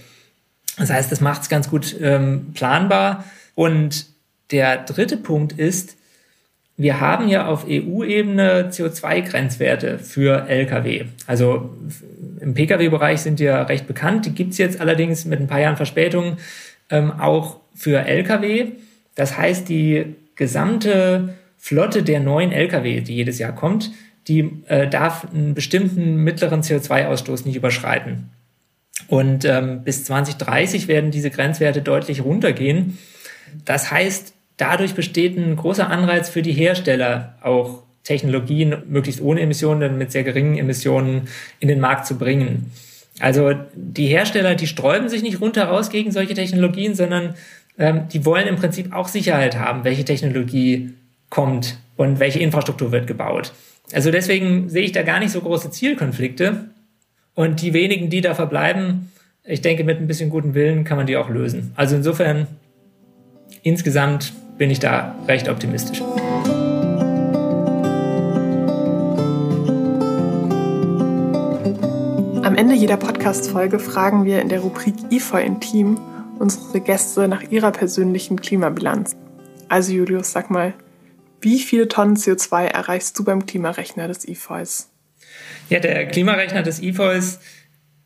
Das 0.79 0.91
heißt, 0.91 1.11
das 1.11 1.21
macht 1.21 1.43
es 1.43 1.49
ganz 1.49 1.71
gut 1.71 1.97
ähm, 2.01 2.53
planbar. 2.55 3.25
Und 3.55 4.07
der 4.51 4.79
dritte 4.79 5.17
Punkt 5.17 5.53
ist, 5.53 5.97
wir 6.77 7.01
haben 7.01 7.29
ja 7.29 7.47
auf 7.47 7.65
EU-Ebene 7.67 8.69
CO2-Grenzwerte 8.71 9.99
für 9.99 10.47
Lkw. 10.47 11.07
Also 11.27 11.75
im 12.41 12.53
Pkw-Bereich 12.53 13.21
sind 13.23 13.41
die 13.41 13.45
ja 13.45 13.63
recht 13.63 13.87
bekannt. 13.87 14.27
Die 14.27 14.35
gibt's 14.35 14.59
jetzt 14.59 14.81
allerdings 14.81 15.25
mit 15.25 15.41
ein 15.41 15.47
paar 15.47 15.61
Jahren 15.61 15.77
Verspätung 15.77 16.37
ähm, 16.91 17.13
auch 17.19 17.61
für 17.75 18.05
Lkw. 18.05 18.73
Das 19.15 19.39
heißt, 19.39 19.71
die 19.71 20.17
gesamte 20.35 21.31
Flotte 21.67 22.05
der 22.05 22.21
neuen 22.21 22.53
Lkw, 22.53 23.01
die 23.01 23.17
jedes 23.17 23.41
Jahr 23.41 23.53
kommt, 23.53 23.91
die 24.29 24.63
äh, 24.69 24.87
darf 24.87 25.27
einen 25.35 25.53
bestimmten 25.53 26.15
mittleren 26.15 26.63
CO2-Ausstoß 26.63 27.45
nicht 27.45 27.57
überschreiten. 27.57 28.31
Und 29.09 29.45
ähm, 29.45 29.83
bis 29.83 30.05
2030 30.05 30.87
werden 30.87 31.11
diese 31.11 31.31
Grenzwerte 31.31 31.83
deutlich 31.83 32.23
runtergehen. 32.23 32.99
Das 33.65 33.91
heißt, 33.91 34.33
dadurch 34.59 34.95
besteht 34.95 35.37
ein 35.37 35.57
großer 35.57 35.91
Anreiz 35.91 36.29
für 36.29 36.41
die 36.41 36.53
Hersteller, 36.53 37.35
auch 37.43 37.83
Technologien 38.05 38.85
möglichst 38.89 39.21
ohne 39.21 39.41
Emissionen, 39.41 39.99
mit 39.99 40.13
sehr 40.13 40.23
geringen 40.23 40.57
Emissionen 40.59 41.23
in 41.59 41.67
den 41.67 41.81
Markt 41.81 42.07
zu 42.07 42.17
bringen. 42.17 42.71
Also 43.19 43.55
die 43.75 44.07
Hersteller, 44.07 44.55
die 44.55 44.69
sträuben 44.69 45.09
sich 45.09 45.23
nicht 45.23 45.41
runter 45.41 45.65
raus 45.65 45.91
gegen 45.91 46.13
solche 46.13 46.35
Technologien, 46.35 46.95
sondern 46.95 47.35
ähm, 47.77 48.03
die 48.13 48.25
wollen 48.25 48.47
im 48.47 48.55
Prinzip 48.55 48.95
auch 48.95 49.09
Sicherheit 49.09 49.59
haben, 49.59 49.83
welche 49.83 50.05
Technologie 50.05 50.95
kommt 51.31 51.79
und 51.97 52.21
welche 52.21 52.39
Infrastruktur 52.39 52.93
wird 52.93 53.07
gebaut. 53.07 53.53
Also 53.93 54.11
deswegen 54.11 54.69
sehe 54.69 54.83
ich 54.83 54.93
da 54.93 55.03
gar 55.03 55.21
nicht 55.21 55.31
so 55.31 55.41
große 55.41 55.71
Zielkonflikte. 55.71 56.71
Und 57.35 57.61
die 57.63 57.73
wenigen, 57.73 58.09
die 58.09 58.21
da 58.21 58.35
verbleiben, 58.35 59.13
ich 59.45 59.61
denke, 59.61 59.85
mit 59.85 59.99
ein 59.99 60.07
bisschen 60.07 60.31
guten 60.31 60.55
Willen 60.55 60.85
kann 60.85 60.97
man 60.97 61.07
die 61.07 61.17
auch 61.17 61.29
lösen. 61.29 61.73
Also 61.77 61.97
insofern, 61.97 62.47
insgesamt 63.63 64.33
bin 64.59 64.71
ich 64.71 64.81
da 64.81 65.15
recht 65.29 65.49
optimistisch. 65.49 66.01
Am 72.43 72.55
Ende 72.57 72.75
jeder 72.75 72.97
Podcast-Folge 72.97 73.79
fragen 73.79 74.25
wir 74.25 74.41
in 74.41 74.49
der 74.49 74.61
Rubrik 74.61 74.95
IFO 75.11 75.37
Intim 75.37 75.99
unsere 76.39 76.81
Gäste 76.81 77.29
nach 77.29 77.43
ihrer 77.43 77.71
persönlichen 77.71 78.41
Klimabilanz. 78.41 79.17
Also 79.69 79.93
Julius, 79.93 80.33
sag 80.33 80.51
mal, 80.51 80.75
wie 81.41 81.59
viele 81.59 81.89
Tonnen 81.89 82.17
CO2 82.17 82.67
erreichst 82.67 83.19
du 83.19 83.25
beim 83.25 83.47
Klimarechner 83.47 84.09
des 84.09 84.27
IFOs? 84.27 84.89
Ja, 85.69 85.81
der 85.81 86.07
Klimarechner 86.07 86.63
des 86.63 86.83
IFOs 86.83 87.39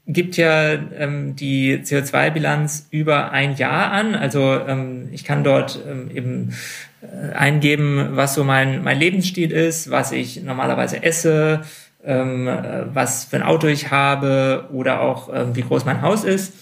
gibt 0.06 0.36
ja 0.36 0.72
ähm, 0.72 1.36
die 1.36 1.78
CO2-Bilanz 1.78 2.88
über 2.90 3.30
ein 3.30 3.56
Jahr 3.56 3.92
an. 3.92 4.14
Also 4.14 4.58
ähm, 4.66 5.08
ich 5.12 5.24
kann 5.24 5.44
dort 5.44 5.78
ähm, 5.88 6.10
eben 6.12 6.54
äh, 7.02 7.32
eingeben, 7.32 8.10
was 8.12 8.34
so 8.34 8.44
mein, 8.44 8.82
mein 8.82 8.98
Lebensstil 8.98 9.52
ist, 9.52 9.90
was 9.90 10.12
ich 10.12 10.42
normalerweise 10.42 11.02
esse, 11.02 11.62
ähm, 12.04 12.48
äh, 12.48 12.94
was 12.94 13.26
für 13.26 13.36
ein 13.36 13.42
Auto 13.42 13.66
ich 13.68 13.90
habe 13.90 14.68
oder 14.72 15.00
auch 15.00 15.28
ähm, 15.32 15.54
wie 15.54 15.62
groß 15.62 15.84
mein 15.84 16.02
Haus 16.02 16.24
ist. 16.24 16.54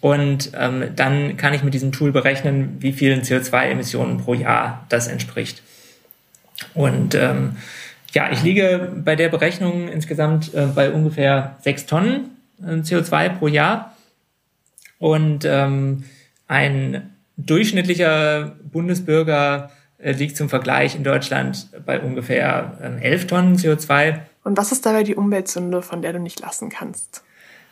Und 0.00 0.52
ähm, 0.58 0.90
dann 0.94 1.36
kann 1.36 1.54
ich 1.54 1.62
mit 1.62 1.74
diesem 1.74 1.92
Tool 1.92 2.12
berechnen, 2.12 2.76
wie 2.80 2.92
vielen 2.92 3.22
CO2-Emissionen 3.22 4.18
pro 4.18 4.34
Jahr 4.34 4.86
das 4.88 5.08
entspricht. 5.08 5.62
Und 6.76 7.14
ähm, 7.14 7.56
ja, 8.12 8.30
ich 8.30 8.42
liege 8.42 8.92
bei 9.04 9.16
der 9.16 9.28
Berechnung 9.28 9.88
insgesamt 9.88 10.54
äh, 10.54 10.66
bei 10.66 10.90
ungefähr 10.90 11.56
sechs 11.62 11.86
Tonnen 11.86 12.36
äh, 12.62 12.74
CO2 12.76 13.30
pro 13.30 13.48
Jahr. 13.48 13.96
Und 14.98 15.44
ähm, 15.44 16.04
ein 16.46 17.14
durchschnittlicher 17.36 18.56
Bundesbürger 18.72 19.70
äh, 19.98 20.12
liegt 20.12 20.36
zum 20.36 20.48
Vergleich 20.48 20.94
in 20.94 21.02
Deutschland 21.02 21.68
bei 21.84 22.00
ungefähr 22.00 22.78
ähm, 22.82 22.98
11 22.98 23.26
Tonnen 23.26 23.56
CO2. 23.56 24.20
Und 24.44 24.56
was 24.56 24.70
ist 24.70 24.86
dabei 24.86 25.02
die 25.02 25.16
Umweltsünde, 25.16 25.82
von 25.82 26.02
der 26.02 26.12
du 26.12 26.20
nicht 26.20 26.40
lassen 26.40 26.68
kannst? 26.68 27.22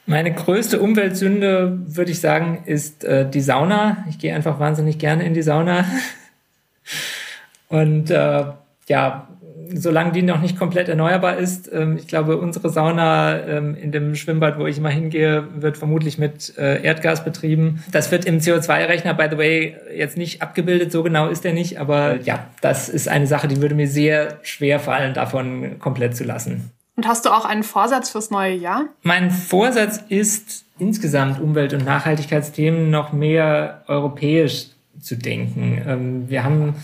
Meine 0.07 0.35
größte 0.35 0.81
Umweltsünde, 0.81 1.79
würde 1.87 2.11
ich 2.11 2.21
sagen, 2.21 2.63
ist 2.67 3.05
äh, 3.05 3.29
die 3.29 3.41
Sauna. 3.41 4.05
Ich 4.11 4.19
gehe 4.19 4.35
einfach 4.35 4.59
wahnsinnig 4.61 4.99
gerne 4.99 5.25
in 5.25 5.35
die 5.35 5.43
Sauna. 5.43 5.85
Und 7.69 8.11
äh, 8.11 8.45
ja, 8.89 9.29
solange 9.73 10.13
die 10.13 10.23
noch 10.23 10.41
nicht 10.41 10.59
komplett 10.59 10.89
erneuerbar 10.89 11.37
ist, 11.37 11.71
ähm, 11.73 11.97
ich 11.97 12.07
glaube, 12.07 12.37
unsere 12.37 12.71
Sauna 12.71 13.39
ähm, 13.47 13.75
in 13.75 13.93
dem 13.93 14.15
Schwimmbad, 14.15 14.59
wo 14.59 14.67
ich 14.67 14.79
immer 14.79 14.91
hingehe, 14.91 15.49
wird 15.55 15.77
vermutlich 15.77 16.19
mit 16.19 16.57
äh, 16.59 16.83
Erdgas 16.83 17.25
betrieben. 17.25 17.83
Das 17.91 18.11
wird 18.11 18.25
im 18.25 18.39
CO2-Rechner, 18.39 19.15
by 19.15 19.29
the 19.31 19.39
way, 19.39 19.77
jetzt 19.95 20.17
nicht 20.17 20.43
abgebildet, 20.43 20.93
so 20.93 21.03
genau 21.03 21.29
ist 21.29 21.45
der 21.45 21.53
nicht, 21.53 21.79
aber 21.79 22.21
ja, 22.21 22.47
das 22.61 22.89
ist 22.89 23.09
eine 23.09 23.27
Sache, 23.27 23.49
die 23.49 23.61
würde 23.61 23.75
mir 23.75 23.89
sehr 23.89 24.39
schwer 24.43 24.81
fallen, 24.81 25.15
davon 25.15 25.79
komplett 25.79 26.17
zu 26.17 26.25
lassen. 26.25 26.71
Und 26.97 27.09
hast 27.09 27.25
du 27.25 27.31
auch 27.31 27.45
einen 27.45 27.65
Vorsatz 27.65 28.11
fürs 28.11 28.31
neue 28.31 28.55
Jahr? 28.55 28.85
Mein 29.03 29.31
Vorsatz 29.31 30.01
ist, 30.09 30.65
insgesamt 30.79 31.41
Umwelt- 31.41 31.75
und 31.75 31.85
Nachhaltigkeitsthemen 31.85 32.91
noch 32.91 33.13
mehr 33.13 33.83
europäisch 33.89 34.67
zu 35.01 35.17
denken. 35.17 35.83
Ähm, 35.87 36.29
wir 36.29 36.45
haben 36.45 36.77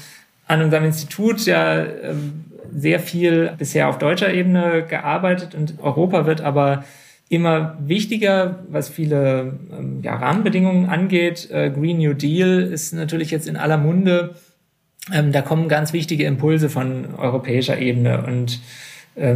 an 0.50 0.62
unserem 0.62 0.84
Institut 0.84 1.46
ja 1.46 1.84
ähm, 1.84 2.44
sehr 2.74 2.98
viel 2.98 3.52
bisher 3.56 3.88
auf 3.88 3.98
deutscher 3.98 4.34
Ebene 4.34 4.84
gearbeitet 4.86 5.54
und 5.54 5.74
Europa 5.80 6.26
wird 6.26 6.40
aber 6.40 6.84
immer 7.28 7.78
wichtiger, 7.80 8.58
was 8.68 8.88
viele 8.88 9.58
ähm, 9.72 10.00
ja, 10.02 10.16
Rahmenbedingungen 10.16 10.88
angeht. 10.88 11.48
Äh, 11.52 11.70
Green 11.70 11.98
New 11.98 12.14
Deal 12.14 12.62
ist 12.62 12.92
natürlich 12.92 13.30
jetzt 13.30 13.46
in 13.46 13.56
aller 13.56 13.78
Munde. 13.78 14.34
Ähm, 15.12 15.30
da 15.30 15.40
kommen 15.40 15.68
ganz 15.68 15.92
wichtige 15.92 16.24
Impulse 16.24 16.68
von 16.68 17.14
europäischer 17.16 17.78
Ebene 17.78 18.22
und 18.22 18.60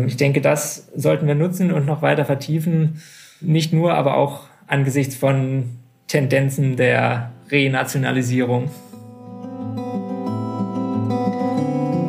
ich 0.07 0.17
denke, 0.17 0.41
das 0.41 0.89
sollten 0.95 1.27
wir 1.27 1.35
nutzen 1.35 1.73
und 1.73 1.85
noch 1.85 2.01
weiter 2.01 2.25
vertiefen. 2.25 3.03
Nicht 3.41 3.73
nur, 3.73 3.93
aber 3.95 4.17
auch 4.17 4.45
angesichts 4.69 5.17
von 5.17 5.65
Tendenzen 6.07 6.77
der 6.77 7.33
Renationalisierung. 7.51 8.71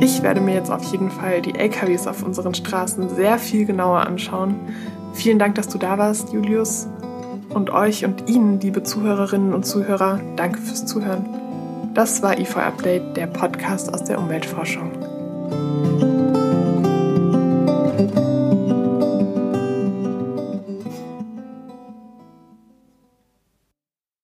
Ich 0.06 0.22
werde 0.22 0.39
mir 0.39 0.53
jetzt 0.53 0.70
auf 0.70 0.84
jeden 0.91 1.10
Fall 1.10 1.41
die 1.41 1.56
LKWs 1.56 2.06
auf 2.06 2.22
unseren 2.22 2.53
Straßen 2.53 3.10
sehr 3.16 3.39
viel 3.39 3.66
genauer 3.66 4.01
anschauen. 4.01 4.60
Vielen 5.16 5.39
Dank, 5.39 5.56
dass 5.56 5.68
du 5.68 5.80
da 5.80 5.97
warst, 5.97 6.32
Julius. 6.32 6.88
Und 7.49 7.72
euch 7.72 8.06
und 8.06 8.30
Ihnen, 8.30 8.60
liebe 8.60 8.84
Zuhörerinnen 8.84 9.51
und 9.51 9.66
Zuhörer, 9.66 10.20
danke 10.36 10.60
fürs 10.60 10.86
Zuhören. 10.86 11.26
Das 11.95 12.22
war 12.22 12.38
IFO 12.38 12.60
Update, 12.60 13.18
der 13.18 13.26
Podcast 13.26 13.91
aus 13.91 14.03
der 14.03 14.20
Umweltforschung. 14.20 14.91